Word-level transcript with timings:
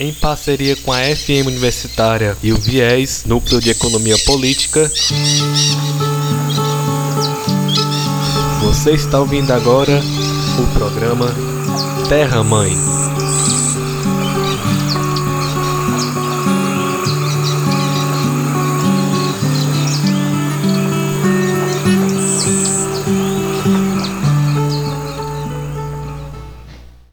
Em 0.00 0.12
parceria 0.12 0.74
com 0.74 0.92
a 0.92 0.98
FM 0.98 1.46
Universitária 1.46 2.36
e 2.42 2.52
o 2.52 2.56
Viés, 2.56 3.24
Núcleo 3.24 3.60
de 3.60 3.70
Economia 3.70 4.18
Política, 4.26 4.90
você 8.60 8.90
está 8.90 9.20
ouvindo 9.20 9.52
agora 9.52 10.02
o 10.58 10.78
programa 10.78 11.32
Terra 12.08 12.42
Mãe. 12.42 12.72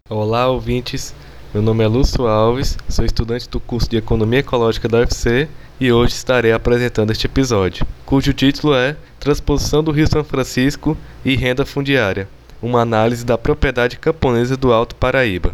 Olá, 0.09 0.47
ouvintes. 0.47 1.13
Meu 1.53 1.61
nome 1.61 1.83
é 1.83 1.87
Lúcio 1.87 2.27
Alves, 2.27 2.77
sou 2.87 3.03
estudante 3.03 3.49
do 3.49 3.59
curso 3.59 3.89
de 3.89 3.97
Economia 3.97 4.39
Ecológica 4.39 4.87
da 4.87 4.99
UFC 4.99 5.47
e 5.79 5.91
hoje 5.91 6.13
estarei 6.13 6.53
apresentando 6.53 7.11
este 7.11 7.25
episódio, 7.25 7.85
cujo 8.05 8.33
título 8.33 8.73
é 8.73 8.95
Transposição 9.19 9.83
do 9.83 9.91
Rio 9.91 10.07
São 10.07 10.23
Francisco 10.23 10.97
e 11.25 11.35
Renda 11.35 11.65
Fundiária 11.65 12.27
uma 12.61 12.81
análise 12.81 13.25
da 13.25 13.37
propriedade 13.37 13.97
camponesa 13.97 14.55
do 14.55 14.71
Alto 14.71 14.95
Paraíba. 14.95 15.51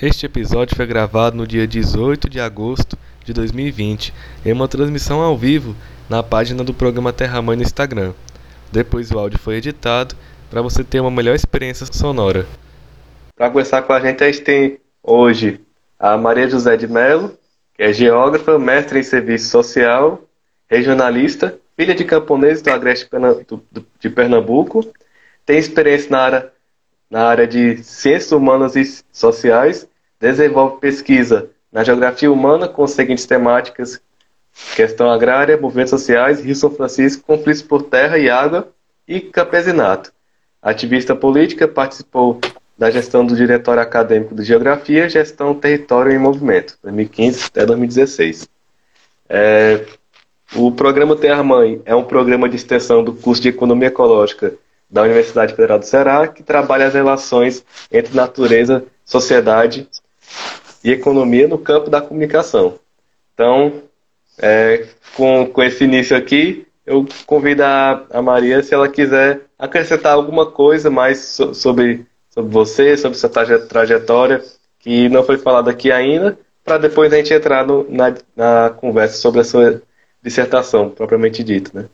Este 0.00 0.26
episódio 0.26 0.76
foi 0.76 0.86
gravado 0.86 1.36
no 1.36 1.46
dia 1.46 1.66
18 1.66 2.28
de 2.28 2.38
agosto 2.38 2.98
de 3.24 3.32
2020 3.32 4.12
em 4.44 4.52
uma 4.52 4.68
transmissão 4.68 5.20
ao 5.22 5.38
vivo 5.38 5.74
na 6.10 6.22
página 6.22 6.62
do 6.62 6.74
programa 6.74 7.12
Terra 7.12 7.40
Mãe 7.40 7.56
no 7.56 7.62
Instagram. 7.62 8.12
Depois 8.70 9.10
o 9.10 9.18
áudio 9.18 9.38
foi 9.38 9.56
editado 9.56 10.14
para 10.50 10.60
você 10.60 10.84
ter 10.84 11.00
uma 11.00 11.10
melhor 11.10 11.34
experiência 11.34 11.86
sonora. 11.86 12.46
Para 13.34 13.48
conversar 13.48 13.82
com 13.82 13.92
a 13.94 14.00
gente, 14.00 14.22
a 14.22 14.30
gente 14.30 14.42
tem 14.42 14.78
hoje 15.02 15.60
a 15.98 16.16
Maria 16.16 16.48
José 16.48 16.76
de 16.76 16.86
Mello, 16.86 17.36
que 17.74 17.82
é 17.82 17.92
geógrafa, 17.92 18.58
mestre 18.58 19.00
em 19.00 19.02
serviço 19.02 19.50
social, 19.50 20.22
regionalista, 20.68 21.58
filha 21.76 21.94
de 21.94 22.04
camponeses 22.04 22.62
do 22.62 22.70
Agreste 22.70 23.08
de 24.00 24.10
Pernambuco, 24.10 24.84
tem 25.44 25.58
experiência 25.58 26.10
na 26.10 26.20
área, 26.20 26.52
na 27.10 27.24
área 27.24 27.46
de 27.46 27.82
ciências 27.82 28.32
humanas 28.32 28.76
e 28.76 28.84
sociais, 29.12 29.88
desenvolve 30.20 30.80
pesquisa 30.80 31.50
na 31.70 31.82
geografia 31.82 32.30
humana 32.30 32.68
com 32.68 32.84
as 32.84 32.92
seguintes 32.92 33.26
temáticas: 33.26 34.00
questão 34.76 35.10
agrária, 35.10 35.56
movimentos 35.56 35.90
sociais, 35.90 36.40
Rio 36.40 36.54
São 36.54 36.70
Francisco, 36.70 37.24
conflitos 37.26 37.62
por 37.62 37.82
terra 37.82 38.18
e 38.18 38.30
água 38.30 38.68
e 39.08 39.20
campesinato. 39.20 40.12
Ativista 40.60 41.16
política, 41.16 41.66
participou 41.66 42.40
da 42.76 42.90
gestão 42.90 43.24
do 43.24 43.36
Diretório 43.36 43.82
Acadêmico 43.82 44.34
de 44.34 44.44
Geografia, 44.44 45.08
Gestão 45.08 45.54
Território 45.54 46.12
em 46.12 46.18
Movimento, 46.18 46.78
2015 46.82 47.46
até 47.46 47.66
2016. 47.66 48.48
É, 49.28 49.84
o 50.54 50.70
programa 50.72 51.16
Terra 51.16 51.42
Mãe 51.42 51.80
é 51.84 51.94
um 51.94 52.04
programa 52.04 52.48
de 52.48 52.56
extensão 52.56 53.02
do 53.02 53.12
curso 53.12 53.40
de 53.40 53.48
Economia 53.48 53.88
Ecológica 53.88 54.54
da 54.90 55.02
Universidade 55.02 55.54
Federal 55.54 55.78
do 55.78 55.86
Ceará, 55.86 56.28
que 56.28 56.42
trabalha 56.42 56.86
as 56.86 56.92
relações 56.92 57.64
entre 57.90 58.14
natureza, 58.14 58.84
sociedade 59.04 59.88
e 60.84 60.90
economia 60.90 61.48
no 61.48 61.56
campo 61.56 61.88
da 61.88 62.02
comunicação. 62.02 62.74
Então, 63.32 63.82
é, 64.38 64.86
com, 65.16 65.46
com 65.46 65.62
esse 65.62 65.84
início 65.84 66.14
aqui, 66.14 66.66
eu 66.84 67.06
convido 67.26 67.62
a, 67.62 68.04
a 68.10 68.20
Maria, 68.20 68.62
se 68.62 68.74
ela 68.74 68.88
quiser 68.88 69.42
acrescentar 69.58 70.12
alguma 70.12 70.50
coisa 70.50 70.90
mais 70.90 71.18
so, 71.18 71.54
sobre 71.54 72.04
sobre 72.32 72.50
você, 72.50 72.96
sobre 72.96 73.18
sua 73.18 73.30
trajetória, 73.30 74.42
que 74.78 75.08
não 75.08 75.22
foi 75.22 75.38
falado 75.38 75.68
aqui 75.68 75.92
ainda, 75.92 76.38
para 76.64 76.78
depois 76.78 77.12
a 77.12 77.16
gente 77.16 77.32
entrar 77.32 77.66
no, 77.66 77.88
na, 77.90 78.14
na, 78.34 78.70
conversa 78.70 79.16
sobre 79.16 79.40
a 79.40 79.44
sua 79.44 79.82
dissertação, 80.22 80.90
propriamente 80.90 81.44
dita. 81.44 81.70
Né? 81.74 81.88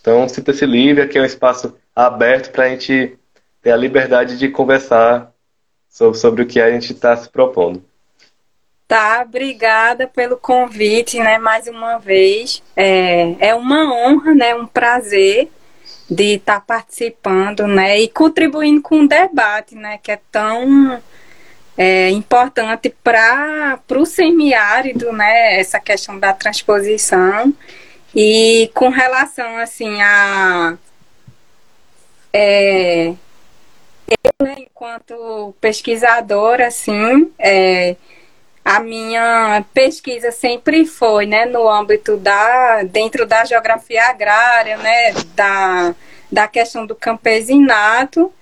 Então, 0.00 0.28
sinta-se 0.28 0.64
livre, 0.64 1.02
aqui 1.02 1.18
é 1.18 1.22
um 1.22 1.26
espaço 1.26 1.76
aberto 1.94 2.50
para 2.50 2.64
a 2.64 2.68
gente 2.68 3.16
ter 3.60 3.70
a 3.70 3.76
liberdade 3.76 4.38
de 4.38 4.48
conversar 4.48 5.32
sobre, 5.88 6.18
sobre 6.18 6.42
o 6.42 6.46
que 6.46 6.60
a 6.60 6.70
gente 6.70 6.92
está 6.92 7.16
se 7.16 7.28
propondo. 7.28 7.84
Tá, 8.88 9.22
obrigada 9.26 10.06
pelo 10.06 10.36
convite, 10.36 11.18
né, 11.18 11.38
mais 11.38 11.66
uma 11.66 11.98
vez. 11.98 12.62
É, 12.76 13.48
é 13.48 13.54
uma 13.54 13.92
honra, 13.92 14.34
né, 14.34 14.54
um 14.54 14.66
prazer 14.66 15.48
de 16.12 16.34
estar 16.34 16.60
tá 16.60 16.60
participando, 16.60 17.66
né, 17.66 18.00
e 18.00 18.08
contribuindo 18.08 18.82
com 18.82 19.00
o 19.00 19.08
debate, 19.08 19.74
né, 19.74 19.98
que 20.02 20.12
é 20.12 20.20
tão 20.30 21.00
é, 21.76 22.10
importante 22.10 22.94
para 23.02 23.80
o 23.90 24.04
semiárido, 24.04 25.12
né, 25.12 25.58
essa 25.58 25.80
questão 25.80 26.18
da 26.18 26.32
transposição. 26.32 27.52
E 28.14 28.70
com 28.74 28.90
relação, 28.90 29.56
assim, 29.56 30.00
a 30.02 30.76
é, 32.32 33.14
eu, 34.08 34.46
né, 34.46 34.56
enquanto 34.58 35.54
pesquisadora, 35.60 36.66
assim, 36.66 37.30
é, 37.38 37.96
a 38.64 38.80
minha 38.80 39.64
pesquisa 39.74 40.30
sempre 40.30 40.86
foi, 40.86 41.26
né, 41.26 41.46
no 41.46 41.68
âmbito 41.68 42.16
da, 42.16 42.82
dentro 42.84 43.26
da 43.26 43.44
geografia 43.44 44.04
agrária, 44.06 44.76
né, 44.76 45.12
da, 45.34 45.94
da 46.30 46.48
questão 46.48 46.86
do 46.86 46.94
campesinato. 46.94 48.32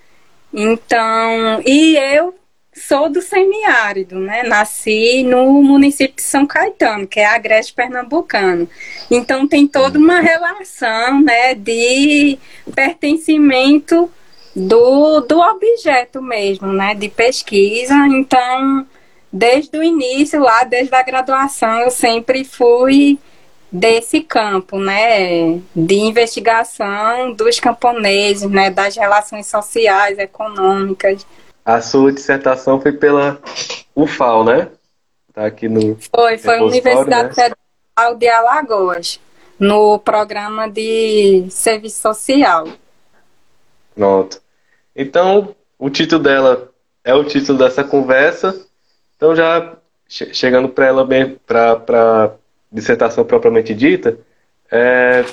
Então, 0.53 1.61
e 1.65 1.97
eu 1.97 2.35
sou 2.73 3.09
do 3.09 3.21
semiárido, 3.21 4.17
né? 4.17 4.43
Nasci 4.43 5.23
no 5.23 5.61
município 5.61 6.15
de 6.15 6.21
São 6.21 6.45
Caetano, 6.47 7.05
que 7.05 7.19
é 7.19 7.25
agreste 7.25 7.73
pernambucano. 7.73 8.67
Então 9.09 9.47
tem 9.47 9.67
toda 9.67 9.99
uma 9.99 10.21
relação, 10.21 11.21
né, 11.21 11.53
de 11.53 12.39
pertencimento 12.73 14.09
do, 14.55 15.21
do 15.21 15.39
objeto 15.39 16.21
mesmo, 16.21 16.71
né, 16.71 16.95
de 16.95 17.09
pesquisa. 17.09 17.95
Então, 18.07 18.87
desde 19.31 19.77
o 19.77 19.83
início, 19.83 20.39
lá 20.39 20.63
desde 20.63 20.93
a 20.93 21.03
graduação, 21.03 21.79
eu 21.79 21.91
sempre 21.91 22.43
fui 22.43 23.19
desse 23.71 24.21
campo, 24.21 24.77
né, 24.77 25.61
de 25.73 25.95
investigação 25.95 27.31
dos 27.31 27.59
camponeses, 27.59 28.49
né, 28.49 28.69
das 28.69 28.95
relações 28.97 29.47
sociais, 29.47 30.19
econômicas. 30.19 31.25
A 31.63 31.79
sua 31.81 32.11
dissertação 32.11 32.81
foi 32.81 32.91
pela 32.91 33.39
UFAL, 33.95 34.43
né? 34.43 34.67
Tá 35.33 35.45
aqui 35.45 35.69
no 35.69 35.97
Foi, 36.13 36.37
foi 36.37 36.57
a 36.57 36.63
Universidade 36.63 37.29
né? 37.29 37.33
Federal 37.33 38.15
de 38.17 38.27
Alagoas, 38.27 39.19
no 39.57 39.97
programa 39.99 40.67
de 40.67 41.45
serviço 41.49 42.01
social. 42.01 42.67
Pronto. 43.95 44.41
Então, 44.93 45.55
o 45.79 45.89
título 45.89 46.21
dela 46.21 46.69
é 47.03 47.13
o 47.13 47.23
título 47.23 47.57
dessa 47.57 47.83
conversa. 47.83 48.67
Então, 49.21 49.35
já 49.35 49.77
chegando 50.09 50.67
para 50.67 50.87
ela 50.87 51.05
bem, 51.05 51.37
para 51.45 52.33
dissertação 52.71 53.23
propriamente 53.23 53.71
dita, 53.71 54.17
é, 54.71 55.23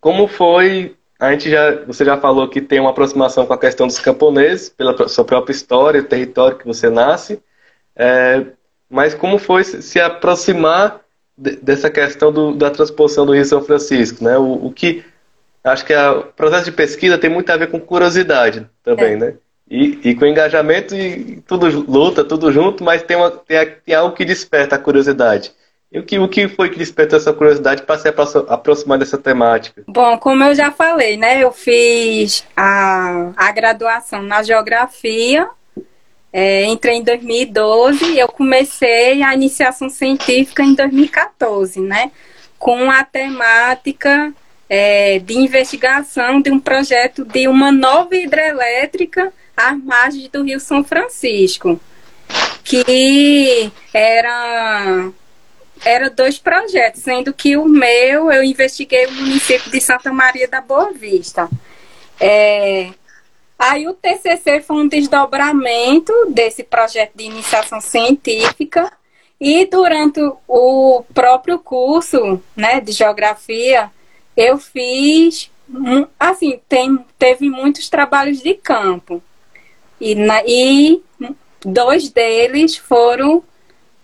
como 0.00 0.26
foi 0.26 0.96
a 1.20 1.32
gente 1.32 1.50
já, 1.50 1.84
você 1.84 2.02
já 2.02 2.16
falou 2.16 2.48
que 2.48 2.62
tem 2.62 2.80
uma 2.80 2.88
aproximação 2.88 3.44
com 3.44 3.52
a 3.52 3.58
questão 3.58 3.86
dos 3.86 3.98
camponeses, 3.98 4.70
pela 4.70 5.06
sua 5.06 5.22
própria 5.22 5.52
história, 5.52 6.02
território 6.02 6.56
que 6.56 6.66
você 6.66 6.88
nasce, 6.88 7.42
é, 7.94 8.46
mas 8.88 9.12
como 9.12 9.38
foi 9.38 9.62
se 9.62 10.00
aproximar 10.00 11.02
de, 11.36 11.56
dessa 11.56 11.90
questão 11.90 12.32
do, 12.32 12.54
da 12.54 12.70
transposição 12.70 13.26
do 13.26 13.34
Rio 13.34 13.44
São 13.44 13.62
Francisco, 13.62 14.24
né? 14.24 14.38
O, 14.38 14.66
o 14.66 14.72
que 14.72 15.04
acho 15.62 15.84
que 15.84 15.94
o 15.94 16.22
processo 16.22 16.64
de 16.64 16.72
pesquisa 16.72 17.18
tem 17.18 17.28
muito 17.28 17.50
a 17.50 17.56
ver 17.58 17.70
com 17.70 17.78
curiosidade 17.78 18.66
também, 18.82 19.12
é. 19.12 19.16
né? 19.16 19.34
E, 19.68 19.98
e, 20.04 20.14
com 20.14 20.24
engajamento 20.24 20.94
e 20.94 21.42
tudo 21.46 21.66
luta, 21.66 22.22
tudo 22.22 22.52
junto, 22.52 22.84
mas 22.84 23.02
tem, 23.02 23.16
uma, 23.16 23.30
tem, 23.30 23.58
tem 23.84 23.94
algo 23.94 24.14
que 24.14 24.24
desperta 24.24 24.76
a 24.76 24.78
curiosidade. 24.78 25.52
E 25.90 25.98
o 25.98 26.04
que, 26.04 26.18
o 26.18 26.28
que 26.28 26.48
foi 26.48 26.68
que 26.68 26.78
despertou 26.78 27.18
essa 27.18 27.32
curiosidade 27.32 27.82
para 27.82 27.98
se 27.98 28.08
aproximar 28.48 28.98
dessa 28.98 29.18
temática? 29.18 29.82
Bom, 29.86 30.18
como 30.18 30.44
eu 30.44 30.54
já 30.54 30.70
falei, 30.70 31.16
né? 31.16 31.42
Eu 31.42 31.52
fiz 31.52 32.44
a, 32.56 33.32
a 33.36 33.52
graduação 33.52 34.22
na 34.22 34.42
geografia, 34.42 35.48
é, 36.32 36.64
entrei 36.64 36.96
em 36.96 37.02
2012 37.02 38.04
e 38.04 38.18
eu 38.18 38.28
comecei 38.28 39.22
a 39.22 39.32
iniciação 39.34 39.88
científica 39.88 40.62
em 40.62 40.74
2014, 40.74 41.80
né? 41.80 42.10
Com 42.58 42.90
a 42.90 43.04
temática 43.04 44.32
é, 44.68 45.18
de 45.20 45.38
investigação 45.38 46.40
de 46.40 46.50
um 46.50 46.58
projeto 46.58 47.24
de 47.24 47.48
uma 47.48 47.70
nova 47.72 48.14
hidrelétrica 48.16 49.32
às 49.56 49.78
margens 49.82 50.28
do 50.28 50.42
Rio 50.42 50.60
São 50.60 50.84
Francisco, 50.84 51.80
que 52.64 53.70
era 53.92 55.10
era 55.84 56.10
dois 56.10 56.38
projetos, 56.38 57.02
sendo 57.02 57.32
que 57.34 57.56
o 57.56 57.66
meu 57.66 58.32
eu 58.32 58.42
investiguei 58.42 59.06
o 59.06 59.12
município 59.12 59.70
de 59.70 59.80
Santa 59.80 60.12
Maria 60.12 60.48
da 60.48 60.60
Boa 60.60 60.92
Vista. 60.92 61.48
É, 62.18 62.90
aí 63.58 63.86
o 63.86 63.94
TCC 63.94 64.62
foi 64.62 64.76
um 64.76 64.88
desdobramento 64.88 66.12
desse 66.30 66.64
projeto 66.64 67.12
de 67.14 67.24
iniciação 67.24 67.80
científica 67.80 68.90
E 69.40 69.66
durante 69.66 70.20
o 70.48 71.04
próprio 71.14 71.58
curso 71.58 72.42
né, 72.56 72.80
de 72.80 72.92
geografia, 72.92 73.90
eu 74.36 74.58
fiz, 74.58 75.50
assim, 76.18 76.60
tem, 76.68 76.98
teve 77.18 77.48
muitos 77.50 77.88
trabalhos 77.90 78.40
de 78.40 78.54
campo. 78.54 79.22
E, 80.00 80.14
na, 80.14 80.42
e 80.44 81.02
dois 81.64 82.08
deles 82.10 82.76
foram 82.76 83.42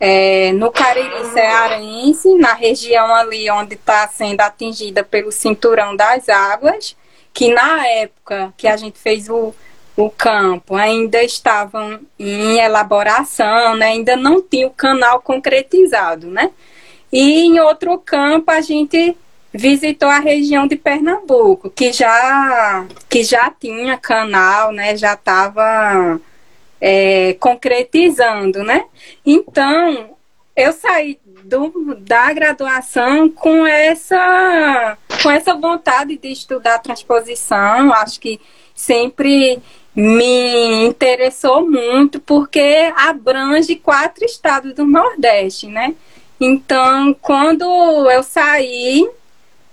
é, 0.00 0.53
no 0.53 0.73
Cariri 0.73 1.31
Cearense, 1.33 2.35
na 2.35 2.55
região 2.55 3.15
ali 3.15 3.49
onde 3.50 3.75
está 3.75 4.09
sendo 4.09 4.41
atingida 4.41 5.05
pelo 5.05 5.31
cinturão 5.31 5.94
das 5.94 6.29
águas, 6.29 6.97
que 7.33 7.53
na 7.53 7.87
época 7.87 8.53
que 8.56 8.67
a 8.67 8.77
gente 8.77 8.99
fez 8.99 9.29
o, 9.29 9.55
o 9.97 10.11
campo 10.11 10.75
ainda 10.75 11.23
estavam 11.23 12.00
em 12.19 12.59
elaboração, 12.59 13.77
né? 13.77 13.87
ainda 13.87 14.17
não 14.17 14.43
tinha 14.43 14.67
o 14.67 14.71
canal 14.71 15.21
concretizado, 15.21 16.27
né? 16.27 16.50
E 17.12 17.43
em 17.43 17.61
outro 17.61 17.97
campo 17.99 18.50
a 18.50 18.61
gente 18.61 19.17
visitou 19.53 20.09
a 20.09 20.19
região 20.19 20.67
de 20.67 20.77
Pernambuco, 20.77 21.71
que 21.71 21.93
já, 21.93 22.87
que 23.09 23.23
já 23.23 23.51
tinha 23.51 23.99
canal, 23.99 24.73
né? 24.73 24.97
Já 24.97 25.15
estava 25.15 26.21
é, 26.81 27.35
concretizando, 27.39 28.63
né? 28.65 28.85
Então, 29.25 30.17
eu 30.57 30.73
saí 30.73 31.19
do, 31.45 31.97
da 31.99 32.33
graduação 32.33 33.29
com 33.29 33.67
essa, 33.67 34.97
com 35.23 35.31
essa 35.31 35.55
vontade 35.55 36.17
de 36.17 36.29
estudar 36.29 36.79
transposição. 36.79 37.93
Acho 37.93 38.21
que 38.21 38.41
sempre 38.75 39.63
me 39.95 40.87
interessou 40.87 41.69
muito 41.69 42.19
porque 42.21 42.93
abrange 42.97 43.77
quatro 43.77 44.25
estados 44.25 44.75
do 44.75 44.87
Nordeste, 44.87 45.67
né? 45.67 45.95
Então, 46.41 47.15
quando 47.21 47.65
eu 48.11 48.23
saí, 48.23 49.09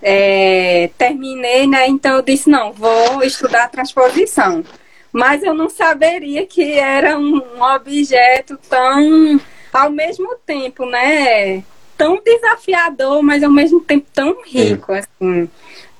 é, 0.02 0.90
terminei, 0.96 1.66
né? 1.66 1.86
Então 1.88 2.16
eu 2.16 2.22
disse, 2.22 2.48
não, 2.48 2.72
vou 2.72 3.22
estudar 3.22 3.68
transposição. 3.68 4.64
Mas 5.12 5.42
eu 5.42 5.52
não 5.54 5.68
saberia 5.68 6.46
que 6.46 6.72
era 6.74 7.18
um 7.18 7.42
objeto 7.74 8.58
tão, 8.68 9.40
ao 9.72 9.90
mesmo 9.90 10.36
tempo, 10.46 10.86
né? 10.86 11.64
Tão 11.96 12.20
desafiador, 12.22 13.22
mas 13.22 13.42
ao 13.42 13.50
mesmo 13.50 13.80
tempo 13.80 14.06
tão 14.12 14.42
rico, 14.44 14.92
assim 14.92 15.48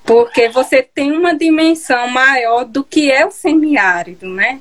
porque 0.03 0.49
você 0.49 0.81
tem 0.81 1.11
uma 1.11 1.35
dimensão 1.35 2.07
maior 2.07 2.65
do 2.65 2.83
que 2.83 3.11
é 3.11 3.25
o 3.25 3.31
semiárido, 3.31 4.27
né? 4.27 4.59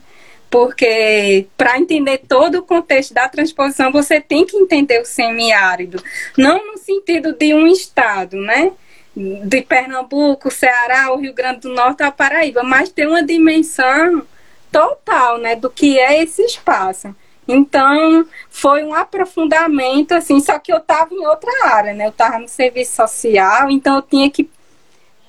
Porque 0.51 1.47
para 1.57 1.79
entender 1.79 2.19
todo 2.29 2.57
o 2.57 2.63
contexto 2.63 3.15
da 3.15 3.29
transposição, 3.29 3.93
você 3.93 4.21
tem 4.21 4.45
que 4.45 4.57
entender 4.57 5.01
o 5.01 5.05
semiárido, 5.05 6.03
não 6.37 6.73
no 6.73 6.79
sentido 6.79 7.33
de 7.33 7.55
um 7.55 7.67
estado, 7.67 8.37
né? 8.37 8.73
De 9.17 9.63
Pernambuco, 9.63 10.51
Ceará, 10.51 11.13
o 11.13 11.17
Rio 11.17 11.35
Grande 11.35 11.61
do 11.61 11.75
Norte, 11.75 12.03
a 12.03 12.11
Paraíba, 12.11 12.63
mas 12.63 12.91
tem 12.91 13.07
uma 13.07 13.23
dimensão 13.23 14.23
total, 14.71 15.39
né, 15.39 15.57
do 15.57 15.69
que 15.69 15.99
é 15.99 16.23
esse 16.23 16.43
espaço. 16.43 17.15
Então, 17.47 18.25
foi 18.49 18.85
um 18.85 18.95
aprofundamento, 18.95 20.13
assim, 20.13 20.39
só 20.41 20.59
que 20.59 20.73
eu 20.73 20.77
estava 20.77 21.13
em 21.13 21.27
outra 21.27 21.51
área, 21.65 21.93
né? 21.93 22.07
Eu 22.07 22.11
estava 22.11 22.39
no 22.39 22.47
serviço 22.47 22.95
social, 22.95 23.69
então 23.69 23.97
eu 23.97 24.03
tinha 24.03 24.31
que 24.31 24.49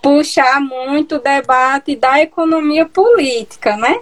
puxar 0.01 0.61
muito 0.61 1.15
o 1.15 1.19
debate 1.19 1.95
da 1.95 2.21
economia 2.21 2.85
política, 2.85 3.75
né? 3.75 3.99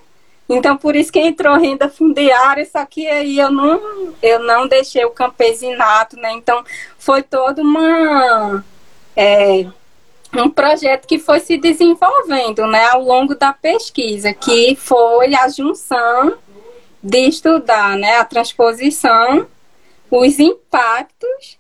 Então, 0.49 0.75
por 0.75 0.95
isso 0.95 1.11
que 1.11 1.19
entrou 1.19 1.57
renda 1.57 1.87
fundiária, 1.87 2.65
só 2.65 2.83
que 2.85 3.07
aí 3.07 3.37
eu 3.37 3.51
não, 3.51 4.13
eu 4.21 4.39
não 4.39 4.67
deixei 4.67 5.05
o 5.05 5.11
campesinato, 5.11 6.17
né? 6.17 6.31
Então, 6.33 6.63
foi 6.97 7.21
todo 7.21 7.61
uma, 7.61 8.65
é, 9.21 9.65
um 10.33 10.49
projeto 10.49 11.05
que 11.05 11.19
foi 11.19 11.41
se 11.41 11.57
desenvolvendo, 11.57 12.65
né, 12.67 12.85
ao 12.85 13.03
longo 13.03 13.35
da 13.35 13.51
pesquisa, 13.51 14.33
que 14.33 14.75
foi 14.75 15.35
a 15.35 15.49
junção 15.49 16.37
de 17.03 17.27
estudar, 17.27 17.97
né, 17.97 18.15
a 18.15 18.23
transposição, 18.23 19.45
os 20.09 20.39
impactos 20.39 21.59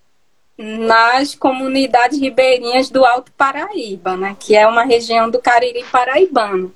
nas 0.57 1.35
comunidades 1.35 2.17
ribeirinhas 2.17 2.89
do 2.89 3.03
Alto 3.03 3.29
Paraíba, 3.33 4.15
né, 4.15 4.37
que 4.39 4.55
é 4.55 4.65
uma 4.65 4.85
região 4.85 5.29
do 5.29 5.39
Cariri 5.39 5.83
paraibano, 5.91 6.73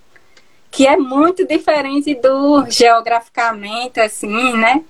que 0.69 0.85
é 0.85 0.97
muito 0.97 1.47
diferente 1.47 2.13
do 2.13 2.65
geograficamente 2.69 4.01
assim, 4.01 4.57
né? 4.57 4.83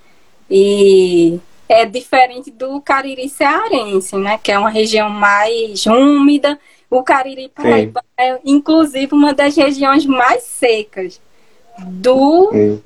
E 0.49 1.39
é 1.67 1.85
diferente 1.85 2.51
do 2.51 2.79
Cariri 2.81 3.29
cearense, 3.29 4.15
né, 4.17 4.39
que 4.41 4.51
é 4.51 4.59
uma 4.59 4.69
região 4.69 5.09
mais 5.09 5.85
úmida. 5.85 6.59
O 6.89 7.03
Cariri 7.03 7.49
paraibano 7.49 8.05
Sim. 8.19 8.25
é 8.25 8.39
inclusive 8.45 9.13
uma 9.13 9.33
das 9.33 9.55
regiões 9.55 10.05
mais 10.05 10.43
secas 10.43 11.19
do 11.79 12.49
Sim. 12.51 12.83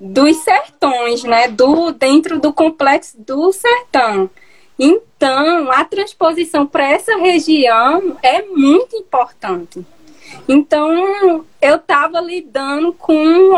dos 0.00 0.36
sertões, 0.38 1.22
né, 1.22 1.48
do 1.48 1.92
dentro 1.92 2.40
do 2.40 2.52
complexo 2.52 3.16
do 3.20 3.52
sertão. 3.52 4.28
Então, 4.78 5.70
a 5.70 5.84
transposição 5.84 6.66
para 6.66 6.90
essa 6.90 7.16
região 7.16 8.16
é 8.22 8.42
muito 8.42 8.96
importante. 8.96 9.86
Então, 10.48 11.44
eu 11.62 11.76
estava 11.76 12.20
lidando 12.20 12.92
com, 12.92 13.52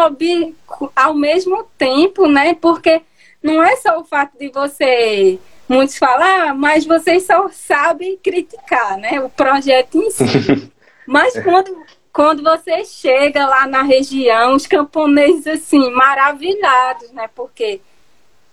ao 0.94 1.14
mesmo 1.14 1.64
tempo, 1.78 2.26
né? 2.28 2.54
Porque 2.54 3.00
não 3.46 3.62
é 3.62 3.76
só 3.76 3.98
o 3.98 4.04
fato 4.04 4.36
de 4.38 4.48
você 4.50 5.38
muitos 5.68 5.96
falar, 5.96 6.50
ah, 6.50 6.54
mas 6.54 6.84
vocês 6.84 7.24
só 7.24 7.48
sabem 7.48 8.16
criticar, 8.16 8.96
né? 8.98 9.20
O 9.20 9.28
projeto 9.28 9.98
em 9.98 10.10
si. 10.10 10.70
mas 11.06 11.34
quando, 11.40 11.76
quando 12.12 12.42
você 12.42 12.84
chega 12.84 13.46
lá 13.46 13.66
na 13.66 13.82
região, 13.82 14.54
os 14.54 14.66
camponeses 14.66 15.46
assim 15.46 15.90
maravilhados, 15.90 17.10
né? 17.12 17.28
Porque 17.34 17.80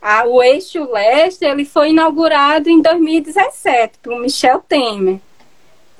a, 0.02 0.26
o 0.26 0.42
eixo 0.42 0.92
leste 0.92 1.46
ele 1.46 1.66
foi 1.66 1.90
inaugurado 1.90 2.70
em 2.70 2.82
2017 2.82 4.00
por 4.02 4.20
Michel 4.20 4.60
Temer. 4.68 5.20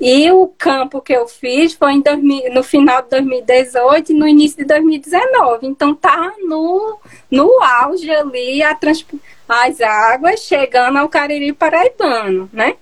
E 0.00 0.30
o 0.32 0.48
campo 0.58 1.00
que 1.00 1.12
eu 1.12 1.26
fiz 1.26 1.72
foi 1.72 2.02
2000, 2.02 2.52
no 2.52 2.62
final 2.62 3.02
de 3.02 3.10
2018 3.10 4.12
e 4.12 4.14
no 4.14 4.26
início 4.26 4.58
de 4.58 4.64
2019. 4.64 5.66
Então 5.66 5.94
tá 5.94 6.32
no, 6.40 6.98
no 7.30 7.62
auge 7.62 8.10
ali 8.10 8.62
a 8.62 8.74
trans, 8.74 9.06
as 9.48 9.80
águas 9.80 10.40
chegando 10.40 10.98
ao 10.98 11.08
Cariri 11.08 11.52
Paraibano, 11.52 12.50
né? 12.52 12.76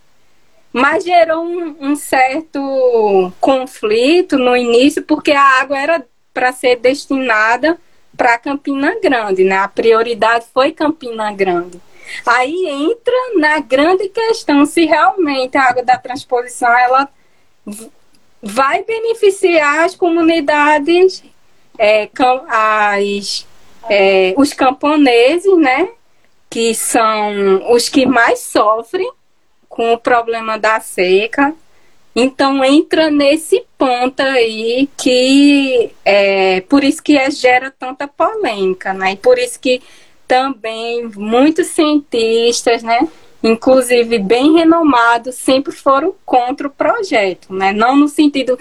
Mas 0.73 1.05
gerou 1.05 1.45
um, 1.45 1.77
um 1.81 1.97
certo 1.97 3.31
conflito 3.39 4.39
no 4.39 4.57
início, 4.57 5.03
porque 5.03 5.33
a 5.33 5.61
água 5.61 5.79
era 5.79 6.07
para 6.33 6.51
ser 6.51 6.77
destinada 6.77 7.79
para 8.17 8.39
Campina 8.39 8.99
Grande, 9.03 9.45
né? 9.45 9.59
A 9.59 9.69
prioridade 9.69 10.47
foi 10.53 10.73
Campina 10.73 11.31
Grande. 11.33 11.79
Aí 12.27 12.67
entra 12.69 13.15
na 13.37 13.61
grande 13.61 14.09
questão 14.09 14.65
se 14.67 14.85
realmente 14.85 15.57
a 15.57 15.69
água 15.69 15.83
da 15.83 15.99
transposição 15.99 16.71
ela 16.71 17.09
vai 18.43 18.83
beneficiar 18.83 19.85
as 19.85 19.95
comunidades, 19.95 21.23
é, 21.79 22.09
as, 22.49 23.47
é, 23.89 24.35
os 24.37 24.53
camponeses, 24.53 25.57
né? 25.59 25.89
Que 26.51 26.75
são 26.75 27.73
os 27.73 27.89
que 27.89 28.05
mais 28.05 28.41
sofrem 28.41 29.11
com 29.69 29.95
o 29.95 29.99
problema 29.99 30.59
da 30.59 30.81
seca, 30.81 31.55
então 32.15 32.63
entra 32.63 33.11
nesse 33.11 33.65
ponto 33.79 34.21
aí 34.21 34.87
que 34.99 35.91
é 36.05 36.61
por 36.63 36.85
isso 36.85 37.03
que 37.03 37.17
é, 37.17 37.31
gera 37.31 37.71
tanta 37.71 38.07
polêmica, 38.07 38.93
né? 38.93 39.13
E 39.13 39.17
por 39.17 39.39
isso 39.39 39.59
que 39.59 39.81
também 40.33 41.11
muitos 41.15 41.67
cientistas, 41.67 42.83
né, 42.83 43.07
inclusive 43.43 44.19
bem 44.19 44.55
renomados, 44.55 45.35
sempre 45.35 45.75
foram 45.75 46.15
contra 46.25 46.67
o 46.67 46.71
projeto, 46.71 47.53
né? 47.53 47.71
Não 47.71 47.95
no 47.95 48.09
sentido 48.09 48.59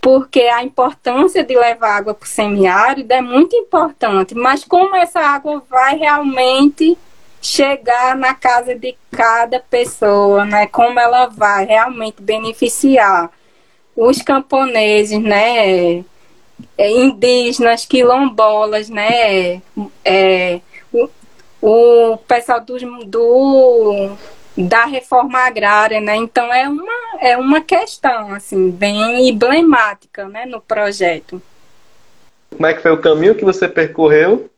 porque 0.00 0.40
a 0.40 0.64
importância 0.64 1.44
de 1.44 1.54
levar 1.54 1.98
água 1.98 2.14
para 2.14 2.24
o 2.24 2.28
semiárido 2.28 3.12
é 3.12 3.20
muito 3.20 3.54
importante, 3.54 4.34
mas 4.34 4.64
como 4.64 4.96
essa 4.96 5.20
água 5.20 5.62
vai 5.68 5.94
realmente 5.98 6.96
chegar 7.42 8.16
na 8.16 8.32
casa 8.32 8.74
de 8.74 8.96
cada 9.10 9.60
pessoa, 9.60 10.46
né? 10.46 10.66
Como 10.68 10.98
ela 10.98 11.26
vai 11.26 11.66
realmente 11.66 12.22
beneficiar 12.22 13.30
os 13.94 14.22
camponeses, 14.22 15.20
né? 15.20 16.02
É, 16.78 16.90
indígenas, 16.90 17.84
quilombolas, 17.84 18.88
né? 18.88 19.60
É, 20.02 20.60
o, 21.62 22.16
pessoal 22.28 22.60
do, 22.60 22.76
do 23.04 24.16
da 24.56 24.84
reforma 24.84 25.38
agrária, 25.38 26.00
né? 26.00 26.16
Então 26.16 26.52
é 26.52 26.68
uma 26.68 26.92
é 27.20 27.36
uma 27.36 27.60
questão 27.60 28.34
assim 28.34 28.70
bem 28.70 29.28
emblemática, 29.28 30.28
né, 30.28 30.46
no 30.46 30.60
projeto. 30.60 31.40
Como 32.50 32.66
é 32.66 32.74
que 32.74 32.82
foi 32.82 32.90
o 32.90 33.00
caminho 33.00 33.34
que 33.34 33.44
você 33.44 33.68
percorreu? 33.68 34.50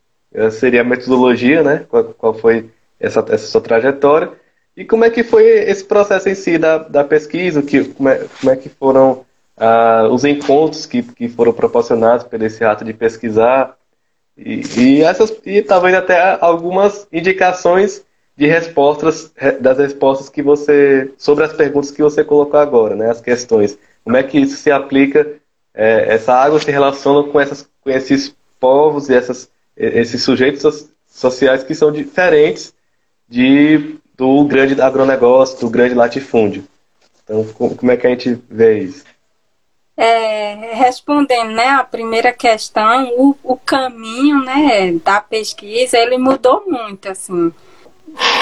Seria 0.51 0.81
a 0.81 0.85
metodologia, 0.85 1.63
né? 1.63 1.85
Qual, 1.91 2.05
qual 2.05 2.35
foi 2.35 2.71
essa, 3.03 3.25
essa 3.29 3.47
sua 3.49 3.61
trajetória. 3.61 4.31
E 4.77 4.85
como 4.85 5.05
é 5.05 5.11
que 5.11 5.25
foi 5.25 5.45
esse 5.45 5.85
processo 5.85 6.29
em 6.29 6.35
si 6.35 6.57
da, 6.57 6.79
da 6.79 7.05
pesquisa? 7.05 7.61
Que, 7.61 7.85
como, 7.85 8.09
é, 8.09 8.27
como 8.41 8.53
é 8.53 8.57
que 8.57 8.69
foram 8.69 9.27
ah, 9.57 10.09
os 10.11 10.25
encontros 10.25 10.87
que, 10.87 11.03
que 11.03 11.29
foram 11.29 11.53
proporcionados 11.53 12.25
por 12.25 12.41
esse 12.41 12.65
ato 12.65 12.85
de 12.85 12.95
pesquisar? 12.95 13.77
E, 14.45 14.63
e, 14.77 15.03
essas, 15.03 15.33
e 15.45 15.63
talvez 15.63 15.95
até 15.95 16.39
algumas 16.41 17.07
indicações 17.13 18.05
de 18.37 18.47
respostas 18.47 19.33
das 19.61 19.79
respostas 19.79 20.29
que 20.29 20.43
você 20.43 21.13
sobre 21.19 21.45
as 21.45 21.53
perguntas 21.53 21.91
que 21.91 22.03
você 22.03 22.25
colocou 22.25 22.59
agora, 22.59 22.97
né? 22.97 23.11
As 23.11 23.21
questões. 23.21 23.79
Como 24.05 24.17
é 24.17 24.23
que 24.23 24.39
isso 24.39 24.57
se 24.57 24.71
aplica? 24.71 25.35
É, 25.75 26.15
essa 26.15 26.35
água 26.35 26.59
se 26.59 26.71
relaciona 26.71 27.29
com, 27.29 27.41
essas, 27.41 27.69
com 27.81 27.91
esses 27.91 28.35
povos 28.59 29.09
e 29.09 29.15
essas, 29.15 29.49
esses 29.77 30.23
sujeitos 30.23 30.89
sociais 31.07 31.63
que 31.63 31.75
são 31.75 31.93
diferentes 31.93 32.75
de 33.29 33.97
do 34.17 34.45
grande 34.45 34.81
agronegócio, 34.81 35.59
do 35.59 35.71
grande 35.71 35.95
latifúndio. 35.95 36.65
Então, 37.25 37.45
como 37.45 37.91
é 37.91 37.97
que 37.97 38.07
a 38.07 38.11
gente 38.11 38.39
vê 38.51 38.81
isso? 38.81 39.05
É, 40.05 40.73
respondendo 40.75 41.53
né, 41.53 41.69
a 41.69 41.85
primeira 41.85 42.33
questão, 42.33 43.09
o, 43.17 43.37
o 43.45 43.57
caminho 43.57 44.41
né, 44.41 44.95
da 44.95 45.21
pesquisa 45.21 45.97
ele 45.97 46.19
mudou 46.19 46.65
muito. 46.67 47.09
Assim. 47.09 47.53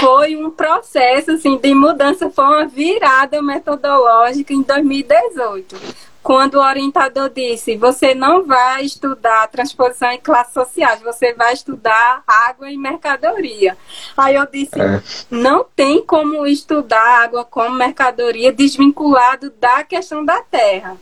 Foi 0.01 0.35
um 0.37 0.51
processo 0.51 1.33
assim, 1.33 1.59
de 1.59 1.75
mudança, 1.75 2.31
foi 2.31 2.45
uma 2.47 2.67
virada 2.67 3.43
metodológica 3.43 4.55
em 4.55 4.63
2018 4.63 5.77
quando 6.23 6.55
o 6.55 6.63
orientador 6.63 7.31
disse: 7.31 7.77
você 7.77 8.15
não 8.15 8.45
vai 8.45 8.85
estudar 8.85 9.49
transposição 9.49 10.11
em 10.11 10.19
classes 10.19 10.53
sociais, 10.53 11.01
você 11.01 11.33
vai 11.33 11.53
estudar 11.53 12.23
água 12.27 12.71
e 12.71 12.77
mercadoria. 12.77 13.77
Aí 14.17 14.35
eu 14.35 14.47
disse: 14.47 14.81
é. 14.81 15.03
não 15.31 15.65
tem 15.65 16.05
como 16.05 16.47
estudar 16.47 17.23
água 17.23 17.45
como 17.45 17.75
mercadoria 17.75 18.53
desvinculado 18.53 19.51
da 19.59 19.83
questão 19.83 20.25
da 20.25 20.41
terra. 20.43 20.97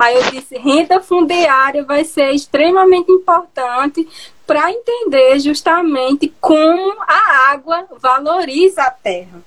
Aí 0.00 0.16
eu 0.16 0.30
disse: 0.30 0.56
renda 0.56 0.98
fundiária 1.00 1.84
vai 1.84 2.04
ser 2.04 2.32
extremamente 2.32 3.12
importante 3.12 4.08
para 4.46 4.72
entender 4.72 5.38
justamente 5.38 6.32
como 6.40 6.96
a 7.06 7.52
água 7.52 7.86
valoriza 7.98 8.82
a 8.82 8.90
terra. 8.90 9.42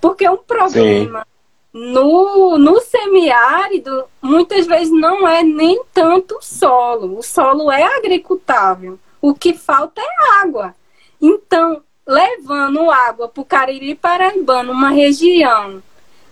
Porque 0.00 0.28
um 0.28 0.36
problema. 0.36 1.20
Sim 1.20 1.36
no, 1.78 2.56
no 2.56 2.80
semiárido, 2.80 4.06
muitas 4.22 4.66
vezes 4.66 4.90
não 4.90 5.28
é 5.28 5.42
nem 5.42 5.82
tanto 5.92 6.38
o 6.38 6.42
solo. 6.42 7.18
O 7.18 7.22
solo 7.22 7.70
é 7.70 7.82
agricultável. 7.82 8.98
O 9.20 9.34
que 9.34 9.52
falta 9.52 10.00
é 10.00 10.42
água. 10.42 10.74
Então, 11.20 11.82
levando 12.06 12.90
água 12.90 13.28
para 13.28 13.42
o 13.42 13.44
Cariri 13.44 13.94
Paraibano, 13.94 14.72
uma 14.72 14.88
região 14.88 15.82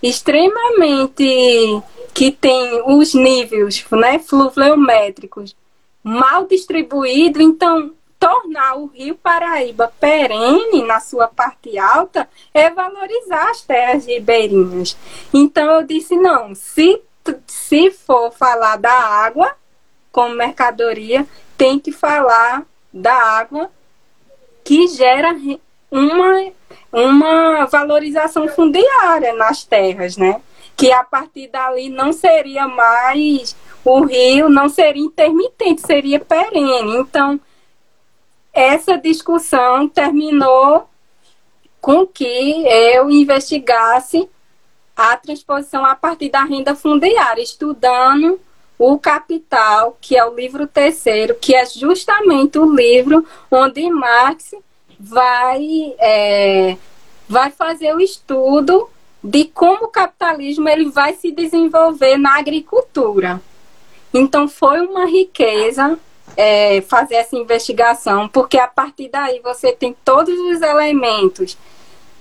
extremamente 0.06 1.82
que 2.12 2.30
tem 2.30 2.82
os 2.86 3.14
níveis 3.14 3.84
né, 3.90 4.18
fluviométricos 4.18 5.56
mal 6.02 6.46
distribuído, 6.46 7.40
então 7.40 7.90
tornar 8.20 8.76
o 8.76 8.86
Rio 8.86 9.14
Paraíba 9.14 9.90
perene 9.98 10.82
na 10.82 11.00
sua 11.00 11.26
parte 11.26 11.78
alta 11.78 12.28
é 12.52 12.68
valorizar 12.70 13.50
as 13.50 13.62
terras 13.62 14.06
ribeirinhas. 14.06 14.94
Então 15.32 15.72
eu 15.72 15.82
disse: 15.82 16.14
não, 16.16 16.54
se, 16.54 17.00
se 17.46 17.90
for 17.90 18.30
falar 18.30 18.76
da 18.76 18.92
água 18.92 19.56
como 20.12 20.34
mercadoria, 20.34 21.26
tem 21.56 21.78
que 21.78 21.90
falar 21.90 22.62
da 22.92 23.14
água 23.14 23.70
que 24.62 24.86
gera 24.88 25.34
uma, 25.90 26.52
uma 26.92 27.66
valorização 27.66 28.48
fundiária 28.48 29.32
nas 29.34 29.64
terras, 29.64 30.16
né? 30.16 30.40
Que 30.76 30.92
a 30.92 31.04
partir 31.04 31.48
dali 31.48 31.88
não 31.88 32.12
seria 32.12 32.66
mais 32.66 33.56
o 33.84 34.04
rio, 34.04 34.48
não 34.48 34.68
seria 34.68 35.02
intermitente, 35.02 35.82
seria 35.82 36.18
perene. 36.18 36.96
Então, 36.96 37.40
essa 38.52 38.96
discussão 38.96 39.88
terminou 39.88 40.88
com 41.80 42.06
que 42.06 42.64
eu 42.66 43.10
investigasse 43.10 44.28
a 44.96 45.16
transposição 45.16 45.84
a 45.84 45.94
partir 45.94 46.30
da 46.30 46.44
renda 46.44 46.74
fundiária, 46.74 47.42
estudando 47.42 48.40
o 48.78 48.98
Capital, 48.98 49.96
que 50.00 50.16
é 50.16 50.24
o 50.24 50.34
livro 50.34 50.66
terceiro, 50.66 51.34
que 51.34 51.54
é 51.54 51.64
justamente 51.66 52.58
o 52.58 52.74
livro 52.74 53.26
onde 53.50 53.88
Marx 53.90 54.54
vai, 54.98 55.94
é, 55.98 56.76
vai 57.28 57.50
fazer 57.50 57.94
o 57.94 58.00
estudo 58.00 58.88
de 59.22 59.46
como 59.46 59.86
o 59.86 59.88
capitalismo 59.88 60.68
ele 60.68 60.90
vai 60.90 61.14
se 61.14 61.32
desenvolver 61.32 62.16
na 62.18 62.38
agricultura. 62.38 63.40
Então 64.12 64.46
foi 64.46 64.80
uma 64.80 65.06
riqueza 65.06 65.98
é, 66.36 66.80
fazer 66.82 67.16
essa 67.16 67.36
investigação, 67.36 68.28
porque 68.28 68.58
a 68.58 68.68
partir 68.68 69.08
daí 69.08 69.40
você 69.40 69.72
tem 69.72 69.96
todos 70.04 70.38
os 70.38 70.60
elementos 70.60 71.56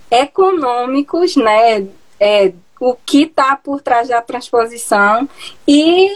econômicos, 0.10 1.36
né? 1.36 1.88
É, 2.20 2.54
o 2.80 2.96
que 2.96 3.24
está 3.24 3.56
por 3.56 3.82
trás 3.82 4.10
da 4.10 4.22
transposição 4.22 5.28
e 5.68 6.10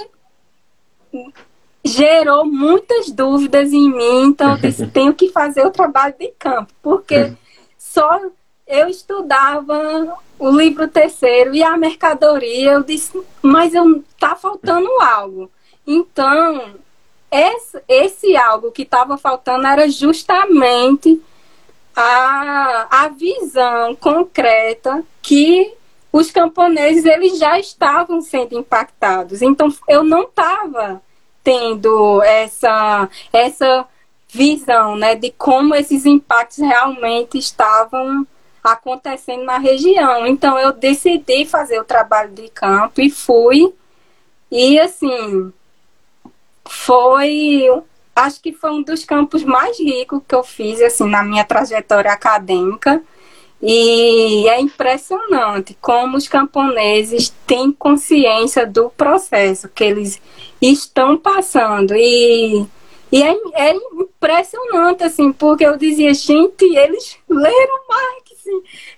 gerou 1.88 2.46
muitas 2.46 3.10
dúvidas 3.12 3.74
em 3.74 3.92
mim, 3.92 4.26
então 4.26 4.52
eu 4.52 4.58
disse, 4.58 4.88
tenho 4.92 5.14
que 5.14 5.30
fazer 5.30 5.66
o 5.66 5.72
trabalho 5.72 6.16
de 6.20 6.28
campo, 6.38 6.72
porque 6.82 7.34
só 7.78 8.20
eu 8.68 8.88
estudava 8.88 10.18
o 10.38 10.52
livro 10.52 10.88
terceiro 10.88 11.56
e 11.56 11.64
a 11.64 11.78
mercadoria, 11.78 12.74
eu 12.74 12.84
disse, 12.84 13.20
mas 13.42 13.74
eu, 13.74 14.04
tá 14.20 14.36
faltando 14.36 14.90
algo. 15.02 15.50
Então, 15.86 16.76
esse, 17.32 17.82
esse 17.88 18.36
algo 18.36 18.72
que 18.72 18.84
estava 18.84 19.18
faltando 19.18 19.66
era 19.66 19.90
justamente 19.90 21.22
a, 21.96 23.06
a 23.06 23.08
visão 23.08 23.96
concreta 23.96 25.04
que 25.22 25.74
os 26.12 26.32
camponeses 26.32 27.06
eles 27.06 27.38
já 27.38 27.60
estavam 27.60 28.22
sendo 28.22 28.58
impactados. 28.58 29.42
Então 29.42 29.74
eu 29.88 30.04
não 30.04 30.24
estava 30.24 31.02
tendo 31.48 32.22
essa 32.24 33.10
essa 33.32 33.88
visão, 34.28 34.98
né, 34.98 35.16
de 35.16 35.32
como 35.32 35.74
esses 35.74 36.06
impactos 36.06 36.58
realmente 36.58 37.38
estavam 37.38 38.28
acontecendo 38.62 39.46
na 39.46 39.58
região. 39.58 40.28
Então 40.28 40.60
eu 40.60 40.74
decidi 40.74 41.46
fazer 41.46 41.80
o 41.80 41.86
trabalho 41.86 42.34
de 42.34 42.50
campo 42.50 43.00
e 43.00 43.10
fui 43.10 43.74
e 44.52 44.78
assim 44.78 45.54
foi 46.68 47.64
acho 48.14 48.42
que 48.42 48.52
foi 48.52 48.72
um 48.72 48.84
dos 48.84 49.06
campos 49.06 49.42
mais 49.46 49.80
ricos 49.80 50.20
que 50.28 50.36
eu 50.36 50.44
fiz 50.44 50.82
assim 50.82 51.08
na 51.08 51.24
minha 51.24 51.46
trajetória 51.46 52.12
acadêmica 52.12 53.02
e 53.62 54.48
é 54.48 54.60
impressionante 54.60 55.76
como 55.82 56.18
os 56.18 56.28
camponeses 56.28 57.34
têm 57.46 57.72
consciência 57.72 58.66
do 58.66 58.90
processo 58.92 59.68
que 59.70 59.84
eles 59.84 60.22
estão 60.62 61.18
passando. 61.18 61.96
E 61.96 62.66
e 63.12 63.24
é, 63.24 63.36
é 63.54 63.74
impressionante 63.74 65.04
assim 65.04 65.32
porque 65.32 65.66
eu 65.66 65.78
dizia 65.78 66.14
gente 66.14 66.66
eles 66.66 67.18
leram 67.30 67.88
Marx 67.88 68.28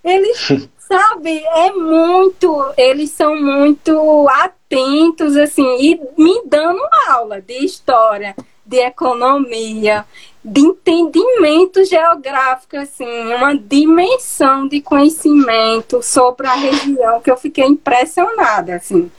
eles 0.04 0.70
sabe 0.80 1.44
é 1.44 1.72
muito 1.72 2.74
eles 2.76 3.12
são 3.12 3.40
muito 3.40 4.28
atentos 4.30 5.38
assim 5.38 5.78
e 5.80 6.02
me 6.18 6.42
dando 6.46 6.82
aula 7.08 7.40
de 7.40 7.64
história 7.64 8.36
de 8.70 8.78
economia, 8.78 10.06
de 10.46 10.62
entendimento 10.62 11.84
geográfico, 11.84 12.78
assim, 12.78 13.34
uma 13.34 13.58
dimensão 13.58 14.68
de 14.68 14.80
conhecimento 14.80 16.04
sobre 16.04 16.46
a 16.46 16.54
região 16.54 17.20
que 17.20 17.32
eu 17.32 17.36
fiquei 17.36 17.66
impressionada, 17.66 18.76
assim. 18.76 19.12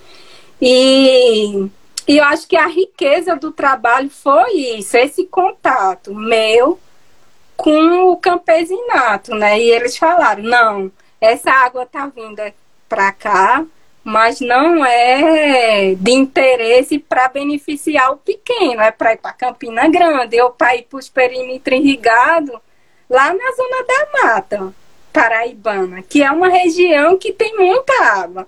E, 0.62 1.68
e 2.06 2.16
eu 2.16 2.24
acho 2.24 2.46
que 2.46 2.56
a 2.56 2.68
riqueza 2.68 3.34
do 3.34 3.50
trabalho 3.50 4.08
foi 4.08 4.52
isso, 4.52 4.96
esse 4.96 5.24
contato 5.24 6.14
meu 6.14 6.78
com 7.56 8.12
o 8.12 8.16
campesinato, 8.16 9.34
né? 9.34 9.60
E 9.60 9.68
eles 9.68 9.96
falaram, 9.96 10.44
não, 10.44 10.92
essa 11.20 11.50
água 11.50 11.84
tá 11.84 12.06
vindo 12.06 12.40
para 12.88 13.12
cá, 13.12 13.64
mas 14.02 14.40
não 14.40 14.84
é 14.84 15.94
de 15.94 16.10
interesse 16.12 16.98
para 16.98 17.28
beneficiar 17.28 18.12
o 18.12 18.16
pequeno, 18.16 18.80
é 18.80 18.90
para 18.90 19.12
ir 19.12 19.18
para 19.18 19.32
Campina 19.32 19.88
Grande 19.88 20.40
ou 20.40 20.50
para 20.50 20.76
ir 20.76 20.82
para 20.84 20.98
os 20.98 21.08
perímetros 21.08 21.78
irrigados 21.78 22.58
lá 23.08 23.32
na 23.32 23.52
zona 23.52 23.84
da 23.86 24.22
mata 24.22 24.74
paraibana, 25.12 26.02
que 26.02 26.22
é 26.22 26.30
uma 26.30 26.48
região 26.48 27.18
que 27.18 27.32
tem 27.32 27.56
muita 27.56 27.92
água. 28.04 28.46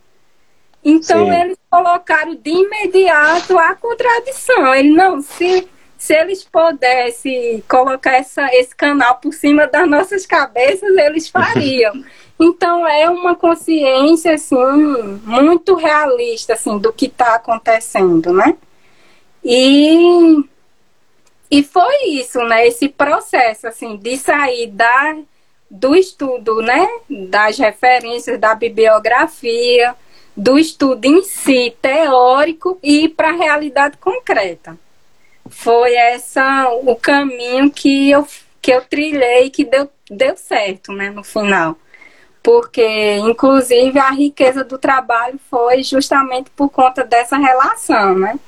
Então 0.85 1.27
Sim. 1.27 1.41
eles 1.41 1.59
colocaram 1.71 2.35
de 2.35 2.51
imediato 2.51 3.59
a 3.59 3.75
contradição. 3.75 4.75
Ele 4.75 4.91
não, 4.91 5.23
se, 5.23 5.69
se 5.97 6.15
eles 6.15 6.43
pudessem 6.45 7.63
colocar 7.69 8.15
essa, 8.15 8.49
esse 8.55 8.75
canal 8.75 9.17
por 9.17 9.33
cima 9.33 9.67
das 9.67 9.89
nossas 9.89 10.27
cabeças, 10.27 10.97
eles 10.97 11.29
fariam. 11.29 11.93
Então 12.43 12.87
é 12.89 13.09
uma 13.09 13.37
consciência 13.37 14.35
assim 14.35 14.57
muito 15.25 15.77
realista 15.77 16.55
assim 16.55 16.77
do 16.77 16.93
que 16.93 17.07
está 17.07 17.37
acontecendo, 17.37 18.33
né? 18.33 18.57
E 19.45 20.45
e 21.49 21.63
foi 21.63 22.09
isso, 22.09 22.39
né? 22.45 22.67
Esse 22.67 22.89
processo 22.89 23.69
assim 23.69 23.97
de 23.97 24.17
sair 24.17 24.67
da 24.69 25.17
do 25.71 25.95
estudo, 25.95 26.61
né? 26.61 26.89
Das 27.31 27.59
referências 27.59 28.39
da 28.41 28.55
bibliografia, 28.57 29.95
do 30.37 30.59
estudo 30.59 31.05
em 31.05 31.23
si 31.23 31.75
teórico 31.81 32.79
e 32.83 33.09
para 33.09 33.29
a 33.29 33.37
realidade 33.37 33.99
concreta. 33.99 34.77
Foi 35.49 35.95
essa 35.95 36.69
o 36.83 36.97
caminho 36.97 37.71
que 37.71 38.11
eu 38.11 38.27
que 38.61 38.73
eu 38.73 38.83
trilhei 38.83 39.49
que 39.51 39.65
deu 39.65 39.89
deu 40.11 40.37
certo, 40.37 40.93
né? 40.93 41.11
No 41.11 41.23
final 41.23 41.77
porque 42.43 43.17
inclusive 43.19 43.99
a 43.99 44.11
riqueza 44.11 44.65
do 44.65 44.77
trabalho 44.77 45.39
foi 45.51 45.83
justamente 45.83 46.51
por 46.51 46.69
conta 46.69 47.05
dessa 47.05 47.37
relação, 47.37 48.19
né? 48.19 48.39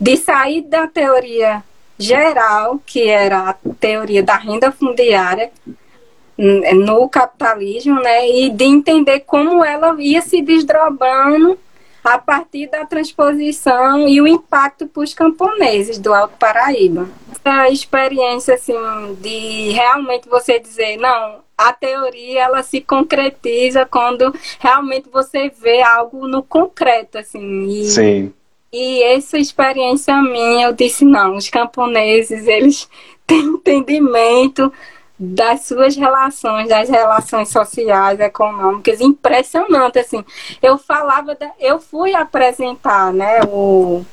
De 0.00 0.16
sair 0.16 0.62
da 0.62 0.86
teoria 0.88 1.62
geral, 1.96 2.80
que 2.84 3.08
era 3.08 3.50
a 3.50 3.54
teoria 3.78 4.22
da 4.22 4.36
renda 4.36 4.72
fundiária 4.72 5.50
no 6.36 7.08
capitalismo, 7.08 8.00
né? 8.00 8.28
E 8.28 8.50
de 8.50 8.64
entender 8.64 9.20
como 9.20 9.64
ela 9.64 9.96
ia 9.98 10.22
se 10.22 10.40
desdobrando 10.40 11.58
a 12.02 12.16
partir 12.16 12.68
da 12.68 12.86
transposição 12.86 14.08
e 14.08 14.20
o 14.20 14.26
impacto 14.26 14.86
para 14.86 15.02
os 15.02 15.12
camponeses 15.12 15.98
do 15.98 16.14
Alto 16.14 16.36
Paraíba. 16.38 17.08
Essa 17.30 17.68
experiência, 17.68 18.54
assim, 18.54 18.74
de 19.20 19.70
realmente 19.70 20.28
você 20.28 20.58
dizer, 20.58 20.96
não, 20.96 21.40
a 21.58 21.72
teoria 21.72 22.44
ela 22.44 22.62
se 22.62 22.80
concretiza 22.80 23.84
quando 23.84 24.32
realmente 24.60 25.08
você 25.10 25.50
vê 25.50 25.82
algo 25.82 26.28
no 26.28 26.40
concreto, 26.40 27.18
assim. 27.18 27.64
E, 27.64 27.84
Sim. 27.86 28.32
E 28.72 29.02
essa 29.02 29.36
experiência 29.38 30.22
minha, 30.22 30.66
eu 30.66 30.72
disse, 30.72 31.04
não, 31.04 31.36
os 31.36 31.48
camponeses, 31.50 32.46
eles 32.46 32.88
têm 33.26 33.40
entendimento 33.40 34.72
das 35.18 35.62
suas 35.62 35.96
relações, 35.96 36.68
das 36.68 36.88
relações 36.88 37.48
sociais, 37.48 38.20
econômicas, 38.20 39.00
impressionante, 39.00 39.98
assim. 39.98 40.24
Eu 40.62 40.78
falava, 40.78 41.34
da, 41.34 41.50
eu 41.58 41.80
fui 41.80 42.14
apresentar, 42.14 43.12
né, 43.12 43.40
o, 43.48 44.04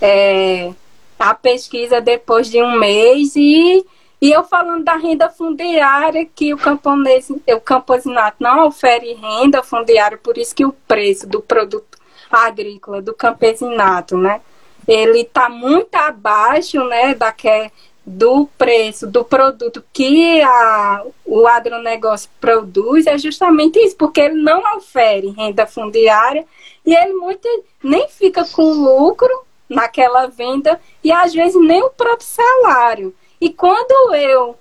é, 0.00 0.70
a 1.18 1.34
pesquisa 1.34 2.00
depois 2.00 2.48
de 2.48 2.62
um 2.62 2.78
mês 2.78 3.34
e 3.34 3.84
e 4.22 4.30
eu 4.30 4.44
falando 4.44 4.84
da 4.84 4.94
renda 4.94 5.28
fundiária, 5.28 6.24
que 6.24 6.54
o 6.54 6.56
camponês, 6.56 7.28
o 7.28 7.60
camposinato 7.60 8.36
não 8.38 8.68
ofere 8.68 9.14
renda 9.14 9.64
fundiária, 9.64 10.16
por 10.16 10.38
isso 10.38 10.54
que 10.54 10.64
o 10.64 10.70
preço 10.72 11.26
do 11.26 11.40
produto 11.40 11.98
agrícola, 12.30 13.02
do 13.02 13.12
campesinato, 13.12 14.16
né, 14.16 14.40
ele 14.86 15.22
está 15.22 15.48
muito 15.48 15.92
abaixo, 15.96 16.84
né, 16.84 17.16
daquele, 17.16 17.72
do 18.06 18.46
preço 18.56 19.08
do 19.08 19.24
produto 19.24 19.82
que 19.92 20.40
a, 20.40 21.04
o 21.24 21.44
agronegócio 21.48 22.30
produz 22.40 23.08
é 23.08 23.18
justamente 23.18 23.80
isso, 23.80 23.96
porque 23.96 24.20
ele 24.20 24.40
não 24.40 24.62
ofere 24.76 25.30
renda 25.30 25.66
fundiária 25.66 26.46
e 26.86 26.94
ele 26.94 27.14
muito, 27.14 27.48
nem 27.82 28.06
fica 28.08 28.44
com 28.44 28.72
lucro 28.72 29.44
naquela 29.68 30.28
venda 30.28 30.80
e 31.02 31.10
às 31.10 31.34
vezes 31.34 31.60
nem 31.60 31.82
o 31.82 31.90
próprio 31.90 32.28
salário. 32.28 33.12
E 33.42 33.50
quando 33.50 34.14
eu 34.14 34.56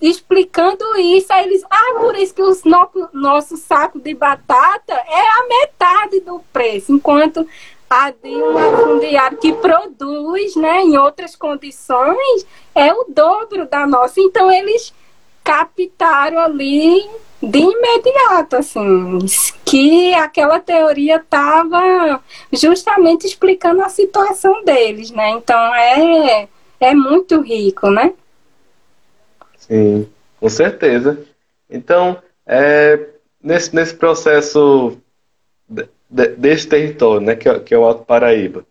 explicando 0.00 0.96
isso, 0.96 1.30
aí 1.30 1.44
eles, 1.44 1.62
ah, 1.68 1.98
por 2.00 2.16
isso 2.16 2.34
que 2.34 2.40
o 2.40 2.56
no, 2.64 3.08
nosso 3.12 3.54
saco 3.58 4.00
de 4.00 4.14
batata 4.14 4.94
é 4.94 5.20
a 5.20 5.46
metade 5.46 6.20
do 6.20 6.40
preço, 6.50 6.90
enquanto 6.90 7.46
a 7.88 8.10
de 8.10 8.34
um 8.34 8.76
fundiário 8.78 9.36
que 9.36 9.52
produz, 9.52 10.56
né, 10.56 10.80
em 10.80 10.96
outras 10.96 11.36
condições, 11.36 12.46
é 12.74 12.94
o 12.94 13.04
dobro 13.10 13.66
da 13.66 13.86
nossa. 13.86 14.18
Então 14.18 14.50
eles 14.50 14.94
captaram 15.44 16.38
ali 16.38 17.06
de 17.42 17.58
imediato, 17.58 18.56
assim, 18.56 19.18
que 19.66 20.14
aquela 20.14 20.58
teoria 20.60 21.16
estava 21.16 22.22
justamente 22.50 23.26
explicando 23.26 23.82
a 23.82 23.90
situação 23.90 24.64
deles, 24.64 25.10
né? 25.10 25.28
Então 25.32 25.74
é 25.74 26.48
é 26.84 26.94
muito 26.94 27.40
rico, 27.40 27.90
né? 27.90 28.12
Sim, 29.56 30.08
com 30.38 30.48
certeza. 30.48 31.18
Então, 31.68 32.18
é, 32.46 32.98
nesse, 33.42 33.74
nesse 33.74 33.94
processo 33.94 34.98
de, 35.68 35.88
de, 36.08 36.28
desse 36.28 36.68
território, 36.68 37.20
né, 37.20 37.34
que, 37.34 37.48
é, 37.48 37.58
que 37.58 37.74
é 37.74 37.78
o 37.78 37.84
Alto 37.84 38.04
Paraíba, 38.04 38.64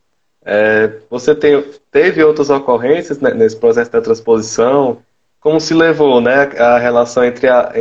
é, 0.45 0.99
você 1.10 1.34
tem, 1.34 1.63
teve 1.91 2.23
outras 2.23 2.49
ocorrências 2.49 3.19
né, 3.19 3.34
nesse 3.34 3.56
processo 3.56 3.91
da 3.91 4.02
transposição? 4.02 5.02
Como 5.39 5.60
se 5.60 5.73
levou 5.73 6.21
né, 6.21 6.43
a 6.58 6.78
relação 6.78 7.23
entre, 7.23 7.47
a, 7.47 7.71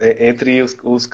entre 0.00 0.62
os, 0.62 0.76
os, 0.82 1.08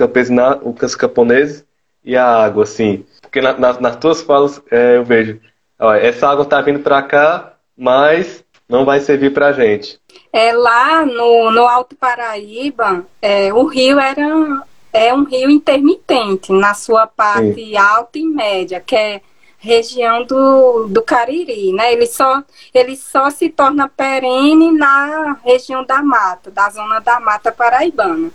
os 0.63 0.95
camponeses 0.95 1.65
e 2.05 2.17
a 2.17 2.25
água, 2.25 2.63
assim? 2.63 3.05
Porque 3.21 3.41
na, 3.41 3.59
na, 3.59 3.81
nas 3.81 3.97
tuas 3.97 4.23
falas 4.23 4.63
é, 4.71 4.97
eu 4.97 5.05
vejo, 5.05 5.41
ó, 5.79 5.93
essa 5.95 6.29
água 6.29 6.45
está 6.45 6.61
vindo 6.61 6.79
para 6.79 7.03
cá, 7.03 7.56
mas 7.77 8.45
não 8.69 8.85
vai 8.85 9.01
servir 9.01 9.33
para 9.33 9.49
a 9.49 9.53
gente. 9.53 10.01
É, 10.33 10.53
lá 10.53 11.05
no, 11.05 11.51
no 11.51 11.67
Alto 11.67 11.95
Paraíba, 11.97 13.05
é, 13.21 13.53
o 13.53 13.65
rio 13.67 13.99
era 13.99 14.65
é 14.93 15.13
um 15.13 15.25
rio 15.25 15.51
intermitente 15.51 16.51
na 16.53 16.73
sua 16.73 17.07
parte 17.07 17.55
Sim. 17.55 17.77
alta 17.77 18.19
e 18.19 18.25
média, 18.25 18.81
que 18.81 18.97
é 18.97 19.21
região 19.59 20.25
do, 20.25 20.87
do 20.89 21.03
Cariri, 21.03 21.73
né? 21.73 21.93
Ele 21.93 22.07
só, 22.07 22.43
ele 22.73 22.97
só 22.97 23.29
se 23.31 23.51
torna 23.51 23.89
perene 23.89 24.73
na 24.73 25.37
região 25.45 25.85
da 25.85 26.03
mata, 26.03 26.51
da 26.51 26.71
zona 26.71 27.01
da 27.01 27.21
mata 27.21 27.53
paraibana. 27.53 28.31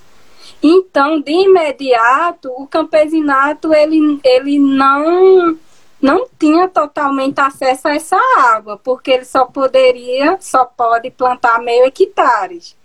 Então, 0.61 1.19
de 1.19 1.31
imediato, 1.31 2.49
o 2.55 2.67
campesinato 2.67 3.73
ele, 3.73 4.19
ele 4.23 4.59
não 4.59 5.57
não 6.01 6.27
tinha 6.39 6.67
totalmente 6.67 7.39
acesso 7.39 7.87
a 7.87 7.95
essa 7.95 8.17
água, 8.37 8.77
porque 8.77 9.11
ele 9.11 9.25
só 9.25 9.45
poderia, 9.45 10.37
só 10.41 10.65
pode 10.65 11.11
plantar 11.11 11.61
meio 11.61 11.85
hectares 11.85 12.75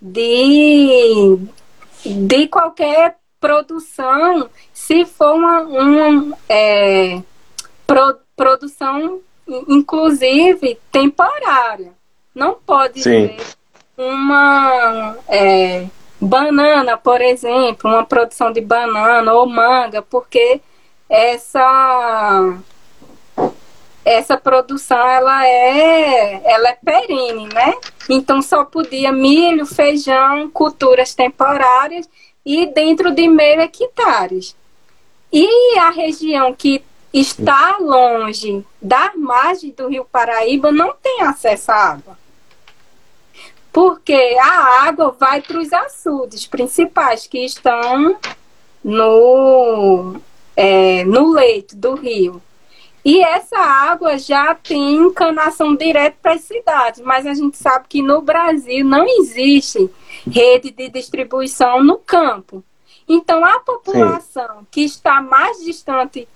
de, 0.00 1.38
de 2.04 2.46
qualquer 2.48 3.16
produção, 3.40 4.48
se 4.72 5.04
for 5.04 5.34
uma, 5.34 5.60
uma 5.60 6.38
é, 6.48 7.22
pro, 7.86 8.18
produção, 8.36 9.20
inclusive, 9.68 10.78
temporária. 10.90 11.92
Não 12.34 12.54
pode 12.54 13.02
Sim. 13.02 13.28
ser 13.28 13.36
uma 13.96 15.16
é, 15.28 15.86
banana, 16.20 16.96
por 16.96 17.20
exemplo, 17.20 17.90
uma 17.90 18.04
produção 18.04 18.52
de 18.52 18.60
banana 18.60 19.32
ou 19.32 19.46
manga, 19.46 20.02
porque 20.02 20.60
essa 21.08 22.58
essa 24.04 24.36
produção 24.36 24.98
ela 24.98 25.46
é 25.46 26.42
ela 26.44 26.68
é 26.68 26.78
perene, 26.84 27.48
né? 27.52 27.74
Então 28.08 28.42
só 28.42 28.64
podia 28.64 29.12
milho, 29.12 29.64
feijão, 29.64 30.50
culturas 30.50 31.14
temporárias 31.14 32.08
e 32.44 32.66
dentro 32.66 33.10
de 33.14 33.26
meio 33.28 33.60
hectares. 33.60 34.54
E 35.32 35.78
a 35.78 35.90
região 35.90 36.54
que 36.54 36.84
está 37.12 37.78
longe 37.80 38.64
da 38.80 39.12
margem 39.16 39.70
do 39.70 39.88
Rio 39.88 40.04
Paraíba 40.04 40.70
não 40.70 40.94
tem 40.94 41.22
acesso 41.22 41.70
à 41.72 41.76
água. 41.76 42.18
Porque 43.72 44.36
a 44.40 44.86
água 44.86 45.16
vai 45.18 45.40
para 45.40 45.58
os 45.58 45.72
açudes 45.72 46.46
principais 46.46 47.26
que 47.26 47.38
estão 47.44 48.16
no 48.82 50.20
é, 50.56 51.04
no 51.04 51.32
leito 51.32 51.76
do 51.76 51.94
rio. 51.94 52.42
E 53.04 53.22
essa 53.22 53.58
água 53.58 54.16
já 54.16 54.54
tem 54.54 54.94
encanação 54.94 55.76
direta 55.76 56.16
para 56.22 56.32
as 56.32 56.40
cidades, 56.40 57.02
mas 57.02 57.26
a 57.26 57.34
gente 57.34 57.58
sabe 57.58 57.84
que 57.86 58.00
no 58.00 58.22
Brasil 58.22 58.82
não 58.82 59.04
existe 59.06 59.90
rede 60.26 60.70
de 60.70 60.88
distribuição 60.88 61.84
no 61.84 61.98
campo. 61.98 62.64
Então, 63.06 63.44
a 63.44 63.60
população 63.60 64.60
Sim. 64.60 64.66
que 64.70 64.80
está 64.80 65.20
mais 65.20 65.62
distante 65.62 66.26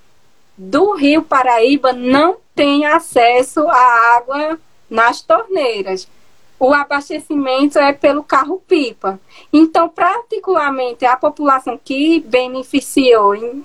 do 0.59 0.92
Rio 0.92 1.22
Paraíba 1.22 1.94
não 1.94 2.37
tem 2.54 2.85
acesso 2.85 3.66
à 3.66 4.16
água 4.16 4.59
nas 4.90 5.22
torneiras. 5.22 6.07
O 6.61 6.74
abastecimento 6.74 7.78
é 7.78 7.92
pelo 7.92 8.22
carro-pipa. 8.22 9.18
Então, 9.50 9.88
particularmente, 9.88 11.07
a 11.07 11.16
população 11.16 11.81
que 11.83 12.20
beneficiou 12.20 13.35
em 13.35 13.64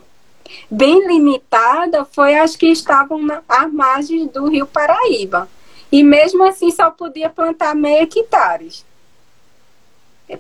bem 0.69 1.07
limitada 1.07 2.05
foi 2.05 2.35
as 2.35 2.55
que 2.55 2.67
estavam 2.67 3.21
na, 3.21 3.41
à 3.47 3.67
margem 3.67 4.27
do 4.27 4.47
Rio 4.47 4.65
Paraíba. 4.65 5.47
e 5.91 6.03
mesmo 6.03 6.43
assim 6.43 6.71
só 6.71 6.89
podia 6.89 7.29
plantar 7.29 7.75
meio 7.75 8.03
hectares. 8.03 8.85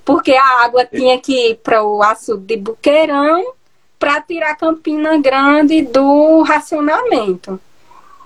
Porque 0.03 0.33
a 0.33 0.63
água 0.63 0.85
tinha 0.85 1.19
que 1.19 1.51
ir 1.51 1.55
para 1.57 1.83
o 1.83 2.01
açude 2.01 2.45
de 2.45 2.57
Buqueirão 2.57 3.53
para 3.99 4.21
tirar 4.21 4.55
Campina 4.55 5.17
Grande 5.17 5.81
do 5.81 6.41
racionamento. 6.41 7.59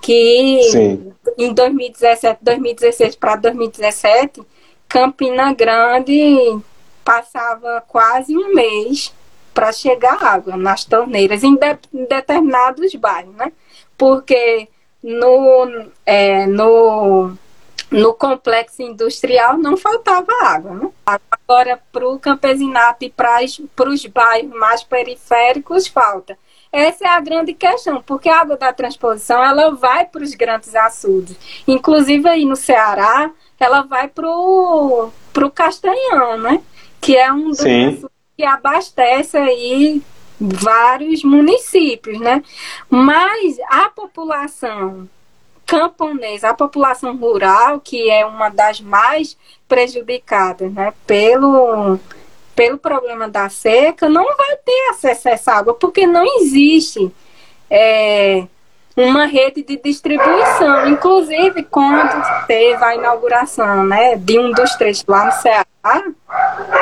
Que 0.00 0.62
Sim. 0.70 1.12
em 1.36 1.52
2017, 1.52 2.38
2016 2.42 3.16
para 3.16 3.36
2017, 3.36 4.40
Campina 4.88 5.52
Grande 5.52 6.58
passava 7.04 7.82
quase 7.86 8.36
um 8.36 8.54
mês 8.54 9.12
para 9.58 9.72
chegar 9.72 10.22
água 10.22 10.56
nas 10.56 10.84
torneiras 10.84 11.42
em, 11.42 11.56
de, 11.56 11.78
em, 11.92 12.04
determinados 12.04 12.94
bairros, 12.94 13.34
né? 13.34 13.50
Porque 13.96 14.68
no, 15.02 15.90
é, 16.06 16.46
no, 16.46 17.32
no 17.90 18.14
complexo 18.14 18.80
industrial 18.82 19.58
não 19.58 19.76
faltava 19.76 20.28
água, 20.42 20.74
né? 20.74 20.90
Agora, 21.04 21.82
para 21.90 22.08
o 22.08 22.20
campesinato 22.20 23.04
e 23.04 23.10
para 23.10 23.90
os 23.90 24.06
bairros 24.06 24.56
mais 24.56 24.84
periféricos, 24.84 25.88
falta. 25.88 26.38
Essa 26.70 27.06
é 27.06 27.08
a 27.08 27.18
grande 27.20 27.52
questão, 27.52 28.00
porque 28.00 28.28
a 28.28 28.40
água 28.40 28.56
da 28.56 28.72
transposição 28.72 29.42
ela 29.42 29.74
vai 29.74 30.06
para 30.06 30.22
os 30.22 30.36
grandes 30.36 30.76
açudes. 30.76 31.36
Inclusive 31.66 32.28
aí 32.28 32.44
no 32.44 32.54
Ceará, 32.54 33.32
ela 33.58 33.82
vai 33.82 34.06
para 34.06 34.30
o 34.30 35.10
Castanhão, 35.52 36.38
né? 36.38 36.62
Que 37.00 37.16
é 37.16 37.32
um 37.32 37.48
dos 37.48 37.58
Sim 37.58 38.00
que 38.38 38.44
abastece 38.44 39.36
aí 39.36 40.00
vários 40.40 41.24
municípios, 41.24 42.20
né? 42.20 42.40
Mas 42.88 43.58
a 43.68 43.88
população 43.88 45.08
camponesa, 45.66 46.50
a 46.50 46.54
população 46.54 47.16
rural, 47.16 47.80
que 47.80 48.08
é 48.08 48.24
uma 48.24 48.48
das 48.48 48.80
mais 48.80 49.36
prejudicadas, 49.66 50.72
né, 50.72 50.94
pelo 51.06 51.98
pelo 52.54 52.78
problema 52.78 53.28
da 53.28 53.48
seca, 53.48 54.08
não 54.08 54.24
vai 54.24 54.56
ter 54.56 54.88
acesso 54.90 55.28
a 55.28 55.32
essa 55.32 55.52
água, 55.52 55.74
porque 55.74 56.06
não 56.08 56.24
existe 56.40 57.12
é, 57.70 58.46
uma 58.98 59.26
rede 59.26 59.62
de 59.62 59.76
distribuição. 59.76 60.88
Inclusive, 60.88 61.62
quando 61.64 62.46
teve 62.46 62.82
a 62.82 62.94
inauguração 62.94 63.84
né, 63.84 64.16
de 64.16 64.38
um 64.38 64.50
dos 64.50 64.74
trechos 64.74 65.04
lá 65.06 65.26
no 65.26 65.32
Ceará, 65.32 65.66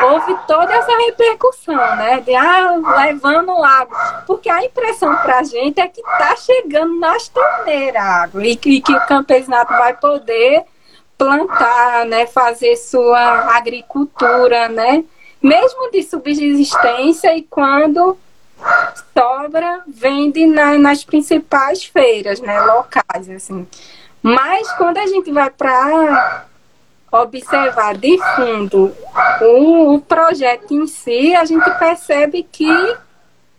houve 0.02 0.34
toda 0.46 0.72
essa 0.72 0.96
repercussão, 0.96 1.96
né? 1.96 2.20
De 2.20 2.34
ah, 2.34 2.72
levando 3.04 3.58
lago. 3.58 3.94
Porque 4.26 4.48
a 4.48 4.64
impressão 4.64 5.14
para 5.16 5.40
a 5.40 5.42
gente 5.42 5.78
é 5.78 5.86
que 5.86 6.00
está 6.00 6.34
chegando 6.36 6.98
nas 6.98 7.28
torneiras 7.28 8.02
a 8.02 8.22
água 8.22 8.46
e 8.46 8.56
que, 8.56 8.80
que 8.80 8.92
o 8.92 9.06
campesinato 9.06 9.72
vai 9.74 9.94
poder 9.94 10.64
plantar, 11.18 12.04
né, 12.04 12.26
fazer 12.26 12.76
sua 12.76 13.56
agricultura, 13.56 14.68
né, 14.68 15.02
mesmo 15.42 15.90
de 15.90 16.02
subsistência 16.02 17.34
e 17.34 17.42
quando 17.42 18.18
sobra 19.12 19.82
vende 19.86 20.46
na, 20.46 20.78
nas 20.78 21.04
principais 21.04 21.84
feiras, 21.84 22.40
né, 22.40 22.60
locais, 22.60 23.28
assim. 23.30 23.66
Mas 24.22 24.70
quando 24.72 24.98
a 24.98 25.06
gente 25.06 25.30
vai 25.30 25.50
para 25.50 26.46
observar 27.12 27.96
de 27.96 28.18
fundo 28.34 28.92
o, 29.40 29.94
o, 29.94 30.00
projeto 30.00 30.74
em 30.74 30.86
si, 30.86 31.34
a 31.34 31.44
gente 31.44 31.70
percebe 31.78 32.42
que 32.42 32.96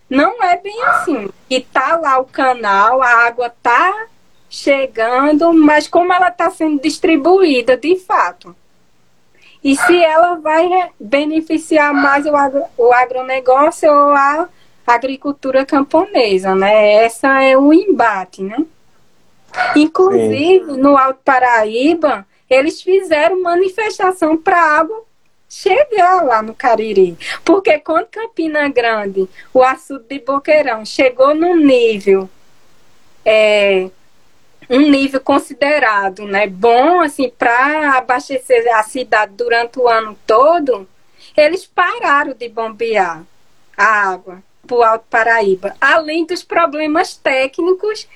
não 0.09 0.43
é 0.43 0.57
bem 0.57 0.83
assim. 0.83 1.29
E 1.49 1.61
tá 1.61 1.97
lá 1.97 2.19
o 2.19 2.25
canal, 2.25 3.01
a 3.01 3.27
água 3.27 3.49
tá 3.61 4.07
chegando, 4.49 5.53
mas 5.53 5.87
como 5.87 6.13
ela 6.13 6.29
está 6.29 6.49
sendo 6.49 6.81
distribuída 6.81 7.77
de 7.77 7.97
fato. 7.99 8.55
E 9.63 9.75
se 9.75 10.03
ela 10.03 10.35
vai 10.35 10.91
beneficiar 10.99 11.93
mais 11.93 12.25
o, 12.25 12.35
agro, 12.35 12.63
o 12.77 12.93
agronegócio 12.93 13.91
ou 13.91 14.13
a 14.13 14.47
agricultura 14.93 15.65
camponesa, 15.65 16.55
né? 16.55 16.93
Essa 17.03 17.43
é 17.43 17.57
o 17.57 17.73
embate, 17.73 18.41
né? 18.41 18.65
Inclusive, 19.75 20.65
Sim. 20.65 20.77
no 20.77 20.97
Alto 20.97 21.19
Paraíba, 21.23 22.25
eles 22.49 22.81
fizeram 22.81 23.41
manifestação 23.41 24.37
para 24.37 24.57
a 24.57 24.79
água 24.79 25.03
chegar 25.49 26.23
lá 26.23 26.41
no 26.41 26.53
Cariri. 26.53 27.17
Porque 27.43 27.79
quando 27.79 28.07
Campina 28.07 28.67
Grande, 28.69 29.27
o 29.53 29.61
açude 29.61 30.05
de 30.07 30.19
Boqueirão, 30.19 30.85
chegou 30.85 31.35
no 31.35 31.55
nível, 31.55 32.29
é, 33.25 33.89
um 34.69 34.79
nível 34.79 35.19
considerado 35.21 36.25
né, 36.25 36.47
bom 36.47 37.01
assim, 37.01 37.29
para 37.29 37.97
abastecer 37.97 38.65
a 38.75 38.83
cidade 38.83 39.33
durante 39.35 39.79
o 39.79 39.87
ano 39.87 40.17
todo, 40.25 40.87
eles 41.35 41.65
pararam 41.65 42.33
de 42.33 42.49
bombear 42.49 43.23
a 43.77 44.09
água 44.11 44.46
para 44.67 44.77
o 44.77 44.83
Alto 44.83 45.05
Paraíba, 45.09 45.75
além 45.79 46.25
dos 46.25 46.43
problemas 46.43 47.15
técnicos 47.15 48.07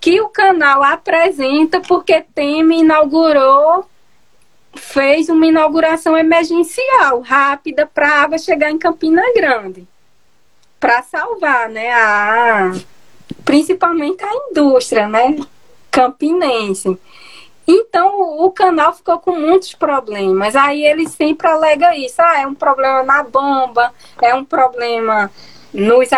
que 0.00 0.20
o 0.20 0.28
canal 0.28 0.82
apresenta, 0.82 1.80
porque 1.80 2.24
Temer 2.34 2.78
inaugurou, 2.78 3.86
fez 4.74 5.28
uma 5.28 5.46
inauguração 5.46 6.16
emergencial, 6.16 7.20
rápida, 7.20 7.86
para 7.86 8.08
a 8.08 8.22
água 8.22 8.38
chegar 8.38 8.70
em 8.70 8.78
Campina 8.78 9.22
Grande, 9.34 9.86
para 10.80 11.02
salvar, 11.02 11.68
né, 11.68 11.92
a, 11.92 12.72
principalmente 13.44 14.24
a 14.24 14.34
indústria, 14.50 15.08
né, 15.08 15.36
campinense. 15.90 16.98
Então 17.66 18.44
o 18.44 18.50
canal 18.50 18.92
ficou 18.94 19.18
com 19.18 19.32
muitos 19.32 19.74
problemas. 19.74 20.54
Aí 20.54 20.84
ele 20.84 21.08
sempre 21.08 21.48
alega 21.48 21.96
isso. 21.96 22.20
Ah, 22.20 22.40
é 22.40 22.46
um 22.46 22.54
problema 22.54 23.02
na 23.02 23.22
bomba, 23.22 23.92
é 24.20 24.34
um 24.34 24.44
problema 24.44 25.30
nos, 25.74 26.08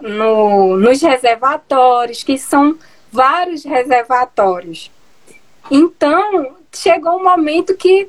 no, 0.00 0.76
nos 0.76 1.02
reservatórios, 1.02 2.22
que 2.22 2.38
são 2.38 2.78
vários 3.10 3.64
reservatórios. 3.64 4.90
Então, 5.68 6.56
chegou 6.72 7.18
um 7.18 7.24
momento 7.24 7.76
que 7.76 8.08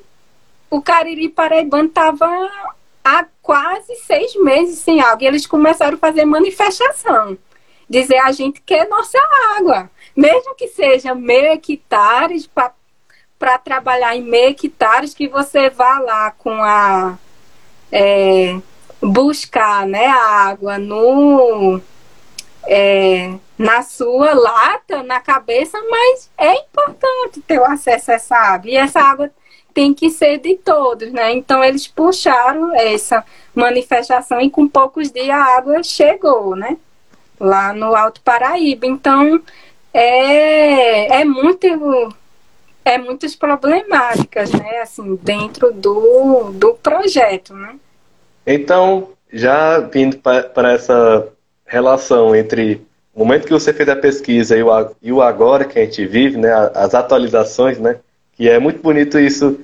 o 0.69 0.81
Cariri 0.81 1.27
Paraibano 1.27 1.87
estava 1.87 2.27
há 3.03 3.25
quase 3.41 3.95
seis 3.95 4.35
meses 4.35 4.79
sem 4.79 5.01
água. 5.01 5.23
E 5.23 5.27
eles 5.27 5.47
começaram 5.47 5.95
a 5.95 5.99
fazer 5.99 6.23
manifestação. 6.23 7.37
Dizer 7.89 8.17
a 8.19 8.31
gente 8.31 8.61
quer 8.61 8.87
nossa 8.87 9.17
água. 9.57 9.89
Mesmo 10.15 10.55
que 10.55 10.67
seja 10.67 11.15
meio 11.15 11.51
hectares, 11.51 12.47
para 13.37 13.57
trabalhar 13.57 14.15
em 14.15 14.21
meio 14.21 14.51
hectares, 14.51 15.13
que 15.13 15.27
você 15.27 15.69
vá 15.69 15.99
lá 15.99 16.31
com 16.31 16.53
a. 16.63 17.17
É, 17.91 18.57
buscar 19.01 19.87
né, 19.87 20.07
a 20.07 20.49
água 20.49 20.77
no, 20.77 21.81
é, 22.67 23.33
na 23.57 23.81
sua 23.81 24.33
lata, 24.33 25.03
na 25.03 25.19
cabeça, 25.19 25.79
mas 25.89 26.29
é 26.37 26.53
importante 26.55 27.41
ter 27.41 27.59
o 27.59 27.65
acesso 27.65 28.11
a 28.11 28.15
essa 28.15 28.35
água. 28.35 28.69
E 28.69 28.75
essa 28.75 28.99
água 28.99 29.31
tem 29.73 29.93
que 29.93 30.09
ser 30.09 30.37
de 30.39 30.55
todos, 30.57 31.11
né? 31.11 31.31
Então 31.33 31.63
eles 31.63 31.87
puxaram 31.87 32.73
essa 32.75 33.23
manifestação 33.55 34.41
e 34.41 34.49
com 34.49 34.67
poucos 34.67 35.11
dias 35.11 35.29
a 35.29 35.57
água 35.57 35.81
chegou, 35.83 36.55
né? 36.55 36.77
Lá 37.39 37.73
no 37.73 37.95
Alto 37.95 38.21
Paraíba. 38.21 38.85
Então 38.85 39.41
é, 39.93 41.21
é 41.21 41.25
muito 41.25 41.67
é 42.83 42.97
muitas 42.97 43.35
problemáticas, 43.35 44.51
né? 44.51 44.79
Assim, 44.79 45.15
dentro 45.21 45.71
do, 45.71 46.51
do 46.53 46.73
projeto, 46.75 47.53
né? 47.53 47.75
Então, 48.45 49.09
já 49.31 49.79
vindo 49.79 50.17
para 50.17 50.73
essa 50.73 51.27
relação 51.65 52.35
entre 52.35 52.85
o 53.13 53.19
momento 53.19 53.45
que 53.45 53.53
você 53.53 53.73
fez 53.73 53.87
a 53.89 53.95
pesquisa 53.95 54.57
e 54.57 54.63
o, 54.63 54.69
e 55.01 55.11
o 55.11 55.21
agora 55.21 55.65
que 55.65 55.77
a 55.77 55.83
gente 55.83 56.05
vive, 56.05 56.37
né, 56.37 56.51
as 56.73 56.93
atualizações, 56.93 57.77
né, 57.77 57.97
que 58.33 58.49
é 58.49 58.57
muito 58.59 58.81
bonito 58.81 59.19
isso, 59.19 59.59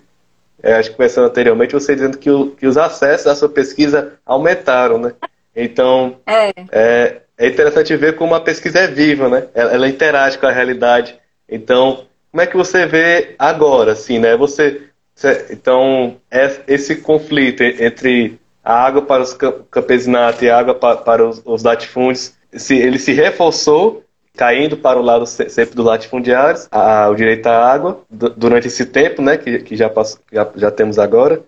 é, 0.61 0.73
acho 0.73 0.89
que 0.89 0.95
conversando 0.95 1.27
anteriormente, 1.27 1.73
você 1.73 1.95
dizendo 1.95 2.17
que, 2.17 2.29
o, 2.29 2.51
que 2.51 2.67
os 2.67 2.77
acessos 2.77 3.27
à 3.27 3.35
sua 3.35 3.49
pesquisa 3.49 4.13
aumentaram, 4.25 4.97
né? 4.97 5.13
Então, 5.55 6.17
é. 6.25 6.49
é. 6.71 7.21
É, 7.37 7.47
interessante 7.47 7.95
ver 7.95 8.15
como 8.15 8.33
a 8.33 8.41
pesquisa 8.41 8.79
é 8.79 8.87
viva, 8.87 9.29
né? 9.29 9.47
Ela, 9.53 9.73
ela, 9.73 9.87
interage 9.87 10.39
com 10.39 10.47
a 10.47 10.51
realidade. 10.51 11.15
Então, 11.47 12.05
como 12.31 12.41
é 12.41 12.47
que 12.47 12.57
você 12.57 12.87
vê 12.87 13.35
agora, 13.37 13.91
assim, 13.91 14.17
né? 14.17 14.35
Você, 14.35 14.81
você 15.13 15.45
então, 15.51 16.17
é, 16.31 16.51
esse 16.67 16.95
conflito 16.95 17.61
entre 17.61 18.39
a 18.67 18.85
água 18.85 19.01
para 19.01 19.23
os 19.23 19.33
campesinatos 19.71 20.41
e 20.41 20.49
a 20.49 20.59
água 20.59 20.75
para, 20.75 20.97
para 20.97 21.25
os, 21.25 21.41
os 21.45 21.63
latifúndios, 21.63 22.33
se, 22.51 22.75
ele 22.75 22.99
se 22.99 23.13
reforçou, 23.13 24.03
caindo 24.35 24.75
para 24.75 24.99
o 24.99 25.01
lado 25.01 25.25
sempre 25.25 25.73
dos 25.73 25.85
latifundiários, 25.85 26.67
a, 26.69 27.07
o 27.09 27.15
direito 27.15 27.47
à 27.47 27.55
água, 27.55 28.01
durante 28.09 28.67
esse 28.67 28.85
tempo, 28.85 29.21
né, 29.21 29.37
que, 29.37 29.59
que 29.59 29.77
já, 29.77 29.89
passou, 29.89 30.19
já, 30.29 30.45
já 30.53 30.69
temos 30.69 30.99
agora, 30.99 31.41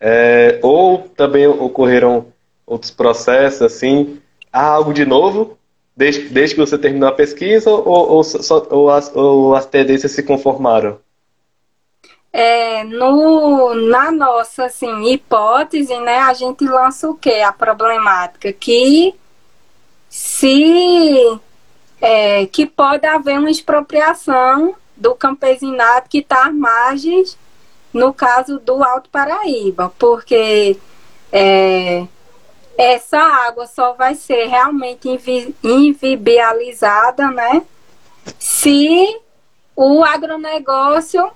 é, 0.00 0.58
ou 0.62 0.98
também 1.16 1.46
ocorreram 1.46 2.26
outros 2.66 2.90
processos, 2.90 3.62
assim, 3.62 4.18
há 4.52 4.66
algo 4.66 4.92
de 4.92 5.06
novo, 5.06 5.56
desde, 5.96 6.22
desde 6.22 6.56
que 6.56 6.60
você 6.60 6.76
terminou 6.76 7.08
a 7.08 7.12
pesquisa, 7.12 7.70
ou, 7.70 7.86
ou, 7.86 8.24
só, 8.24 8.66
ou, 8.68 8.90
as, 8.90 9.14
ou 9.14 9.54
as 9.54 9.64
tendências 9.64 10.10
se 10.10 10.24
conformaram? 10.24 10.98
É, 12.36 12.82
no, 12.82 13.72
na 13.76 14.10
nossa 14.10 14.64
assim, 14.64 15.04
hipótese, 15.04 15.96
né, 16.00 16.18
a 16.18 16.34
gente 16.34 16.64
lança 16.64 17.08
o 17.08 17.14
que? 17.14 17.30
A 17.30 17.52
problemática 17.52 18.52
que 18.52 19.14
se 20.10 21.40
é, 22.00 22.44
que 22.46 22.66
pode 22.66 23.06
haver 23.06 23.38
uma 23.38 23.52
expropriação 23.52 24.74
do 24.96 25.14
campesinato 25.14 26.10
que 26.10 26.18
está 26.18 26.48
às 26.48 26.54
margens, 26.54 27.38
no 27.92 28.12
caso 28.12 28.58
do 28.58 28.82
Alto 28.82 29.08
Paraíba, 29.10 29.92
porque 29.96 30.76
é, 31.30 32.04
essa 32.76 33.18
água 33.18 33.68
só 33.68 33.92
vai 33.92 34.16
ser 34.16 34.46
realmente 34.46 35.08
invi 35.08 35.54
invibializada, 35.62 37.30
né? 37.30 37.62
Se 38.40 39.20
o 39.76 40.02
agronegócio 40.02 41.30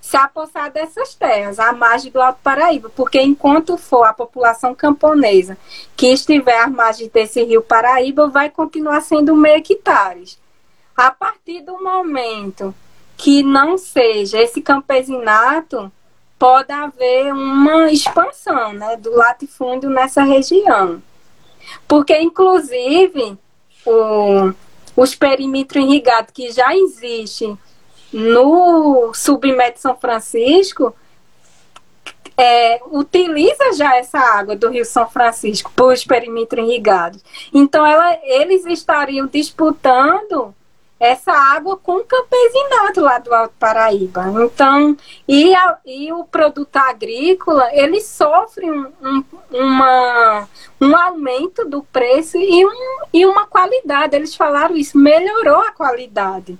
se 0.00 0.16
apossar 0.16 0.72
dessas 0.72 1.14
terras, 1.14 1.58
à 1.58 1.72
margem 1.72 2.10
do 2.10 2.20
Alto 2.20 2.40
Paraíba, 2.42 2.90
porque 2.96 3.20
enquanto 3.20 3.76
for 3.76 4.04
a 4.04 4.12
população 4.12 4.74
camponesa 4.74 5.58
que 5.96 6.06
estiver 6.06 6.58
à 6.58 6.66
margem 6.68 7.08
desse 7.08 7.42
rio 7.44 7.62
Paraíba, 7.62 8.28
vai 8.28 8.48
continuar 8.48 9.02
sendo 9.02 9.36
meio 9.36 9.56
hectares. 9.58 10.38
A 10.96 11.10
partir 11.10 11.60
do 11.60 11.82
momento 11.82 12.74
que 13.16 13.42
não 13.42 13.76
seja 13.76 14.40
esse 14.40 14.62
campesinato, 14.62 15.92
pode 16.38 16.72
haver 16.72 17.32
uma 17.34 17.92
expansão 17.92 18.72
né, 18.72 18.96
do 18.96 19.14
latifúndio 19.14 19.90
nessa 19.90 20.22
região. 20.22 21.02
Porque, 21.86 22.18
inclusive, 22.18 23.38
o, 23.84 24.52
os 24.96 25.14
perímetros 25.14 25.84
irrigados 25.84 26.32
que 26.32 26.50
já 26.50 26.74
existem 26.74 27.58
no 28.12 29.12
submédio 29.14 29.80
São 29.80 29.96
Francisco 29.96 30.94
é, 32.40 32.80
utiliza 32.90 33.72
já 33.74 33.96
essa 33.96 34.18
água 34.18 34.56
do 34.56 34.70
Rio 34.70 34.84
São 34.84 35.08
Francisco 35.08 35.70
para 35.76 35.86
os 35.86 36.04
perímetros 36.04 36.66
irrigados. 36.66 37.22
Então, 37.52 37.84
ela, 37.84 38.18
eles 38.22 38.64
estariam 38.64 39.26
disputando 39.26 40.54
essa 40.98 41.32
água 41.32 41.76
com 41.76 41.98
o 41.98 42.04
campesinato 42.04 43.00
lá 43.00 43.18
do 43.18 43.34
Alto 43.34 43.54
Paraíba. 43.58 44.24
Então, 44.42 44.96
e, 45.28 45.54
a, 45.54 45.78
e 45.84 46.12
o 46.12 46.24
produto 46.24 46.76
agrícola, 46.76 47.68
ele 47.72 48.00
sofre 48.00 48.70
um, 48.70 48.90
um, 49.02 49.24
uma, 49.50 50.48
um 50.80 50.96
aumento 50.96 51.66
do 51.66 51.82
preço 51.82 52.38
e, 52.38 52.64
um, 52.64 53.04
e 53.12 53.26
uma 53.26 53.46
qualidade. 53.46 54.16
Eles 54.16 54.34
falaram 54.34 54.76
isso, 54.76 54.96
melhorou 54.98 55.60
a 55.60 55.72
qualidade 55.72 56.58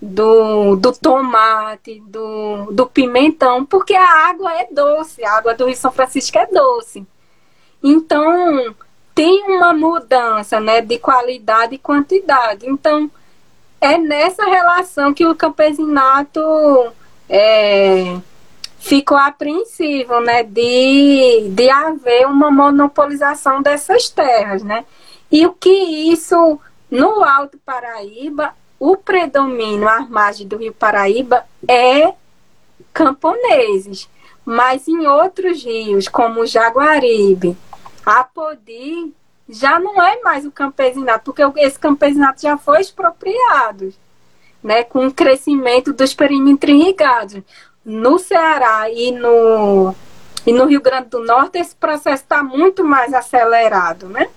do, 0.00 0.76
do 0.76 0.92
tomate, 0.92 2.00
do, 2.06 2.72
do 2.72 2.86
pimentão, 2.86 3.64
porque 3.64 3.94
a 3.94 4.28
água 4.28 4.52
é 4.52 4.68
doce, 4.70 5.24
a 5.24 5.36
água 5.36 5.54
do 5.54 5.66
Rio 5.66 5.76
São 5.76 5.90
Francisco 5.90 6.38
é 6.38 6.46
doce. 6.46 7.06
Então, 7.82 8.74
tem 9.14 9.44
uma 9.44 9.72
mudança 9.72 10.60
né, 10.60 10.80
de 10.80 10.98
qualidade 10.98 11.74
e 11.74 11.78
quantidade. 11.78 12.68
Então, 12.68 13.10
é 13.80 13.98
nessa 13.98 14.44
relação 14.44 15.12
que 15.12 15.26
o 15.26 15.34
campesinato 15.34 16.40
é, 17.28 18.16
ficou 18.78 19.16
apreensivo, 19.16 20.20
né, 20.20 20.42
de, 20.44 21.48
de 21.50 21.68
haver 21.68 22.26
uma 22.26 22.50
monopolização 22.50 23.60
dessas 23.60 24.08
terras, 24.08 24.62
né? 24.62 24.84
E 25.30 25.46
o 25.46 25.52
que 25.52 25.68
isso, 25.68 26.58
no 26.90 27.22
Alto 27.22 27.58
Paraíba, 27.64 28.54
o 28.78 28.96
predomínio 28.96 29.88
à 29.88 30.00
margem 30.00 30.46
do 30.46 30.56
Rio 30.56 30.72
Paraíba 30.72 31.44
é 31.66 32.12
camponeses, 32.92 34.08
mas 34.44 34.86
em 34.88 35.06
outros 35.06 35.64
rios, 35.64 36.08
como 36.08 36.40
o 36.40 36.46
Jaguaribe, 36.46 37.56
Apodi, 38.04 39.12
já 39.48 39.78
não 39.78 40.00
é 40.02 40.20
mais 40.20 40.44
o 40.44 40.50
campesinato, 40.50 41.32
porque 41.32 41.60
esse 41.60 41.78
campesinato 41.78 42.42
já 42.42 42.56
foi 42.56 42.80
expropriado, 42.80 43.92
né, 44.62 44.84
com 44.84 45.06
o 45.06 45.12
crescimento 45.12 45.92
dos 45.92 46.14
perímetros 46.14 46.74
irrigados. 46.74 47.42
No 47.84 48.18
Ceará 48.18 48.90
e 48.90 49.12
no, 49.12 49.94
e 50.46 50.52
no 50.52 50.66
Rio 50.66 50.80
Grande 50.80 51.08
do 51.08 51.20
Norte, 51.20 51.58
esse 51.58 51.74
processo 51.74 52.22
está 52.22 52.42
muito 52.42 52.84
mais 52.84 53.14
acelerado, 53.14 54.08
né? 54.08 54.28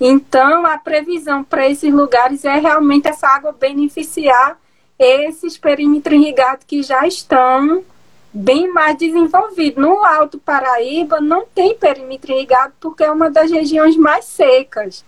Então, 0.00 0.64
a 0.64 0.78
previsão 0.78 1.44
para 1.44 1.68
esses 1.68 1.92
lugares 1.92 2.44
é 2.44 2.58
realmente 2.58 3.06
essa 3.06 3.28
água 3.28 3.52
beneficiar 3.52 4.58
esses 4.98 5.58
perímetros 5.58 6.14
irrigados 6.18 6.64
que 6.66 6.82
já 6.82 7.06
estão 7.06 7.84
bem 8.32 8.72
mais 8.72 8.96
desenvolvidos. 8.96 9.82
No 9.82 10.02
Alto 10.04 10.38
Paraíba 10.38 11.20
não 11.20 11.44
tem 11.44 11.74
perímetro 11.74 12.32
irrigado 12.32 12.72
porque 12.80 13.04
é 13.04 13.10
uma 13.10 13.30
das 13.30 13.50
regiões 13.50 13.96
mais 13.96 14.24
secas. 14.24 15.04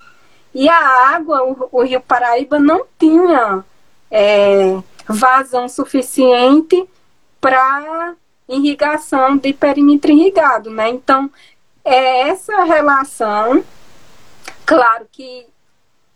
E 0.54 0.68
a 0.68 1.14
água, 1.14 1.42
o, 1.42 1.68
o 1.72 1.82
Rio 1.82 2.00
Paraíba 2.00 2.58
não 2.58 2.84
tinha 2.98 3.64
é, 4.10 4.78
vazão 5.08 5.68
suficiente 5.68 6.86
para 7.40 8.14
irrigação 8.48 9.36
de 9.38 9.54
perímetro 9.54 10.12
irrigado, 10.12 10.68
né? 10.70 10.90
Então, 10.90 11.30
é 11.82 12.28
essa 12.28 12.64
relação 12.64 13.64
Claro 14.72 15.06
que 15.12 15.46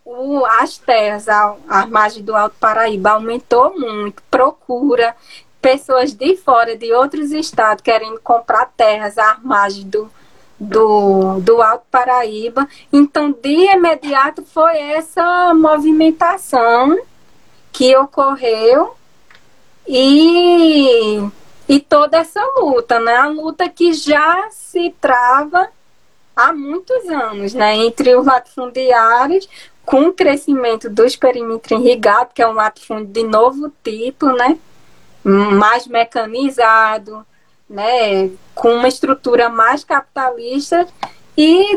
o, 0.02 0.46
as 0.46 0.78
terras 0.78 1.28
à, 1.28 1.56
margem 1.90 2.22
do 2.22 2.34
Alto 2.34 2.56
Paraíba 2.58 3.10
aumentou 3.10 3.78
muito, 3.78 4.22
procura 4.30 5.14
pessoas 5.60 6.14
de 6.14 6.38
fora, 6.38 6.74
de 6.74 6.90
outros 6.94 7.32
estados, 7.32 7.82
querendo 7.82 8.18
comprar 8.20 8.72
terras 8.74 9.18
à 9.18 9.36
margem 9.42 9.86
do, 9.86 10.10
do, 10.58 11.38
do 11.40 11.60
Alto 11.60 11.84
Paraíba. 11.90 12.66
Então, 12.90 13.30
de 13.30 13.74
imediato, 13.74 14.42
foi 14.42 14.78
essa 14.78 15.52
movimentação 15.52 16.98
que 17.70 17.94
ocorreu 17.94 18.96
e, 19.86 21.18
e 21.68 21.78
toda 21.80 22.16
essa 22.16 22.42
luta, 22.58 22.98
né? 23.00 23.16
A 23.16 23.28
luta 23.28 23.68
que 23.68 23.92
já 23.92 24.48
se 24.50 24.94
trava 24.98 25.68
há 26.36 26.52
muitos 26.52 27.08
anos, 27.08 27.54
né, 27.54 27.74
entre 27.76 28.14
os 28.14 28.26
latifundiários, 28.26 29.48
com 29.84 30.08
o 30.08 30.12
crescimento 30.12 30.90
dos 30.90 31.16
perímetros 31.16 31.80
irrigados, 31.80 32.32
que 32.34 32.42
é 32.42 32.48
um 32.48 32.52
latifúndio 32.52 33.06
de 33.06 33.22
novo 33.22 33.72
tipo, 33.82 34.26
né, 34.32 34.58
mais 35.24 35.86
mecanizado, 35.86 37.24
né, 37.68 38.30
com 38.54 38.74
uma 38.74 38.88
estrutura 38.88 39.48
mais 39.48 39.82
capitalista, 39.82 40.86
e, 41.38 41.76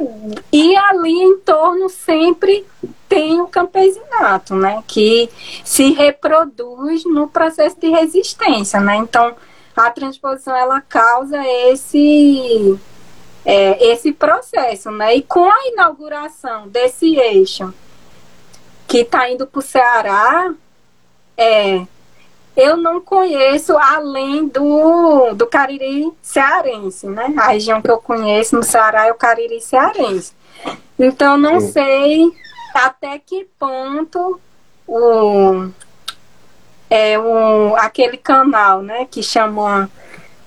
e 0.51 0.75
ali 0.75 1.11
em 1.11 1.37
torno 1.39 1.89
sempre 1.89 2.65
tem 3.07 3.41
o 3.41 3.47
campesinato, 3.47 4.55
né, 4.55 4.83
que 4.87 5.29
se 5.63 5.91
reproduz 5.91 7.05
no 7.05 7.27
processo 7.27 7.79
de 7.79 7.89
resistência, 7.89 8.79
né, 8.79 8.97
então 8.97 9.35
a 9.75 9.89
transposição 9.91 10.55
ela 10.55 10.81
causa 10.81 11.41
esse 11.71 12.77
é, 13.45 13.91
esse 13.91 14.11
processo, 14.11 14.91
né? 14.91 15.15
E 15.15 15.21
com 15.21 15.45
a 15.49 15.67
inauguração 15.67 16.67
desse 16.67 17.15
eixo 17.15 17.73
que 18.87 18.99
está 18.99 19.29
indo 19.29 19.45
para 19.45 19.59
o 19.59 19.61
Ceará, 19.61 20.53
é, 21.37 21.85
eu 22.55 22.75
não 22.75 22.99
conheço 22.99 23.77
além 23.77 24.47
do, 24.47 25.33
do 25.33 25.47
Cariri 25.47 26.11
cearense, 26.21 27.07
né? 27.07 27.33
A 27.37 27.49
região 27.49 27.81
que 27.81 27.89
eu 27.89 27.99
conheço 27.99 28.55
no 28.55 28.63
Ceará 28.63 29.07
é 29.07 29.11
o 29.11 29.15
Cariri 29.15 29.61
cearense. 29.61 30.33
Então, 30.97 31.37
não 31.37 31.59
Sim. 31.61 31.71
sei 31.71 32.31
até 32.73 33.17
que 33.17 33.47
ponto 33.57 34.39
o, 34.85 35.69
é, 36.89 37.17
o, 37.17 37.75
aquele 37.77 38.17
canal, 38.17 38.81
né, 38.81 39.07
que 39.09 39.21
chama 39.21 39.89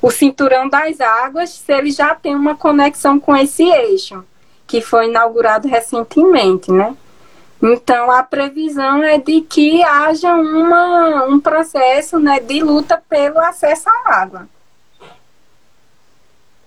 o 0.03 0.11
cinturão 0.11 0.69
das 0.69 1.01
águas, 1.01 1.51
se 1.51 1.73
ele 1.73 1.93
já 1.93 2.13
tem 2.13 2.35
uma 2.35 2.57
conexão 2.57 3.21
com 3.21 3.37
esse 3.37 3.63
eixo, 3.63 4.25
que 4.67 4.81
foi 4.81 5.07
inaugurado 5.09 5.69
recentemente, 5.69 6.73
né? 6.73 6.97
Então, 7.63 8.11
a 8.11 8.25
previsão 8.25 9.05
é 9.05 9.19
de 9.19 9.43
que 9.43 9.81
haja 9.85 10.35
uma, 10.35 11.27
um 11.27 11.39
processo 11.39 12.19
né, 12.19 12.41
de 12.41 12.61
luta 12.61 13.01
pelo 13.09 13.39
acesso 13.39 13.89
à 13.89 14.15
água. 14.17 14.49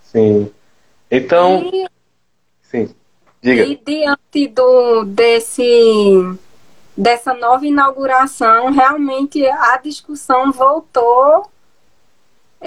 Sim. 0.02 0.50
Então. 1.10 1.70
E, 1.70 1.86
sim, 2.62 2.94
diga. 3.42 3.64
E 3.66 3.76
diante 3.76 4.48
do, 4.48 5.04
desse, 5.04 6.38
dessa 6.96 7.34
nova 7.34 7.66
inauguração, 7.66 8.72
realmente 8.72 9.46
a 9.46 9.76
discussão 9.76 10.50
voltou 10.50 11.50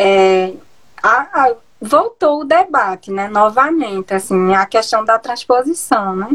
é, 0.01 0.53
a, 1.03 1.53
voltou 1.81 2.39
o 2.39 2.45
debate, 2.45 3.11
né, 3.11 3.27
novamente, 3.27 4.13
assim, 4.13 4.55
a 4.55 4.65
questão 4.65 5.03
da 5.03 5.19
transposição, 5.19 6.15
né? 6.15 6.29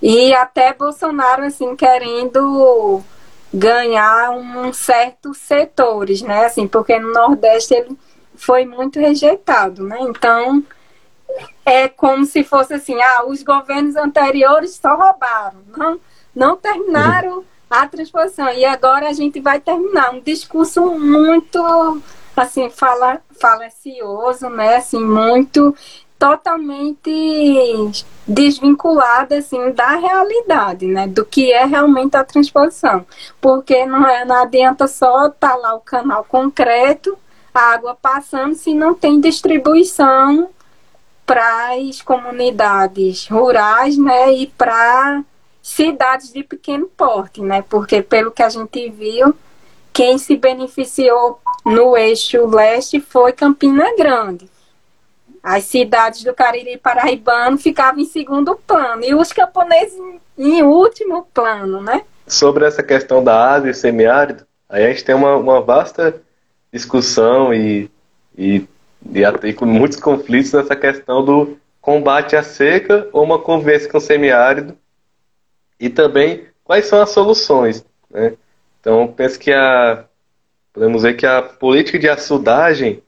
E 0.00 0.32
até 0.32 0.72
Bolsonaro, 0.72 1.44
assim, 1.44 1.76
querendo 1.76 3.02
ganhar 3.52 4.30
um 4.30 4.72
certos 4.72 5.36
setores, 5.38 6.22
né? 6.22 6.46
Assim, 6.46 6.66
porque 6.66 6.98
no 6.98 7.12
Nordeste 7.12 7.74
ele 7.74 7.98
foi 8.34 8.64
muito 8.64 8.98
rejeitado, 8.98 9.82
né? 9.82 9.98
Então 10.00 10.62
é 11.66 11.88
como 11.88 12.24
se 12.24 12.42
fosse 12.42 12.72
assim, 12.72 12.98
ah, 13.02 13.26
os 13.26 13.42
governos 13.42 13.96
anteriores 13.96 14.76
só 14.80 14.96
roubaram, 14.96 15.58
não, 15.76 16.00
não 16.34 16.56
terminaram 16.56 17.44
a 17.70 17.86
transposição. 17.86 18.48
E 18.50 18.64
agora 18.64 19.08
a 19.08 19.12
gente 19.12 19.40
vai 19.40 19.60
terminar. 19.60 20.14
Um 20.14 20.20
discurso 20.20 20.82
muito 20.98 22.02
assim 22.36 22.70
fala 22.70 23.20
falacioso, 23.40 24.48
né? 24.48 24.76
Assim 24.76 25.04
muito 25.04 25.74
totalmente 26.18 28.04
desvinculada 28.26 29.38
assim 29.38 29.70
da 29.70 29.94
realidade, 29.94 30.86
né, 30.86 31.06
do 31.06 31.24
que 31.24 31.52
é 31.52 31.64
realmente 31.64 32.16
a 32.16 32.24
transposição, 32.24 33.06
porque 33.40 33.86
não, 33.86 34.06
é, 34.06 34.24
não 34.24 34.42
adianta 34.42 34.88
só 34.88 35.30
tá 35.30 35.54
lá 35.54 35.74
o 35.74 35.80
canal 35.80 36.24
concreto, 36.24 37.16
a 37.54 37.72
água 37.72 37.96
passando, 38.00 38.54
se 38.54 38.74
não 38.74 38.94
tem 38.94 39.20
distribuição 39.20 40.50
para 41.24 41.74
as 41.74 42.02
comunidades 42.02 43.28
rurais, 43.28 43.96
né, 43.96 44.32
e 44.32 44.46
para 44.48 45.22
cidades 45.68 46.32
de 46.32 46.42
pequeno 46.42 46.86
porte, 46.96 47.40
né, 47.40 47.62
porque 47.68 48.02
pelo 48.02 48.30
que 48.30 48.42
a 48.42 48.48
gente 48.48 48.88
viu, 48.90 49.34
quem 49.92 50.16
se 50.16 50.36
beneficiou 50.36 51.40
no 51.64 51.96
eixo 51.96 52.46
leste 52.46 53.00
foi 53.00 53.32
Campina 53.32 53.84
Grande. 53.96 54.48
As 55.42 55.64
cidades 55.64 56.24
do 56.24 56.34
Cariri 56.34 56.76
Paraibano 56.78 57.58
ficavam 57.58 58.00
em 58.00 58.04
segundo 58.04 58.56
plano. 58.56 59.04
E 59.04 59.14
os 59.14 59.32
camponeses 59.32 59.98
em 60.36 60.62
último 60.62 61.26
plano, 61.32 61.80
né? 61.80 62.02
Sobre 62.26 62.66
essa 62.66 62.82
questão 62.82 63.22
da 63.22 63.40
área 63.40 63.72
semiárido, 63.72 64.46
aí 64.68 64.84
a 64.84 64.88
gente 64.88 65.04
tem 65.04 65.14
uma, 65.14 65.36
uma 65.36 65.60
vasta 65.60 66.20
discussão 66.72 67.52
e, 67.54 67.90
e, 68.36 68.66
e, 69.12 69.22
e 69.44 69.52
com 69.52 69.64
muitos 69.64 69.98
conflitos 69.98 70.52
nessa 70.52 70.76
questão 70.76 71.24
do 71.24 71.56
combate 71.80 72.36
à 72.36 72.42
seca 72.42 73.08
ou 73.12 73.24
uma 73.24 73.38
convivência 73.38 73.90
com 73.90 73.98
o 73.98 74.00
semiárido 74.00 74.76
e 75.78 75.88
também 75.88 76.46
quais 76.64 76.86
são 76.86 77.00
as 77.00 77.10
soluções, 77.10 77.84
né? 78.10 78.34
Então, 78.80 79.06
penso 79.08 79.38
que 79.38 79.52
a 79.52 80.04
podemos 80.72 81.02
ver 81.02 81.14
que 81.14 81.26
a 81.26 81.42
política 81.42 81.98
de 81.98 82.08
açudagem 82.08 83.02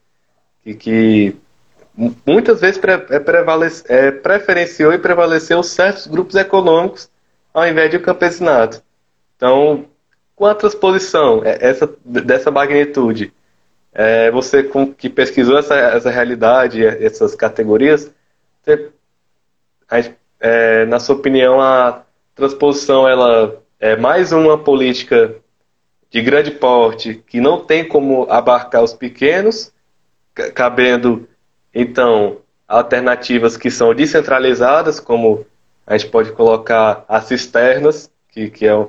que, 0.62 0.74
que 0.74 1.36
muitas 2.26 2.60
vezes 2.60 2.78
pre 2.78 2.92
é, 2.92 2.98
é, 3.88 4.10
preferenciou 4.10 4.92
e 4.92 4.98
prevaleceu 4.98 5.62
certos 5.62 6.06
grupos 6.06 6.34
econômicos 6.34 7.08
ao 7.52 7.66
invés 7.66 7.90
de 7.90 7.96
o 7.96 8.02
campesinato. 8.02 8.82
Então, 9.36 9.86
com 10.34 10.46
a 10.46 10.54
transposição 10.54 11.42
é, 11.44 11.58
essa, 11.60 11.92
dessa 12.04 12.50
magnitude, 12.50 13.32
é, 13.92 14.30
você 14.30 14.62
com, 14.62 14.92
que 14.92 15.08
pesquisou 15.08 15.58
essa, 15.58 15.74
essa 15.74 16.10
realidade, 16.10 16.84
essas 16.84 17.34
categorias, 17.34 18.10
você, 18.62 18.90
é, 20.38 20.84
na 20.86 20.98
sua 21.00 21.16
opinião, 21.16 21.60
a 21.60 22.02
transposição 22.40 23.06
ela 23.06 23.60
é 23.78 23.96
mais 23.96 24.32
uma 24.32 24.56
política 24.56 25.36
de 26.10 26.22
grande 26.22 26.50
porte 26.50 27.22
que 27.26 27.40
não 27.40 27.60
tem 27.60 27.86
como 27.86 28.26
abarcar 28.30 28.82
os 28.82 28.94
pequenos, 28.94 29.72
cabendo 30.54 31.28
então, 31.74 32.38
alternativas 32.66 33.56
que 33.56 33.70
são 33.70 33.94
descentralizadas, 33.94 34.98
como 34.98 35.46
a 35.86 35.96
gente 35.96 36.10
pode 36.10 36.32
colocar 36.32 37.04
as 37.06 37.24
cisternas, 37.24 38.10
que, 38.30 38.48
que 38.48 38.66
é, 38.66 38.88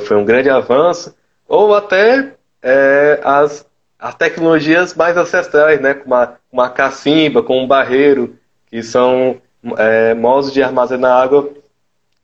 foi 0.00 0.16
um 0.16 0.24
grande 0.24 0.50
avanço, 0.50 1.14
ou 1.48 1.74
até 1.74 2.34
é, 2.60 3.20
as, 3.22 3.64
as 3.98 4.14
tecnologias 4.16 4.94
mais 4.94 5.16
ancestrais, 5.16 5.80
né, 5.80 5.94
como 5.94 6.14
a, 6.14 6.36
uma 6.52 6.68
cacimba, 6.68 7.42
com 7.42 7.62
um 7.62 7.66
barreiro, 7.66 8.36
que 8.66 8.82
são 8.82 9.40
é, 9.78 10.12
modos 10.12 10.52
de 10.52 10.62
armazenar 10.62 11.22
água 11.22 11.50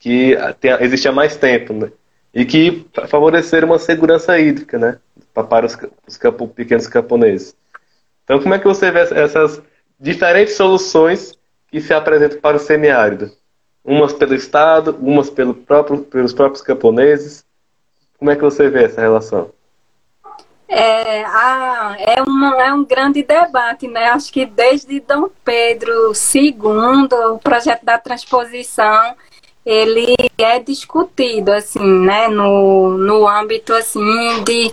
que 0.06 1.08
há 1.08 1.12
mais 1.12 1.36
tempo, 1.36 1.72
né, 1.72 1.90
e 2.32 2.44
que 2.44 2.86
favoreceram 3.08 3.68
uma 3.68 3.78
segurança 3.78 4.38
hídrica 4.38 4.78
né, 4.78 4.98
para 5.34 5.66
os, 5.66 5.76
os 6.06 6.16
campo, 6.16 6.46
pequenos 6.46 6.86
camponeses. 6.86 7.56
Então, 8.22 8.40
como 8.40 8.54
é 8.54 8.58
que 8.58 8.66
você 8.66 8.90
vê 8.90 9.00
essas 9.00 9.60
diferentes 9.98 10.54
soluções 10.54 11.36
que 11.70 11.80
se 11.80 11.92
apresentam 11.92 12.40
para 12.40 12.56
o 12.56 12.60
semiárido. 12.60 13.32
Umas 13.84 14.12
pelo 14.12 14.34
Estado, 14.34 14.96
umas 15.00 15.30
pelo 15.30 15.54
próprio, 15.54 16.02
pelos 16.02 16.32
próprios 16.32 16.62
camponeses. 16.62 17.44
Como 18.18 18.30
é 18.30 18.36
que 18.36 18.42
você 18.42 18.68
vê 18.68 18.84
essa 18.84 19.00
relação? 19.00 19.50
É, 20.68 21.24
a, 21.24 21.96
é, 21.98 22.22
uma, 22.22 22.62
é 22.62 22.72
um 22.72 22.84
grande 22.84 23.22
debate, 23.22 23.86
né? 23.86 24.08
Acho 24.08 24.32
que 24.32 24.44
desde 24.44 25.00
Dom 25.00 25.28
Pedro 25.44 26.12
II, 26.12 27.08
o 27.32 27.38
projeto 27.38 27.84
da 27.84 27.98
transposição, 27.98 29.14
ele 29.66 30.14
é 30.38 30.60
discutido, 30.60 31.50
assim, 31.50 31.84
né? 31.84 32.28
No, 32.28 32.96
no 32.96 33.26
âmbito, 33.26 33.72
assim, 33.72 34.44
de 34.44 34.72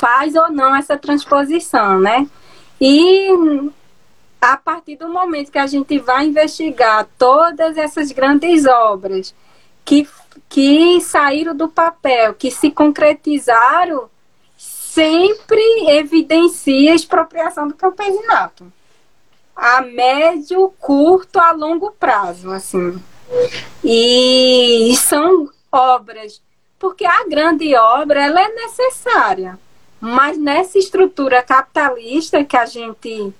faz 0.00 0.34
ou 0.34 0.50
não 0.50 0.74
essa 0.74 0.96
transposição, 0.96 2.00
né? 2.00 2.26
E 2.80 3.28
a 4.40 4.56
partir 4.56 4.96
do 4.96 5.08
momento 5.08 5.52
que 5.52 5.58
a 5.58 5.66
gente 5.66 5.98
vai 5.98 6.26
investigar 6.26 7.06
todas 7.18 7.76
essas 7.76 8.10
grandes 8.10 8.66
obras 8.66 9.34
que, 9.84 10.08
que 10.48 10.98
saíram 11.02 11.54
do 11.54 11.68
papel, 11.68 12.32
que 12.32 12.50
se 12.50 12.70
concretizaram, 12.70 14.08
sempre 14.56 15.62
evidencia 15.90 16.92
a 16.92 16.96
expropriação 16.96 17.68
do 17.68 17.74
campesinato. 17.74 18.72
A 19.54 19.82
médio, 19.82 20.72
curto, 20.80 21.38
a 21.38 21.52
longo 21.52 21.90
prazo, 21.90 22.50
assim. 22.50 22.98
E 23.84 24.94
são 24.96 25.48
obras, 25.70 26.40
porque 26.78 27.04
a 27.04 27.24
grande 27.28 27.74
obra 27.74 28.24
ela 28.24 28.40
é 28.40 28.48
necessária, 28.48 29.58
mas 30.00 30.36
nessa 30.38 30.78
estrutura 30.78 31.42
capitalista 31.42 32.44
que 32.44 32.56
a 32.56 32.66
gente 32.66 33.32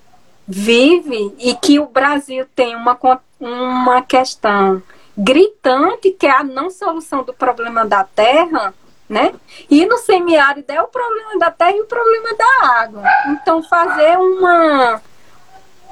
vive 0.47 1.35
e 1.39 1.55
que 1.55 1.79
o 1.79 1.87
Brasil 1.87 2.47
tem 2.55 2.75
uma, 2.75 2.99
uma 3.39 4.03
questão 4.03 4.83
gritante 5.17 6.11
que 6.11 6.27
é 6.27 6.31
a 6.31 6.45
não 6.45 6.71
solução 6.71 7.23
do 7.23 7.35
problema 7.35 7.85
da 7.85 8.03
terra, 8.03 8.75
né? 9.09 9.35
E 9.71 9.85
no 9.85 9.99
semiárido 9.99 10.73
é 10.73 10.81
o 10.81 10.89
problema 10.89 11.39
da 11.39 11.51
terra 11.51 11.77
e 11.77 11.83
o 11.83 11.87
problema 11.87 12.31
da 12.35 12.67
água. 12.81 13.03
Então 13.29 13.63
fazer 13.63 14.17
uma 14.17 15.03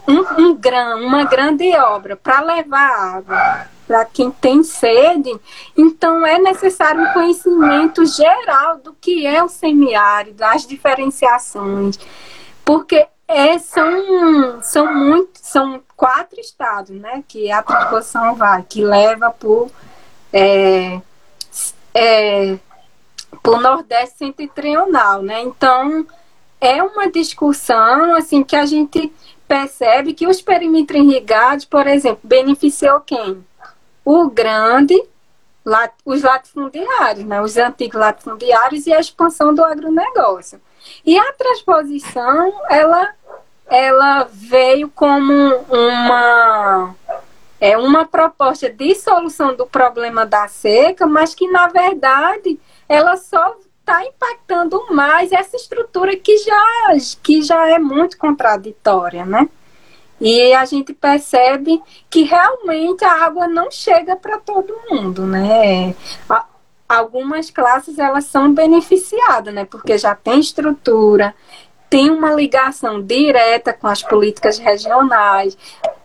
um, 0.09 0.43
um 0.43 0.55
grão, 0.55 1.03
uma 1.03 1.25
grande 1.25 1.71
obra 1.77 2.17
para 2.17 2.41
levar 2.41 3.17
água 3.17 3.69
para 3.91 4.05
quem 4.05 4.31
tem 4.31 4.63
sede, 4.63 5.37
então 5.77 6.25
é 6.25 6.39
necessário 6.39 7.03
um 7.03 7.13
conhecimento 7.13 8.07
geral 8.07 8.79
do 8.79 8.93
que 8.93 9.27
é 9.27 9.43
o 9.43 9.49
semiárido, 9.49 10.45
as 10.45 10.65
diferenciações, 10.65 11.99
porque 12.65 13.09
é, 13.27 13.59
são, 13.59 14.63
são 14.63 14.95
muito, 14.95 15.31
são 15.43 15.83
quatro 15.97 16.39
estados, 16.39 16.91
né, 16.91 17.25
que 17.27 17.51
a 17.51 17.65
transposição 17.65 18.37
vai, 18.37 18.63
que 18.63 18.85
leva 18.85 19.33
por 19.33 19.69
é, 20.33 21.01
é, 21.93 22.57
por 23.43 23.61
Nordeste 23.61 24.19
Setentrional, 24.19 25.21
né? 25.21 25.43
Então 25.43 26.07
é 26.61 26.81
uma 26.81 27.11
discussão 27.11 28.15
assim 28.15 28.45
que 28.45 28.55
a 28.55 28.65
gente 28.67 29.13
percebe 29.49 30.15
que 30.15 30.29
os 30.29 30.41
perímetros 30.41 31.01
irrigados, 31.01 31.65
por 31.65 31.89
exemplo, 31.89 32.21
beneficiou 32.23 33.01
quem? 33.01 33.45
O 34.13 34.29
grande, 34.29 35.01
os 36.05 36.23
latifundiários, 36.23 37.25
né? 37.25 37.41
Os 37.41 37.57
antigos 37.57 38.01
latifundiários 38.01 38.85
e 38.89 38.93
a 38.93 38.99
expansão 38.99 39.55
do 39.55 39.65
agronegócio. 39.65 40.61
E 41.07 41.17
a 41.17 41.33
transposição, 41.35 42.53
ela 42.69 43.15
ela 43.69 44.29
veio 44.33 44.89
como 44.89 45.33
uma 45.69 46.93
é 47.61 47.79
uma 47.79 48.05
proposta 48.05 48.69
de 48.69 48.97
solução 48.97 49.55
do 49.55 49.65
problema 49.65 50.27
da 50.27 50.49
seca, 50.49 51.07
mas 51.07 51.33
que 51.33 51.49
na 51.49 51.69
verdade 51.69 52.59
ela 52.89 53.17
só 53.17 53.55
está 53.79 54.05
impactando 54.05 54.87
mais 54.91 55.31
essa 55.31 55.55
estrutura 55.55 56.17
que 56.17 56.37
já 56.39 56.65
que 57.23 57.43
já 57.43 57.69
é 57.69 57.79
muito 57.79 58.19
contraditória, 58.19 59.25
né? 59.25 59.49
E 60.21 60.53
a 60.53 60.65
gente 60.65 60.93
percebe 60.93 61.83
que 62.11 62.25
realmente 62.25 63.05
a 63.05 63.25
água 63.25 63.49
não 63.49 63.71
chega 63.71 64.17
para 64.17 64.39
todo 64.39 64.75
mundo, 64.91 65.25
né? 65.27 65.95
Algumas 66.89 67.51
classes 67.51 67.99
elas 67.99 68.25
são 68.25 68.53
beneficiadas, 68.53 69.55
né? 69.55 69.65
Porque 69.65 69.97
já 69.97 70.15
tem 70.15 70.41
estrutura, 70.41 71.35
tem 71.89 72.11
uma 72.11 72.33
ligação 72.33 73.03
direta 73.03 73.73
com 73.73 73.87
as 73.87 74.03
políticas 74.03 74.59
regionais, 74.59 75.57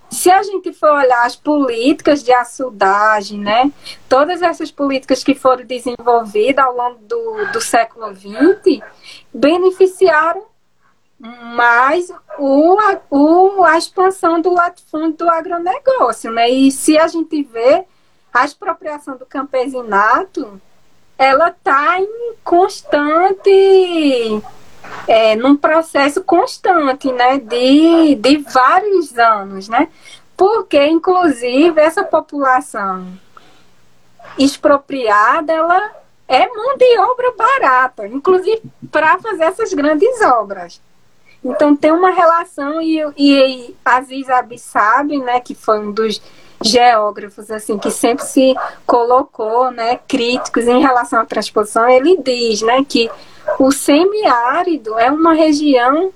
se 0.10 0.32
a 0.32 0.42
gente 0.44 0.72
for 0.72 0.92
olhar 0.92 1.26
as 1.26 1.36
políticas 1.36 2.24
de 2.24 2.32
açudagem, 2.32 3.40
né, 3.40 3.72
todas 4.08 4.42
essas 4.42 4.72
políticas 4.72 5.24
que 5.24 5.36
foram 5.36 5.66
desenvolvidas 5.66 6.64
ao 6.66 6.76
longo 6.76 7.00
do, 7.02 7.52
do 7.52 7.60
século 7.60 8.16
XX, 8.16 8.82
beneficiaram 9.34 10.46
mais 11.20 12.12
o, 12.38 12.78
o, 13.10 13.64
a 13.64 13.78
expansão 13.78 14.42
do 14.42 14.54
latifúndio 14.54 15.18
do 15.18 15.30
agronegócio. 15.30 16.32
Né? 16.32 16.50
E 16.50 16.72
se 16.72 16.98
a 16.98 17.08
gente 17.08 17.44
vê 17.44 17.86
a 18.34 18.44
expropriação 18.44 19.16
do 19.18 19.26
campesinato, 19.26 20.62
ela 21.18 21.50
está 21.50 22.00
em 22.00 22.34
constante 22.44 24.42
é, 25.08 25.36
num 25.36 25.56
processo 25.56 26.24
constante, 26.24 27.12
né, 27.12 27.38
de, 27.40 28.16
de 28.16 28.38
vários 28.38 29.18
anos, 29.18 29.68
né, 29.68 29.88
porque, 30.36 30.86
inclusive, 30.86 31.80
essa 31.80 32.04
população 32.04 33.08
expropriada, 34.38 35.54
ela 35.54 35.92
é 36.28 36.48
mão 36.48 36.78
de 36.78 37.00
obra 37.00 37.34
barata, 37.38 38.08
inclusive 38.08 38.62
para 38.92 39.18
fazer 39.20 39.44
essas 39.46 39.74
grandes 39.74 40.22
obras. 40.22 40.82
Então, 41.46 41.76
tem 41.76 41.92
uma 41.92 42.10
relação, 42.10 42.82
e, 42.82 43.00
e 43.16 43.76
Aziz 43.86 44.28
Abi 44.32 44.58
sabe, 44.58 45.20
né, 45.20 45.40
que 45.40 45.54
foi 45.54 45.80
um 45.80 45.92
dos 45.92 46.20
geógrafos 46.64 47.52
assim 47.52 47.78
que 47.78 47.92
sempre 47.92 48.26
se 48.26 48.56
colocou, 48.84 49.70
né, 49.70 50.00
críticos 50.08 50.68
em 50.68 50.82
relação 50.82 51.20
à 51.20 51.26
transposição, 51.26 51.88
ele 51.88 52.18
diz, 52.18 52.64
né, 52.64 52.84
que 52.84 53.12
o 53.60 53.72
semiárido 53.72 54.98
é 54.98 55.12
uma 55.12 55.34
região 55.34 56.12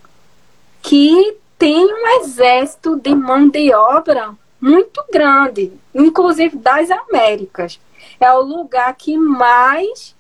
que 0.82 1.38
tem 1.60 1.86
um 1.86 2.22
exército 2.22 2.96
de 2.96 3.14
mão 3.14 3.48
de 3.48 3.72
obra 3.72 4.32
muito 4.60 5.04
grande, 5.12 5.72
inclusive 5.94 6.58
das 6.58 6.90
Américas. 6.90 7.80
É 8.20 8.34
o 8.34 8.42
lugar 8.42 8.96
que 8.96 9.16
mais 9.16 10.16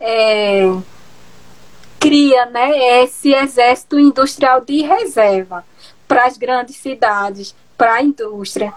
é, 0.00 0.64
cria 2.04 2.44
né, 2.44 3.02
esse 3.02 3.32
exército 3.32 3.98
industrial 3.98 4.60
de 4.60 4.82
reserva 4.82 5.64
para 6.06 6.26
as 6.26 6.36
grandes 6.36 6.76
cidades, 6.76 7.54
para 7.78 7.94
a 7.94 8.02
indústria 8.02 8.74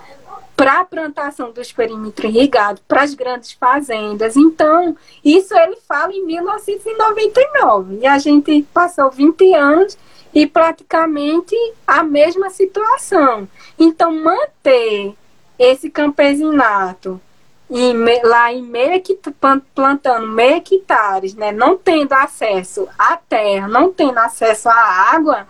para 0.56 0.80
a 0.80 0.86
plantação 0.86 1.52
dos 1.52 1.72
perímetros 1.72 2.34
irrigados, 2.34 2.82
para 2.88 3.04
as 3.04 3.14
grandes 3.14 3.52
fazendas. 3.52 4.36
Então, 4.36 4.98
isso 5.24 5.56
ele 5.56 5.76
fala 5.88 6.12
em 6.12 6.26
1999. 6.26 8.00
E 8.02 8.08
a 8.08 8.18
gente 8.18 8.66
passou 8.74 9.12
20 9.12 9.54
anos 9.54 9.96
e 10.34 10.48
praticamente 10.48 11.56
a 11.86 12.04
mesma 12.04 12.50
situação. 12.50 13.48
Então, 13.78 14.12
manter 14.12 15.14
esse 15.60 15.92
campesinato 15.92 17.22
em, 17.70 17.94
lá 18.24 18.52
em 18.52 18.64
meio 18.64 18.94
hectare, 18.94 19.62
plantando 19.74 20.28
meio 20.28 20.58
hectares, 20.58 21.36
né, 21.36 21.52
não 21.52 21.78
tendo 21.78 22.14
acesso 22.14 22.88
à 22.98 23.18
terra, 23.18 23.68
não 23.68 23.92
tendo 23.92 24.18
acesso 24.18 24.70
à 24.70 24.76
água, 25.14 25.48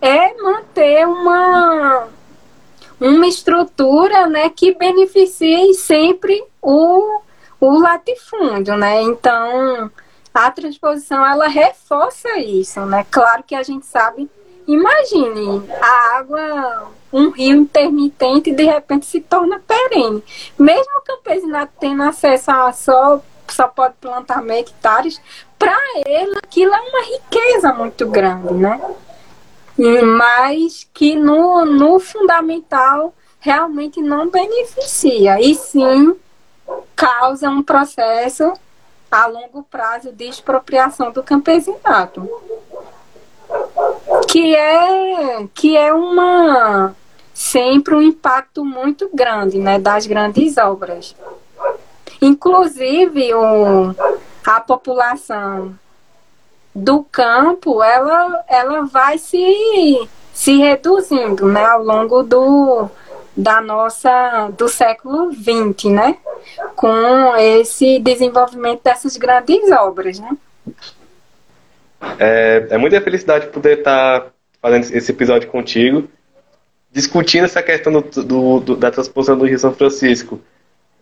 é 0.00 0.34
manter 0.40 1.06
uma 1.06 2.08
uma 3.00 3.26
estrutura 3.26 4.28
né, 4.28 4.48
que 4.48 4.74
beneficie 4.74 5.74
sempre 5.74 6.42
o, 6.60 7.20
o 7.60 7.78
latifúndio, 7.80 8.76
né? 8.76 9.02
Então, 9.02 9.90
a 10.32 10.50
transposição, 10.50 11.26
ela 11.26 11.48
reforça 11.48 12.38
isso, 12.38 12.80
né? 12.86 13.04
Claro 13.10 13.42
que 13.42 13.56
a 13.56 13.62
gente 13.62 13.86
sabe, 13.86 14.30
imagine, 14.66 15.62
a 15.80 16.18
água, 16.18 16.90
um 17.12 17.30
rio 17.30 17.56
intermitente, 17.56 18.52
de 18.52 18.64
repente 18.64 19.06
se 19.06 19.20
torna 19.20 19.60
perene. 19.60 20.22
Mesmo 20.58 20.98
o 20.98 21.02
campesinato 21.02 21.72
tendo 21.78 22.02
acesso 22.02 22.50
a 22.50 22.72
só, 22.72 23.20
só 23.48 23.68
pode 23.68 23.94
plantar 24.00 24.42
meio 24.42 24.60
hectares, 24.60 25.20
para 25.58 25.78
ele 26.06 26.36
aquilo 26.38 26.74
é 26.74 26.80
uma 26.80 27.02
riqueza 27.02 27.72
muito 27.72 28.06
grande, 28.08 28.52
né? 28.54 28.80
mas 30.02 30.88
que 30.92 31.16
no, 31.16 31.64
no 31.64 31.98
fundamental 31.98 33.14
realmente 33.40 34.00
não 34.00 34.28
beneficia, 34.28 35.40
e 35.40 35.54
sim 35.54 36.14
causa 36.94 37.50
um 37.50 37.62
processo 37.62 38.52
a 39.10 39.26
longo 39.26 39.62
prazo 39.64 40.12
de 40.12 40.24
expropriação 40.24 41.10
do 41.10 41.22
campesinato. 41.22 42.28
Que 44.28 44.54
é, 44.54 45.46
que 45.54 45.76
é 45.76 45.92
uma 45.92 46.94
sempre 47.34 47.94
um 47.94 48.02
impacto 48.02 48.64
muito 48.64 49.10
grande 49.12 49.58
né, 49.58 49.78
das 49.78 50.06
grandes 50.06 50.56
obras. 50.56 51.14
Inclusive 52.20 53.34
o, 53.34 53.94
a 54.46 54.60
população 54.60 55.74
do 56.74 57.02
campo, 57.02 57.82
ela, 57.82 58.44
ela 58.48 58.82
vai 58.82 59.18
se, 59.18 60.08
se 60.32 60.56
reduzindo 60.56 61.46
né, 61.46 61.64
ao 61.64 61.82
longo 61.82 62.22
do, 62.22 62.88
da 63.36 63.60
nossa, 63.60 64.50
do 64.56 64.68
século 64.68 65.32
XX, 65.32 65.90
né? 65.90 66.16
Com 66.76 67.36
esse 67.36 67.98
desenvolvimento 67.98 68.82
dessas 68.82 69.16
grandes 69.16 69.70
obras, 69.72 70.18
né? 70.18 70.36
É, 72.18 72.66
é 72.70 72.78
muita 72.78 73.00
felicidade 73.00 73.46
poder 73.48 73.78
estar 73.78 74.26
fazendo 74.60 74.84
esse 74.92 75.10
episódio 75.10 75.48
contigo, 75.48 76.08
discutindo 76.90 77.44
essa 77.44 77.62
questão 77.62 77.92
do, 77.92 78.00
do, 78.00 78.60
do 78.60 78.76
da 78.76 78.90
transposição 78.90 79.36
do 79.36 79.46
Rio 79.46 79.58
São 79.58 79.74
Francisco. 79.74 80.40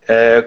É, 0.07 0.45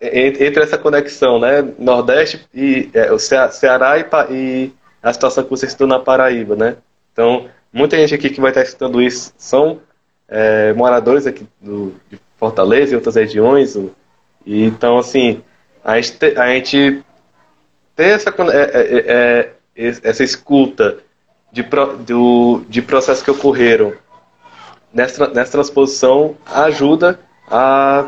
entre 0.00 0.62
essa 0.62 0.78
conexão, 0.78 1.38
né, 1.38 1.62
Nordeste 1.78 2.46
e 2.54 2.88
é, 2.94 3.12
o 3.12 3.18
Ceará 3.18 3.98
e, 3.98 4.06
e, 4.34 4.72
a 5.02 5.12
situação 5.12 5.44
que 5.44 5.50
você 5.50 5.68
citou 5.68 5.86
na 5.86 5.98
Paraíba, 5.98 6.56
né? 6.56 6.76
Então, 7.12 7.48
muita 7.72 7.96
gente 7.96 8.14
aqui 8.14 8.30
que 8.30 8.40
vai 8.40 8.50
estar 8.50 8.62
escutando 8.62 9.00
isso 9.00 9.32
são 9.36 9.80
é, 10.28 10.72
moradores 10.72 11.26
aqui 11.26 11.46
do, 11.60 11.94
de 12.08 12.18
Fortaleza 12.38 12.92
e 12.92 12.96
outras 12.96 13.16
regiões. 13.16 13.76
E, 14.46 14.64
então, 14.64 14.98
assim, 14.98 15.42
a 15.84 15.96
gente, 15.96 16.12
te, 16.18 16.38
a 16.38 16.48
gente 16.48 17.02
ter 17.94 18.04
essa, 18.04 18.30
é, 18.30 18.60
é, 18.62 19.04
é 19.06 19.50
essa 19.74 20.22
escuta 20.22 20.98
de, 21.52 21.62
do, 22.04 22.62
de 22.68 22.82
processos 22.82 23.22
que 23.22 23.30
ocorreram 23.30 23.92
nessa, 24.92 25.28
nessa 25.28 25.52
transposição 25.52 26.36
ajuda 26.46 27.18
a 27.48 28.06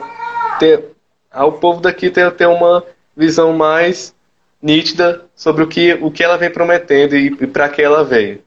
ter 0.58 0.92
ao 1.30 1.52
povo 1.52 1.80
daqui 1.80 2.10
ter, 2.10 2.30
ter 2.32 2.46
uma 2.46 2.84
visão 3.16 3.52
mais 3.52 4.14
nítida 4.60 5.24
sobre 5.34 5.64
o 5.64 5.66
que, 5.66 5.94
o 5.94 6.10
que 6.10 6.22
ela 6.22 6.36
vem 6.36 6.50
prometendo 6.50 7.16
e, 7.16 7.26
e 7.26 7.46
para 7.46 7.68
que 7.68 7.82
ela 7.82 8.04
veio. 8.04 8.42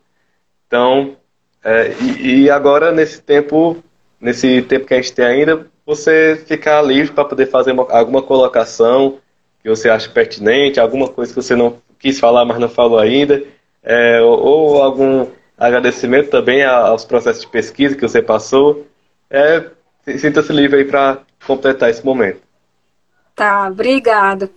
Então, 0.67 1.17
é, 1.63 1.93
e, 1.99 2.43
e, 2.43 2.49
agora 2.49 2.91
nesse 2.91 3.21
tempo, 3.21 3.83
nesse 4.19 4.61
tempo 4.61 4.85
que 4.85 4.93
a 4.93 4.97
gente 4.97 5.13
tem 5.13 5.25
ainda, 5.25 5.67
você 5.85 6.41
ficar 6.45 6.81
livre 6.81 7.11
para 7.11 7.25
poder 7.25 7.47
fazer 7.47 7.71
uma, 7.71 7.91
alguma 7.91 8.21
colocação 8.21 9.17
que 9.61 9.69
você 9.69 9.89
acha 9.89 10.09
pertinente, 10.09 10.79
alguma 10.79 11.07
coisa 11.07 11.33
que 11.33 11.41
você 11.41 11.55
não 11.55 11.77
quis 11.99 12.19
falar, 12.19 12.45
mas 12.45 12.59
não 12.59 12.69
falou 12.69 12.99
ainda, 12.99 13.43
é, 13.83 14.21
ou, 14.21 14.81
algum 14.81 15.27
agradecimento 15.57 16.29
também 16.29 16.63
aos 16.63 17.05
processos 17.05 17.43
de 17.43 17.47
pesquisa 17.47 17.95
que 17.95 18.01
você 18.01 18.21
passou. 18.21 18.85
É, 19.29 19.69
Sinta-se 20.17 20.53
livre 20.53 20.79
aí 20.79 20.85
para 20.85 21.19
completar 21.47 21.89
esse 21.89 22.05
momento. 22.05 22.39
Tá, 23.35 23.67
obrigada. 23.67 24.49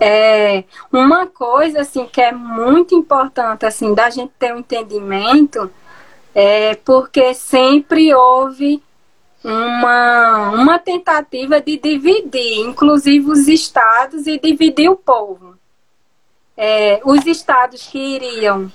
É, 0.00 0.64
uma 0.92 1.26
coisa 1.26 1.80
assim 1.80 2.04
que 2.06 2.20
é 2.20 2.32
muito 2.32 2.94
importante 2.94 3.64
assim 3.64 3.94
da 3.94 4.10
gente 4.10 4.32
ter 4.38 4.52
um 4.52 4.58
entendimento 4.58 5.70
é 6.34 6.74
porque 6.74 7.32
sempre 7.32 8.12
houve 8.12 8.82
uma, 9.42 10.50
uma 10.50 10.78
tentativa 10.78 11.60
de 11.60 11.78
dividir, 11.78 12.58
inclusive 12.58 13.30
os 13.30 13.48
estados 13.48 14.26
e 14.26 14.38
dividir 14.38 14.90
o 14.90 14.96
povo. 14.96 15.55
É, 16.56 17.00
os 17.04 17.26
estados 17.26 17.86
que 17.86 17.98
iriam 17.98 18.72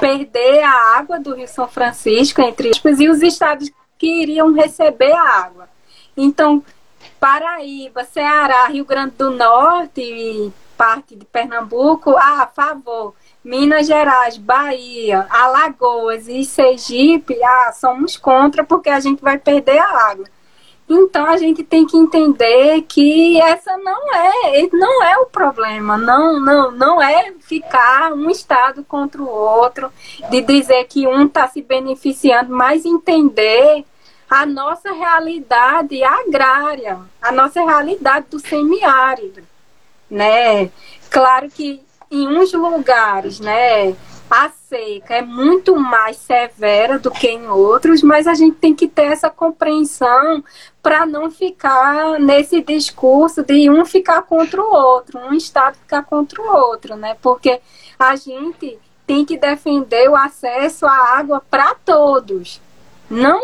perder 0.00 0.64
a 0.64 0.98
água 0.98 1.20
do 1.20 1.34
Rio 1.34 1.46
São 1.46 1.68
Francisco, 1.68 2.40
entre 2.40 2.70
aspas, 2.70 2.98
e 2.98 3.08
os 3.08 3.22
estados 3.22 3.70
que 3.96 4.22
iriam 4.22 4.52
receber 4.52 5.12
a 5.12 5.44
água. 5.44 5.68
Então, 6.16 6.62
Paraíba, 7.20 8.04
Ceará, 8.04 8.66
Rio 8.66 8.84
Grande 8.84 9.14
do 9.16 9.30
Norte 9.30 10.00
e 10.00 10.52
parte 10.76 11.14
de 11.14 11.24
Pernambuco, 11.24 12.16
a 12.16 12.48
favor. 12.48 13.14
Minas 13.44 13.86
Gerais, 13.86 14.36
Bahia, 14.36 15.26
Alagoas 15.30 16.28
e 16.28 16.44
Sergipe, 16.44 17.42
ah, 17.42 17.72
somos 17.72 18.16
contra 18.16 18.64
porque 18.64 18.88
a 18.88 19.00
gente 19.00 19.22
vai 19.22 19.38
perder 19.38 19.78
a 19.78 20.10
água. 20.10 20.26
Então 20.88 21.26
a 21.26 21.36
gente 21.36 21.62
tem 21.62 21.86
que 21.86 21.96
entender 21.96 22.82
que 22.82 23.40
essa 23.40 23.76
não 23.78 24.14
é, 24.14 24.68
não 24.72 25.02
é 25.04 25.16
o 25.18 25.26
problema, 25.26 25.96
não, 25.96 26.40
não, 26.40 26.70
não 26.70 27.02
é 27.02 27.32
ficar 27.40 28.12
um 28.12 28.28
estado 28.28 28.84
contra 28.84 29.22
o 29.22 29.28
outro, 29.28 29.90
de 30.30 30.42
dizer 30.42 30.84
que 30.84 31.06
um 31.06 31.26
está 31.26 31.48
se 31.48 31.62
beneficiando, 31.62 32.54
mas 32.54 32.84
entender 32.84 33.84
a 34.28 34.44
nossa 34.44 34.92
realidade 34.92 36.02
agrária, 36.02 36.98
a 37.20 37.30
nossa 37.30 37.64
realidade 37.64 38.26
do 38.30 38.38
semiárido, 38.38 39.42
né? 40.10 40.70
Claro 41.10 41.48
que 41.50 41.82
em 42.10 42.28
uns 42.28 42.52
lugares, 42.52 43.40
né, 43.40 43.94
seca 44.72 45.16
é 45.16 45.22
muito 45.22 45.76
mais 45.76 46.16
severa 46.16 46.98
do 46.98 47.10
que 47.10 47.28
em 47.28 47.46
outros, 47.46 48.02
mas 48.02 48.26
a 48.26 48.32
gente 48.32 48.56
tem 48.56 48.74
que 48.74 48.88
ter 48.88 49.12
essa 49.12 49.28
compreensão 49.28 50.42
para 50.82 51.04
não 51.04 51.30
ficar 51.30 52.18
nesse 52.18 52.62
discurso 52.62 53.42
de 53.42 53.68
um 53.68 53.84
ficar 53.84 54.22
contra 54.22 54.62
o 54.62 54.74
outro, 54.74 55.18
um 55.18 55.34
estado 55.34 55.76
ficar 55.76 56.02
contra 56.04 56.40
o 56.40 56.46
outro, 56.46 56.96
né? 56.96 57.14
Porque 57.20 57.60
a 57.98 58.16
gente 58.16 58.78
tem 59.06 59.26
que 59.26 59.36
defender 59.36 60.08
o 60.08 60.16
acesso 60.16 60.86
à 60.86 61.18
água 61.18 61.42
para 61.50 61.74
todos, 61.74 62.58
não 63.10 63.40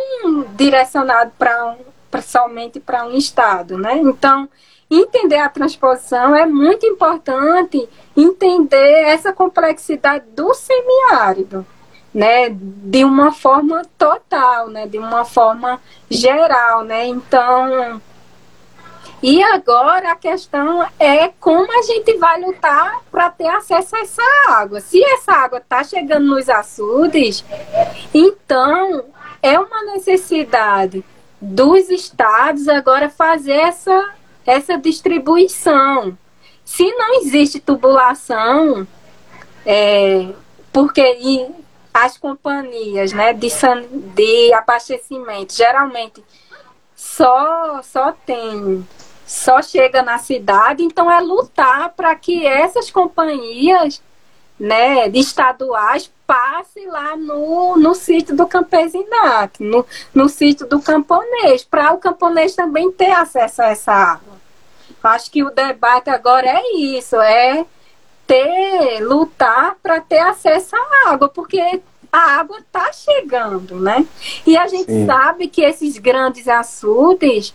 direcionado 0.57 1.33
para 1.39 1.73
um, 1.73 2.23
somente 2.23 2.81
para 2.81 3.05
um 3.05 3.13
estado, 3.13 3.77
né? 3.77 3.99
Então, 3.99 4.49
entender 4.91 5.39
a 5.39 5.49
transposição 5.49 6.35
é 6.35 6.47
muito 6.47 6.87
importante 6.87 7.89
entender 8.17 9.05
essa 9.05 9.33
complexidade 9.33 10.25
do 10.35 10.53
semiárido 10.55 11.67
né, 12.13 12.49
de 12.51 13.05
uma 13.05 13.33
forma 13.33 13.83
total, 13.97 14.69
né, 14.69 14.87
de 14.87 14.99
uma 14.99 15.25
forma 15.25 15.81
geral, 16.11 16.83
né? 16.83 17.07
Então, 17.07 18.01
e 19.23 19.43
agora 19.43 20.13
a 20.13 20.17
questão 20.17 20.87
é 20.99 21.29
como 21.41 21.71
a 21.77 21.83
gente 21.83 22.17
vai 22.19 22.41
lutar 22.41 23.01
para 23.11 23.31
ter 23.31 23.49
acesso 23.49 23.97
a 23.97 24.01
essa 24.01 24.23
água. 24.49 24.81
Se 24.81 25.03
essa 25.03 25.33
água 25.33 25.59
está 25.59 25.83
chegando 25.83 26.27
nos 26.27 26.49
açudes, 26.49 27.45
então 28.15 29.05
é 29.43 29.59
uma 29.59 29.83
necessidade 29.93 31.05
dos 31.41 31.91
estados 31.91 32.69
agora 32.69 33.09
fazer 33.11 33.53
essa, 33.53 34.11
essa 34.49 34.79
distribuição. 34.79 36.17
Se 36.65 36.91
não 36.93 37.21
existe 37.21 37.61
tubulação, 37.61 38.87
é, 39.65 40.33
porque 40.73 41.49
as 41.93 42.17
companhias 42.17 43.13
né, 43.13 43.35
de, 43.35 43.49
de 44.15 44.53
abastecimento 44.55 45.55
geralmente 45.55 46.25
só, 46.97 47.83
só 47.83 48.13
tem, 48.13 48.87
só 49.27 49.61
chega 49.61 50.03
na 50.03 50.17
cidade, 50.19 50.83
então 50.83 51.11
é 51.11 51.21
lutar 51.21 51.91
para 51.91 52.15
que 52.15 52.47
essas 52.47 52.91
companhias 52.91 54.03
né, 54.59 55.09
estaduais 55.09 56.11
passe 56.27 56.85
lá 56.87 57.17
no, 57.17 57.77
no 57.77 57.95
sítio 57.95 58.37
do 58.37 58.47
campesinato, 58.47 59.63
no, 59.63 59.87
no 60.13 60.29
sítio 60.29 60.67
do 60.67 60.81
camponês, 60.81 61.65
para 61.65 61.93
o 61.93 61.99
camponês 61.99 62.55
também 62.55 62.93
ter 62.93 63.11
acesso 63.11 63.63
a 63.63 63.67
essa 63.67 63.93
água. 63.93 64.37
Acho 65.03 65.31
que 65.31 65.43
o 65.43 65.51
debate 65.51 66.11
agora 66.11 66.47
é 66.47 66.77
isso, 66.77 67.17
é 67.17 67.65
ter, 68.27 69.01
lutar 69.01 69.77
para 69.83 70.01
ter 70.01 70.19
acesso 70.19 70.77
à 70.77 71.13
água, 71.13 71.29
porque 71.29 71.81
a 72.13 72.39
água 72.39 72.59
está 72.59 72.93
chegando, 72.93 73.77
né? 73.77 74.07
E 74.47 74.57
a 74.57 74.67
gente 74.67 74.91
Sim. 74.91 75.07
sabe 75.07 75.49
que 75.49 75.63
esses 75.63 75.97
grandes 75.99 76.49
açudes, 76.49 77.55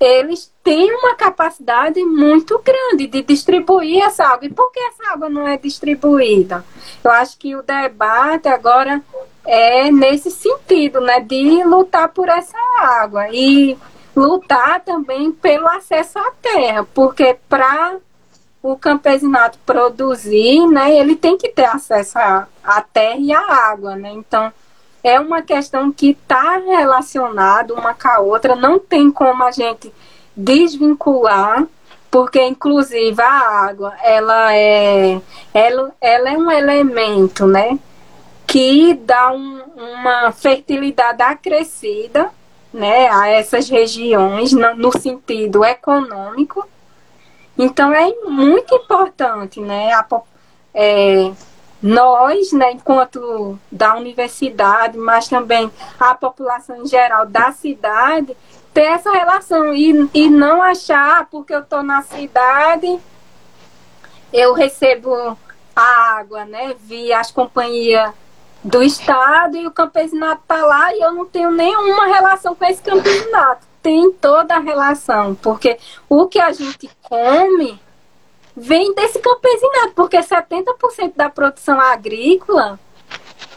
eles 0.00 0.52
têm 0.62 0.92
uma 0.92 1.14
capacidade 1.14 2.04
muito 2.04 2.60
grande 2.62 3.06
de 3.06 3.22
distribuir 3.22 4.02
essa 4.02 4.24
água. 4.24 4.46
E 4.46 4.52
por 4.52 4.70
que 4.70 4.80
essa 4.80 5.12
água 5.12 5.28
não 5.28 5.46
é 5.46 5.56
distribuída? 5.56 6.64
Eu 7.02 7.10
acho 7.10 7.38
que 7.38 7.56
o 7.56 7.62
debate 7.62 8.48
agora 8.48 9.02
é 9.46 9.90
nesse 9.90 10.30
sentido, 10.30 11.00
né? 11.00 11.20
De 11.20 11.64
lutar 11.64 12.08
por 12.08 12.28
essa 12.28 12.58
água 12.78 13.28
e 13.30 13.76
lutar 14.14 14.80
também 14.80 15.30
pelo 15.30 15.68
acesso 15.68 16.18
à 16.18 16.30
terra, 16.42 16.86
porque 16.94 17.36
para 17.48 17.96
o 18.62 18.76
campesinato 18.76 19.58
produzir, 19.64 20.66
né, 20.66 20.96
ele 20.96 21.14
tem 21.14 21.36
que 21.36 21.50
ter 21.50 21.66
acesso 21.66 22.18
à, 22.18 22.48
à 22.64 22.80
terra 22.80 23.18
e 23.18 23.32
à 23.32 23.40
água, 23.40 23.94
né? 23.94 24.10
Então, 24.10 24.52
é 25.06 25.20
uma 25.20 25.40
questão 25.40 25.92
que 25.92 26.10
está 26.10 26.56
relacionada 26.56 27.72
uma 27.72 27.94
com 27.94 28.08
a 28.08 28.18
outra, 28.18 28.56
não 28.56 28.76
tem 28.76 29.08
como 29.08 29.44
a 29.44 29.52
gente 29.52 29.92
desvincular, 30.36 31.64
porque 32.10 32.42
inclusive 32.42 33.22
a 33.22 33.66
água, 33.68 33.94
ela 34.02 34.52
é, 34.52 35.20
ela, 35.54 35.94
ela 36.00 36.30
é 36.30 36.36
um 36.36 36.50
elemento, 36.50 37.46
né, 37.46 37.78
que 38.48 38.94
dá 38.94 39.30
um, 39.30 39.62
uma 39.76 40.32
fertilidade 40.32 41.22
acrescida, 41.22 42.28
né, 42.72 43.08
a 43.08 43.28
essas 43.28 43.68
regiões 43.68 44.52
no, 44.52 44.74
no 44.74 44.98
sentido 44.98 45.64
econômico, 45.64 46.66
então 47.56 47.92
é 47.92 48.12
muito 48.24 48.74
importante, 48.74 49.60
né? 49.60 49.92
A, 49.92 50.04
é, 50.74 51.32
nós, 51.82 52.52
né, 52.52 52.72
enquanto 52.72 53.58
da 53.70 53.94
universidade, 53.94 54.96
mas 54.96 55.28
também 55.28 55.70
a 55.98 56.14
população 56.14 56.82
em 56.82 56.86
geral 56.86 57.26
da 57.26 57.52
cidade, 57.52 58.36
ter 58.72 58.82
essa 58.82 59.10
relação 59.10 59.74
e, 59.74 60.08
e 60.12 60.28
não 60.28 60.62
achar, 60.62 61.26
porque 61.30 61.54
eu 61.54 61.60
estou 61.60 61.82
na 61.82 62.02
cidade, 62.02 62.98
eu 64.32 64.52
recebo 64.52 65.36
a 65.74 66.18
água, 66.18 66.44
né, 66.44 66.74
via 66.78 67.20
as 67.20 67.30
companhias 67.30 68.12
do 68.64 68.82
Estado 68.82 69.56
e 69.56 69.66
o 69.66 69.70
campesinato 69.70 70.42
está 70.42 70.64
lá 70.66 70.94
e 70.94 71.00
eu 71.00 71.12
não 71.12 71.24
tenho 71.24 71.50
nenhuma 71.50 72.06
relação 72.06 72.54
com 72.54 72.64
esse 72.64 72.82
campesinato. 72.82 73.66
Tem 73.80 74.12
toda 74.12 74.56
a 74.56 74.58
relação, 74.58 75.36
porque 75.36 75.78
o 76.08 76.26
que 76.26 76.40
a 76.40 76.50
gente 76.52 76.90
come 77.02 77.80
vem 78.56 78.94
desse 78.94 79.18
campesinato, 79.18 79.92
porque 79.94 80.16
70% 80.16 81.14
da 81.14 81.28
produção 81.28 81.78
agrícola 81.78 82.80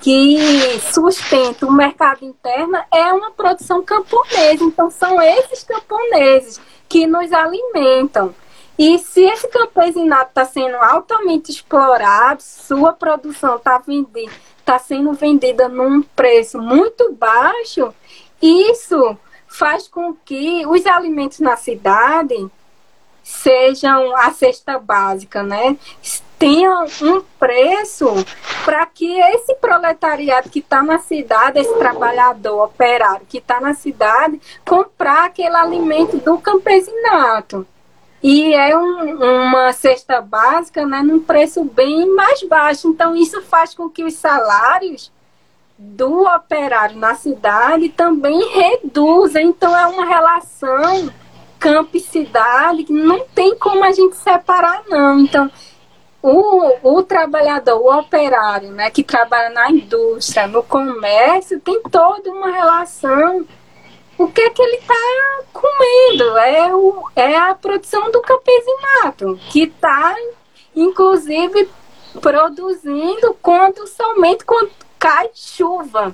que 0.01 0.79
sustenta 0.91 1.65
o 1.65 1.71
mercado 1.71 2.25
interno 2.25 2.77
é 2.91 3.13
uma 3.13 3.31
produção 3.31 3.83
camponesa. 3.83 4.63
Então, 4.63 4.89
são 4.89 5.21
esses 5.21 5.63
camponeses 5.63 6.59
que 6.87 7.07
nos 7.07 7.31
alimentam. 7.31 8.33
E 8.77 8.97
se 8.97 9.21
esse 9.21 9.47
campesinato 9.47 10.29
está 10.29 10.45
sendo 10.45 10.77
altamente 10.77 11.51
explorado, 11.51 12.41
sua 12.41 12.93
produção 12.93 13.57
está 13.57 13.81
tá 14.63 14.79
sendo 14.79 15.11
vendida 15.13 15.67
num 15.67 16.01
preço 16.01 16.59
muito 16.59 17.11
baixo, 17.13 17.93
isso 18.41 19.17
faz 19.47 19.87
com 19.87 20.13
que 20.13 20.65
os 20.65 20.85
alimentos 20.85 21.39
na 21.39 21.57
cidade 21.57 22.49
sejam 23.29 24.15
a 24.15 24.31
cesta 24.31 24.79
básica, 24.79 25.43
né? 25.43 25.77
Tenham 26.39 26.85
um 27.01 27.21
preço 27.37 28.07
para 28.65 28.85
que 28.87 29.19
esse 29.19 29.53
proletariado 29.55 30.49
que 30.49 30.59
está 30.59 30.81
na 30.81 30.97
cidade, 30.97 31.59
esse 31.59 31.73
trabalhador 31.77 32.63
operário 32.63 33.25
que 33.29 33.37
está 33.37 33.59
na 33.61 33.73
cidade, 33.73 34.41
comprar 34.65 35.25
aquele 35.25 35.55
alimento 35.55 36.17
do 36.17 36.39
campesinato. 36.39 37.67
E 38.21 38.53
é 38.53 38.75
um, 38.75 39.47
uma 39.47 39.71
cesta 39.73 40.21
básica 40.21 40.85
né, 40.85 41.01
num 41.01 41.19
preço 41.19 41.63
bem 41.63 42.07
mais 42.13 42.41
baixo. 42.43 42.87
Então, 42.87 43.15
isso 43.15 43.41
faz 43.43 43.75
com 43.75 43.89
que 43.89 44.03
os 44.03 44.15
salários 44.15 45.11
do 45.77 46.23
operário 46.23 46.97
na 46.97 47.15
cidade 47.15 47.89
também 47.89 48.49
reduz. 48.49 49.35
Então 49.35 49.75
é 49.77 49.87
uma 49.87 50.05
relação 50.05 51.09
campo 51.59 51.97
e 51.97 51.99
cidade 51.99 52.85
não 52.89 53.19
tem 53.35 53.55
como 53.55 53.83
a 53.83 53.91
gente 53.91 54.15
separar, 54.15 54.83
não. 54.87 55.19
Então, 55.19 55.51
o, 56.21 56.97
o 56.97 57.03
trabalhador, 57.03 57.79
o 57.79 57.99
operário, 57.99 58.71
né, 58.71 58.89
que 58.89 59.03
trabalha 59.03 59.49
na 59.49 59.71
indústria, 59.71 60.47
no 60.47 60.63
comércio, 60.63 61.59
tem 61.59 61.81
toda 61.83 62.31
uma 62.31 62.51
relação. 62.51 63.45
O 64.17 64.27
que 64.27 64.41
é 64.41 64.49
que 64.49 64.61
ele 64.61 64.77
está 64.77 64.95
comendo? 65.53 66.37
É, 66.39 66.75
o, 66.75 67.09
é 67.15 67.37
a 67.37 67.55
produção 67.55 68.11
do 68.11 68.21
campesinato, 68.21 69.39
que 69.49 69.63
está, 69.63 70.15
inclusive, 70.75 71.69
produzindo 72.19 73.37
quando 73.41 73.87
somente 73.87 74.43
quando 74.43 74.71
cai 74.97 75.29
chuva. 75.33 76.13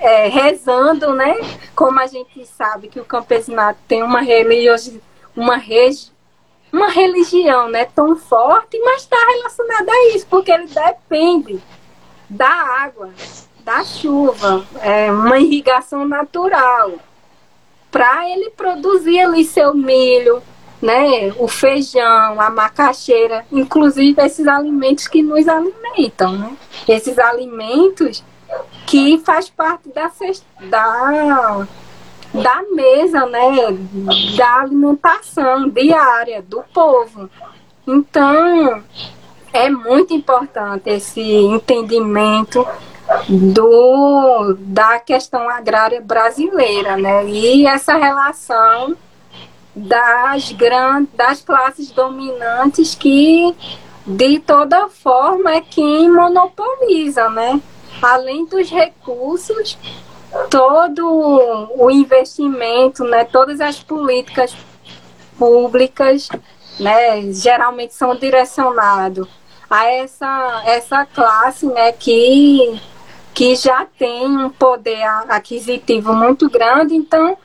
É, 0.00 0.28
rezando, 0.28 1.14
né? 1.14 1.34
Como 1.74 1.98
a 1.98 2.06
gente 2.06 2.44
sabe 2.46 2.88
que 2.88 3.00
o 3.00 3.04
campesinato 3.04 3.78
tem 3.88 4.02
uma 4.02 4.20
religião, 4.20 4.76
uma, 5.34 5.56
regi 5.56 6.12
uma 6.72 6.88
religião 6.88 7.68
né, 7.68 7.84
tão 7.84 8.16
forte, 8.16 8.78
mas 8.80 9.02
está 9.02 9.16
relacionada 9.16 9.92
a 9.92 10.08
isso, 10.14 10.26
porque 10.28 10.50
ele 10.50 10.66
depende 10.66 11.60
da 12.28 12.48
água, 12.48 13.10
da 13.60 13.84
chuva, 13.84 14.64
é 14.80 15.10
uma 15.12 15.38
irrigação 15.38 16.06
natural, 16.06 16.92
para 17.90 18.28
ele 18.30 18.50
produzir 18.50 19.20
ali 19.20 19.44
seu 19.44 19.74
milho, 19.74 20.42
né, 20.80 21.32
o 21.38 21.46
feijão, 21.46 22.40
a 22.40 22.50
macaxeira, 22.50 23.46
inclusive 23.52 24.20
esses 24.20 24.48
alimentos 24.48 25.06
que 25.06 25.22
nos 25.22 25.46
alimentam, 25.46 26.32
né? 26.32 26.56
Esses 26.88 27.18
alimentos 27.18 28.24
que 28.86 29.18
faz 29.18 29.48
parte 29.50 29.88
da, 29.90 30.10
da 30.68 31.66
da 32.34 32.62
mesa, 32.74 33.26
né, 33.26 33.50
da 34.36 34.60
alimentação 34.60 35.68
diária 35.68 36.40
do 36.40 36.62
povo. 36.72 37.28
Então, 37.86 38.82
é 39.52 39.68
muito 39.68 40.14
importante 40.14 40.88
esse 40.88 41.20
entendimento 41.20 42.66
do, 43.28 44.56
da 44.58 44.98
questão 44.98 45.48
agrária 45.48 46.00
brasileira, 46.00 46.96
né? 46.96 47.28
E 47.28 47.66
essa 47.66 47.96
relação 47.96 48.96
das, 49.74 50.52
grandes, 50.52 51.12
das 51.14 51.42
classes 51.42 51.90
dominantes 51.90 52.94
que, 52.94 53.54
de 54.06 54.38
toda 54.38 54.88
forma, 54.88 55.54
é 55.54 55.60
quem 55.60 56.10
monopoliza, 56.10 57.28
né? 57.28 57.60
Além 58.02 58.44
dos 58.44 58.68
recursos, 58.68 59.78
todo 60.50 61.06
o 61.76 61.90
investimento, 61.90 63.04
né? 63.04 63.24
Todas 63.24 63.60
as 63.60 63.82
políticas 63.82 64.54
públicas, 65.38 66.28
né? 66.78 67.32
Geralmente 67.32 67.94
são 67.94 68.14
direcionados 68.16 69.28
a 69.70 69.86
essa, 69.86 70.62
essa 70.66 71.06
classe, 71.06 71.66
né? 71.66 71.92
Que 71.92 72.80
que 73.34 73.56
já 73.56 73.86
tem 73.98 74.26
um 74.26 74.50
poder 74.50 75.02
aquisitivo 75.28 76.12
muito 76.12 76.50
grande, 76.50 76.94
então 76.94 77.36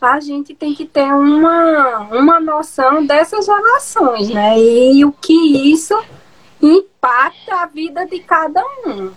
a 0.00 0.18
gente 0.18 0.54
tem 0.54 0.74
que 0.74 0.84
ter 0.84 1.12
uma, 1.12 2.00
uma 2.10 2.40
noção 2.40 3.04
dessas 3.04 3.46
relações, 3.46 4.28
né? 4.30 4.58
E 4.58 5.04
o 5.04 5.12
que 5.12 5.72
isso 5.72 5.94
impacta 6.60 7.62
a 7.62 7.66
vida 7.66 8.06
de 8.06 8.18
cada 8.20 8.62
um. 8.86 9.12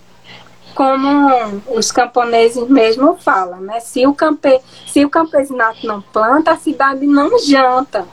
Como 0.76 1.62
os 1.68 1.92
camponeses 1.92 2.68
mesmo 2.68 3.16
falam, 3.18 3.62
né? 3.62 3.80
Se 3.80 4.06
o, 4.08 4.14
campe, 4.14 4.60
se 4.88 5.06
o 5.06 5.10
campesinato 5.10 5.86
não 5.86 6.02
planta, 6.02 6.52
a 6.52 6.58
cidade 6.58 7.06
não 7.06 7.38
janta. 7.40 8.08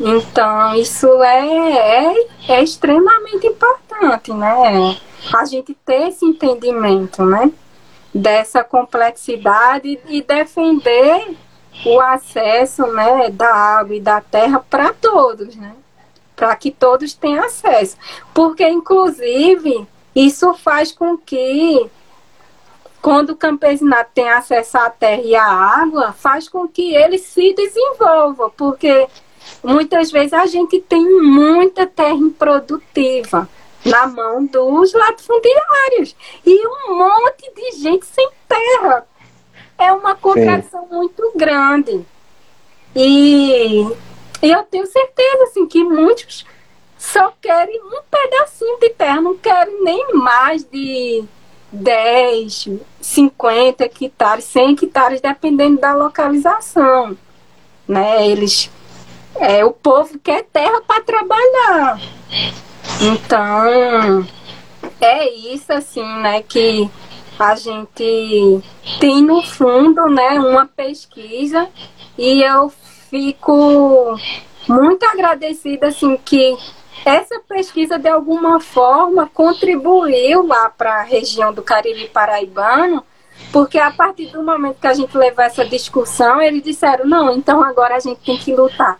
Então, 0.00 0.74
isso 0.74 1.06
é, 1.22 2.06
é, 2.08 2.26
é 2.48 2.62
extremamente 2.62 3.46
importante, 3.46 4.32
né? 4.32 4.98
A 5.32 5.44
gente 5.44 5.74
ter 5.84 6.08
esse 6.08 6.24
entendimento, 6.24 7.24
né? 7.24 7.52
dessa 8.14 8.62
complexidade 8.62 9.98
e 10.06 10.22
defender 10.22 11.36
o 11.86 12.00
acesso 12.00 12.86
né, 12.88 13.30
da 13.30 13.52
água 13.54 13.96
e 13.96 14.00
da 14.00 14.20
terra 14.20 14.62
para 14.68 14.92
todos, 14.92 15.56
né? 15.56 15.74
Para 16.36 16.54
que 16.56 16.70
todos 16.70 17.14
tenham 17.14 17.44
acesso. 17.44 17.96
Porque, 18.34 18.68
inclusive, 18.68 19.86
isso 20.14 20.52
faz 20.54 20.92
com 20.92 21.16
que, 21.16 21.90
quando 23.00 23.30
o 23.30 23.36
campesinato 23.36 24.10
tem 24.14 24.28
acesso 24.28 24.78
à 24.78 24.90
terra 24.90 25.22
e 25.22 25.34
à 25.34 25.44
água, 25.44 26.12
faz 26.12 26.48
com 26.48 26.68
que 26.68 26.94
ele 26.94 27.18
se 27.18 27.54
desenvolva. 27.54 28.50
Porque 28.50 29.08
muitas 29.62 30.10
vezes 30.10 30.32
a 30.32 30.46
gente 30.46 30.80
tem 30.80 31.04
muita 31.20 31.86
terra 31.86 32.14
improdutiva 32.14 33.48
na 33.84 34.06
mão 34.06 34.44
dos 34.44 34.92
latifundiários. 34.92 36.14
E 36.44 36.66
um 36.66 36.96
monte 36.96 37.52
de 37.54 37.72
gente 37.78 38.06
sem 38.06 38.28
terra. 38.46 39.06
É 39.78 39.92
uma 39.92 40.14
contradição 40.14 40.86
muito 40.86 41.32
grande. 41.34 42.04
E 42.94 43.86
eu 44.42 44.62
tenho 44.64 44.86
certeza 44.86 45.44
assim, 45.44 45.66
que 45.66 45.82
muitos 45.82 46.44
só 47.02 47.32
querem 47.42 47.82
um 47.82 48.00
pedacinho 48.08 48.78
de 48.78 48.90
terra, 48.90 49.20
não 49.20 49.36
querem 49.36 49.82
nem 49.82 50.14
mais 50.14 50.64
de 50.64 51.24
10, 51.72 52.68
50 53.00 53.84
hectares, 53.84 54.44
100 54.44 54.70
hectares, 54.70 55.20
dependendo 55.20 55.80
da 55.80 55.94
localização. 55.94 57.18
Né? 57.88 58.28
Eles, 58.28 58.70
é, 59.34 59.64
o 59.64 59.72
povo 59.72 60.16
quer 60.20 60.44
terra 60.44 60.80
para 60.86 61.02
trabalhar. 61.02 62.00
Então, 63.00 64.24
é 65.00 65.28
isso 65.28 65.72
assim, 65.72 66.06
né, 66.20 66.40
que 66.40 66.88
a 67.36 67.56
gente 67.56 68.62
tem 69.00 69.24
no 69.24 69.42
fundo, 69.42 70.08
né, 70.08 70.38
uma 70.38 70.66
pesquisa 70.66 71.68
e 72.16 72.42
eu 72.44 72.72
fico 73.10 74.16
muito 74.68 75.04
agradecida 75.04 75.88
assim 75.88 76.16
que 76.24 76.56
essa 77.04 77.40
pesquisa 77.40 77.98
de 77.98 78.08
alguma 78.08 78.60
forma 78.60 79.28
contribuiu 79.32 80.46
lá 80.46 80.70
para 80.70 81.00
a 81.00 81.02
região 81.02 81.52
do 81.52 81.62
Cariri 81.62 82.08
Paraibano, 82.08 83.04
porque 83.52 83.78
a 83.78 83.90
partir 83.90 84.26
do 84.26 84.42
momento 84.42 84.80
que 84.80 84.86
a 84.86 84.94
gente 84.94 85.16
levou 85.16 85.44
essa 85.44 85.64
discussão, 85.64 86.40
eles 86.40 86.62
disseram: 86.62 87.06
não, 87.06 87.32
então 87.32 87.62
agora 87.62 87.96
a 87.96 88.00
gente 88.00 88.20
tem 88.20 88.36
que 88.36 88.54
lutar 88.54 88.98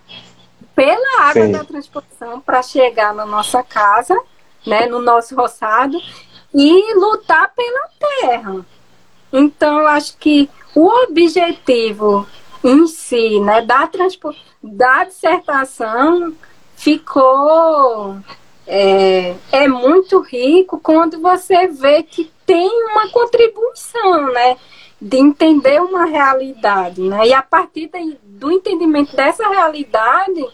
pela 0.75 1.23
água 1.23 1.47
Sim. 1.47 1.53
da 1.53 1.65
transposição 1.65 2.41
para 2.41 2.63
chegar 2.63 3.15
na 3.15 3.27
nossa 3.27 3.63
casa, 3.63 4.19
né, 4.67 4.87
no 4.87 5.01
nosso 5.01 5.35
roçado 5.37 5.99
e 6.55 6.95
lutar 6.95 7.53
pela 7.55 7.89
terra. 8.21 8.67
Então, 9.33 9.81
eu 9.81 9.87
acho 9.89 10.17
que 10.19 10.49
o 10.75 10.87
objetivo 11.05 12.27
em 12.63 12.87
si, 12.87 13.41
né, 13.41 13.63
da, 13.63 13.87
transpo 13.87 14.35
da 14.63 15.05
dissertação 15.05 16.35
ficou 16.83 18.19
é, 18.67 19.37
é 19.53 19.69
muito 19.69 20.19
rico 20.19 20.81
quando 20.81 21.21
você 21.21 21.69
vê 21.69 22.03
que 22.03 22.29
tem 22.45 22.69
uma 22.91 23.09
contribuição, 23.09 24.33
né, 24.33 24.57
de 25.01 25.17
entender 25.17 25.81
uma 25.81 26.05
realidade, 26.07 27.01
né, 27.01 27.29
e 27.29 27.33
a 27.33 27.41
partir 27.41 27.89
do 28.25 28.51
entendimento 28.51 29.15
dessa 29.15 29.49
realidade 29.49 30.45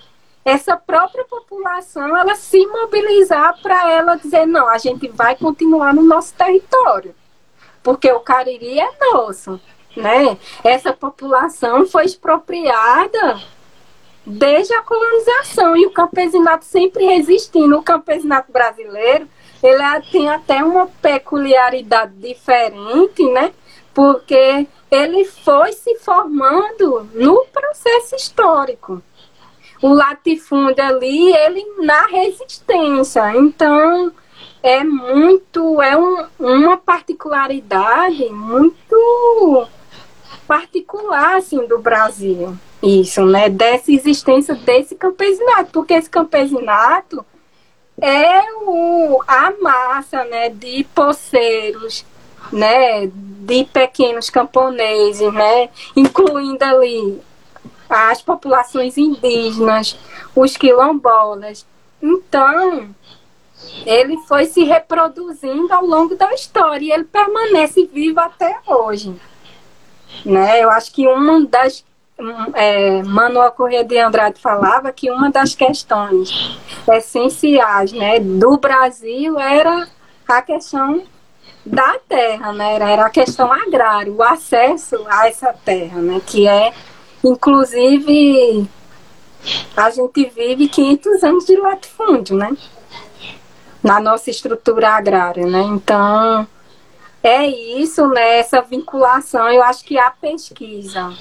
essa 0.45 0.77
própria 0.77 1.25
população 1.25 2.15
ela 2.15 2.35
se 2.35 2.67
mobilizar 2.67 3.59
para 3.63 3.91
ela 3.91 4.17
dizer 4.17 4.47
não, 4.47 4.69
a 4.69 4.77
gente 4.77 5.09
vai 5.09 5.35
continuar 5.35 5.95
no 5.95 6.03
nosso 6.03 6.35
território, 6.35 7.15
porque 7.83 8.13
o 8.13 8.21
Cariri 8.21 8.79
é 8.79 8.91
nosso, 9.13 9.59
né? 9.97 10.37
Essa 10.63 10.93
população 10.93 11.87
foi 11.87 12.05
expropriada 12.05 13.41
desde 14.29 14.75
a 14.75 14.83
colonização 14.83 15.77
e 15.77 15.87
o 15.87 15.91
campesinato 15.91 16.65
sempre 16.65 17.05
resistindo. 17.05 17.79
O 17.79 17.83
campesinato 17.83 18.53
brasileiro 18.53 19.27
ele 19.63 19.83
é, 19.83 20.01
tem 20.01 20.29
até 20.29 20.63
uma 20.63 20.87
peculiaridade 20.87 22.13
diferente, 22.15 23.25
né? 23.31 23.53
Porque 23.93 24.67
ele 24.91 25.25
foi 25.25 25.73
se 25.73 25.97
formando 25.97 27.09
no 27.15 27.45
processo 27.47 28.15
histórico 28.15 29.03
o 29.83 29.93
latifúndio 29.93 30.85
ali, 30.85 31.33
ele 31.35 31.65
na 31.79 32.07
resistência. 32.07 33.37
Então, 33.37 34.13
é 34.63 34.83
muito, 34.83 35.81
é 35.81 35.97
um, 35.97 36.27
uma 36.39 36.77
particularidade 36.77 38.29
muito 38.31 39.67
particular, 40.47 41.37
assim, 41.37 41.67
do 41.67 41.79
Brasil. 41.79 42.57
Isso, 42.83 43.25
né? 43.25 43.49
Dessa 43.49 43.91
existência 43.91 44.55
desse 44.55 44.95
campesinato, 44.95 45.71
porque 45.73 45.95
esse 45.95 46.09
campesinato 46.09 47.25
é 48.01 48.43
o, 48.63 49.21
a 49.27 49.53
massa, 49.61 50.25
né, 50.25 50.49
de 50.49 50.85
poceiros, 50.95 52.05
né, 52.53 53.09
de 53.13 53.65
pequenos 53.65 54.31
camponeses, 54.31 55.33
né, 55.33 55.69
incluindo 55.97 56.65
ali 56.65 57.21
as 57.89 58.23
populações 58.23 58.97
indígenas, 58.97 59.99
os 60.37 60.57
quilombolas. 60.57 61.67
Então, 62.01 62.95
ele 63.85 64.17
foi 64.29 64.47
se 64.47 64.63
reproduzindo 64.63 65.73
ao 65.73 65.85
longo 65.85 66.15
da 66.15 66.33
história 66.33 66.85
e 66.85 66.93
ele 66.93 67.05
permanece 67.05 67.89
vivo 67.93 68.21
até 68.21 68.59
hoje. 68.67 69.15
Né? 70.25 70.63
Eu 70.63 70.71
acho 70.71 70.93
que 70.93 71.07
uma 71.07 71.45
das. 71.45 71.85
É, 72.55 73.03
Manuel 73.05 73.53
Corrêa 73.53 73.85
de 73.85 73.99
Andrade 73.99 74.41
falava 74.41 74.93
que 74.93 75.11
uma 75.11 75.31
das 75.31 75.55
questões 75.55 76.59
essenciais 76.93 77.93
né, 77.93 78.19
do 78.19 78.57
Brasil 78.57 79.39
era 79.39 79.89
a 80.27 80.43
questão 80.43 81.05
da 81.65 81.99
terra, 82.09 82.53
né? 82.53 82.75
era 82.75 83.07
a 83.07 83.11
questão 83.11 83.53
agrária, 83.53 84.13
o 84.13 84.23
acesso 84.23 84.97
a 85.09 85.29
essa 85.29 85.53
terra, 85.53 86.01
né? 86.01 86.21
que 86.27 86.49
é 86.49 86.73
Inclusive, 87.23 88.69
a 89.77 89.91
gente 89.91 90.25
vive 90.27 90.69
500 90.69 91.25
anos 91.25 91.45
de 91.45 91.57
latifúndio, 91.57 92.37
né? 92.37 92.57
Na 93.83 94.01
nossa 94.01 94.31
estrutura 94.31 94.91
agrária, 94.91 95.47
né? 95.47 95.63
Então, 95.63 96.47
é 97.23 97.47
isso, 97.47 98.07
né? 98.09 98.39
Essa 98.39 98.61
vinculação, 98.61 99.51
eu 99.51 99.63
acho 99.63 99.85
que 99.85 99.99
a 99.99 100.11
pesquisa, 100.11 101.13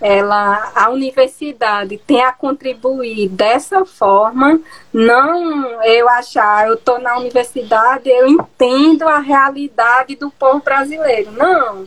ela, 0.00 0.72
a 0.74 0.88
universidade 0.88 1.98
tem 1.98 2.22
a 2.22 2.32
contribuir 2.32 3.28
dessa 3.28 3.84
forma, 3.84 4.58
não 4.92 5.82
eu 5.82 6.08
achar, 6.08 6.68
eu 6.68 6.74
estou 6.74 6.98
na 6.98 7.18
universidade, 7.18 8.08
eu 8.08 8.26
entendo 8.26 9.06
a 9.06 9.18
realidade 9.18 10.16
do 10.16 10.30
povo 10.30 10.60
brasileiro. 10.60 11.32
Não, 11.32 11.86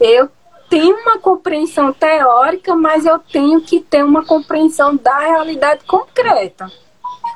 eu 0.00 0.30
tenho 0.70 0.96
uma 0.96 1.18
compreensão 1.18 1.92
teórica, 1.92 2.74
mas 2.76 3.04
eu 3.04 3.18
tenho 3.18 3.60
que 3.60 3.80
ter 3.80 4.04
uma 4.04 4.24
compreensão 4.24 4.96
da 4.96 5.18
realidade 5.18 5.84
concreta. 5.84 6.70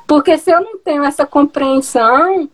Porque 0.07 0.37
se 0.37 0.49
eu 0.49 0.61
não 0.61 0.77
tenho 0.79 1.03
essa 1.03 1.25
compreensão, 1.25 2.49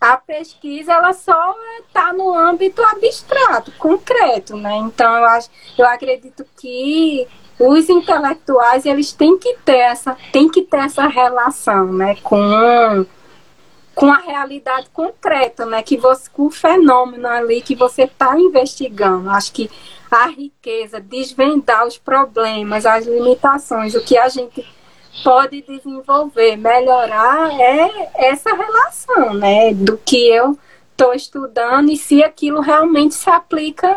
a 0.00 0.16
pesquisa 0.16 0.92
ela 0.92 1.12
só 1.12 1.54
está 1.86 2.12
no 2.12 2.32
âmbito 2.32 2.82
abstrato, 2.82 3.72
concreto, 3.72 4.56
né? 4.56 4.76
Então 4.76 5.16
eu 5.16 5.24
acho, 5.24 5.48
eu 5.78 5.86
acredito 5.86 6.44
que 6.58 7.26
os 7.58 7.88
intelectuais 7.88 8.84
eles 8.84 9.12
têm 9.12 9.38
que 9.38 9.54
ter 9.64 9.78
essa, 9.78 10.16
têm 10.32 10.48
que 10.48 10.62
ter 10.62 10.78
essa 10.78 11.06
relação, 11.06 11.92
né, 11.92 12.16
com 12.22 13.06
com 13.94 14.12
a 14.12 14.18
realidade 14.18 14.90
concreta, 14.92 15.64
né, 15.64 15.82
que 15.82 15.96
você, 15.96 16.28
com 16.30 16.48
o 16.48 16.50
fenômeno 16.50 17.26
ali 17.26 17.62
que 17.62 17.74
você 17.74 18.02
está 18.02 18.38
investigando. 18.38 19.30
Acho 19.30 19.50
que 19.54 19.70
a 20.10 20.26
riqueza, 20.26 21.00
desvendar 21.00 21.86
os 21.86 21.96
problemas, 21.96 22.84
as 22.84 23.06
limitações, 23.06 23.94
o 23.94 24.04
que 24.04 24.18
a 24.18 24.28
gente 24.28 24.62
pode 25.22 25.62
desenvolver, 25.62 26.56
melhorar 26.56 27.50
é 27.60 28.10
essa 28.14 28.54
relação, 28.54 29.34
né, 29.34 29.72
do 29.74 29.96
que 29.98 30.28
eu 30.28 30.58
estou 30.90 31.14
estudando 31.14 31.90
e 31.90 31.96
se 31.96 32.22
aquilo 32.22 32.60
realmente 32.60 33.14
se 33.14 33.28
aplica 33.28 33.96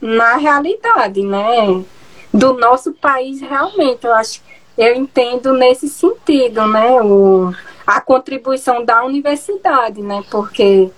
na 0.00 0.36
realidade, 0.36 1.22
né, 1.22 1.84
do 2.32 2.54
nosso 2.54 2.92
país 2.92 3.40
realmente. 3.40 4.04
Eu 4.04 4.14
acho, 4.14 4.42
eu 4.76 4.94
entendo 4.94 5.52
nesse 5.52 5.88
sentido, 5.88 6.66
né, 6.66 7.00
o, 7.02 7.52
a 7.86 8.00
contribuição 8.00 8.84
da 8.84 9.04
universidade, 9.04 10.02
né, 10.02 10.24
porque 10.30 10.90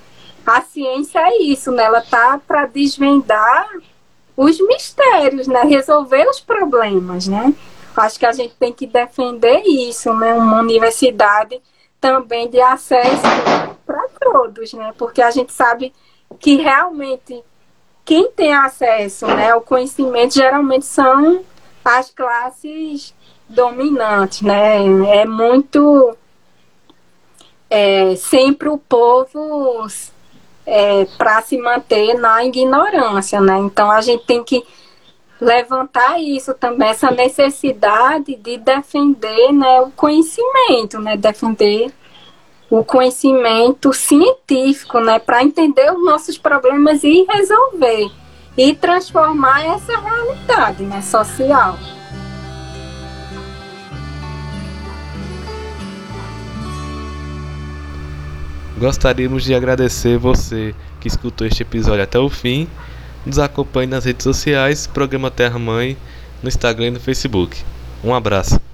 a 0.46 0.60
ciência 0.62 1.18
é 1.18 1.42
isso, 1.42 1.70
né, 1.72 1.84
ela 1.84 2.00
tá 2.00 2.40
para 2.46 2.66
desvendar 2.66 3.68
os 4.36 4.60
mistérios, 4.60 5.46
né, 5.46 5.62
resolver 5.62 6.26
os 6.28 6.40
problemas, 6.40 7.26
né. 7.26 7.54
Acho 7.96 8.18
que 8.18 8.26
a 8.26 8.32
gente 8.32 8.54
tem 8.54 8.72
que 8.72 8.86
defender 8.86 9.62
isso, 9.64 10.12
né? 10.14 10.34
Uma 10.34 10.60
universidade 10.60 11.60
também 12.00 12.48
de 12.48 12.60
acesso 12.60 13.22
para 13.86 14.06
todos, 14.20 14.72
né? 14.74 14.92
Porque 14.98 15.22
a 15.22 15.30
gente 15.30 15.52
sabe 15.52 15.92
que 16.38 16.56
realmente 16.56 17.42
quem 18.04 18.30
tem 18.30 18.54
acesso 18.54 19.26
né, 19.26 19.50
ao 19.50 19.60
conhecimento 19.60 20.34
geralmente 20.34 20.84
são 20.84 21.44
as 21.84 22.10
classes 22.10 23.14
dominantes, 23.48 24.42
né? 24.42 24.76
É 25.08 25.24
muito 25.24 26.16
é, 27.70 28.14
sempre 28.16 28.68
o 28.68 28.78
povo 28.78 29.86
é, 30.64 31.04
para 31.16 31.42
se 31.42 31.56
manter 31.58 32.14
na 32.14 32.44
ignorância, 32.44 33.40
né? 33.40 33.58
Então 33.58 33.90
a 33.90 34.00
gente 34.00 34.24
tem 34.24 34.42
que 34.42 34.64
levantar 35.40 36.18
isso 36.20 36.54
também, 36.54 36.88
essa 36.88 37.10
necessidade 37.10 38.36
de 38.36 38.56
defender 38.56 39.52
né, 39.52 39.80
o 39.80 39.90
conhecimento, 39.90 40.98
né, 40.98 41.16
defender 41.16 41.92
o 42.70 42.82
conhecimento 42.82 43.92
científico, 43.92 44.98
né, 45.00 45.18
para 45.18 45.42
entender 45.42 45.92
os 45.92 46.04
nossos 46.04 46.38
problemas 46.38 47.04
e 47.04 47.24
resolver 47.28 48.10
e 48.56 48.74
transformar 48.74 49.64
essa 49.66 49.98
realidade, 49.98 50.82
né, 50.82 51.02
social. 51.02 51.78
Gostaríamos 58.78 59.44
de 59.44 59.54
agradecer 59.54 60.18
você 60.18 60.74
que 61.00 61.08
escutou 61.08 61.46
este 61.46 61.62
episódio 61.62 62.02
até 62.02 62.18
o 62.18 62.28
fim 62.28 62.68
nos 63.26 63.38
acompanhe 63.38 63.88
nas 63.88 64.04
redes 64.04 64.22
sociais, 64.22 64.86
Programa 64.86 65.30
Terra 65.30 65.58
Mãe, 65.58 65.96
no 66.42 66.48
Instagram 66.48 66.86
e 66.86 66.90
no 66.92 67.00
Facebook. 67.00 67.62
Um 68.04 68.14
abraço. 68.14 68.65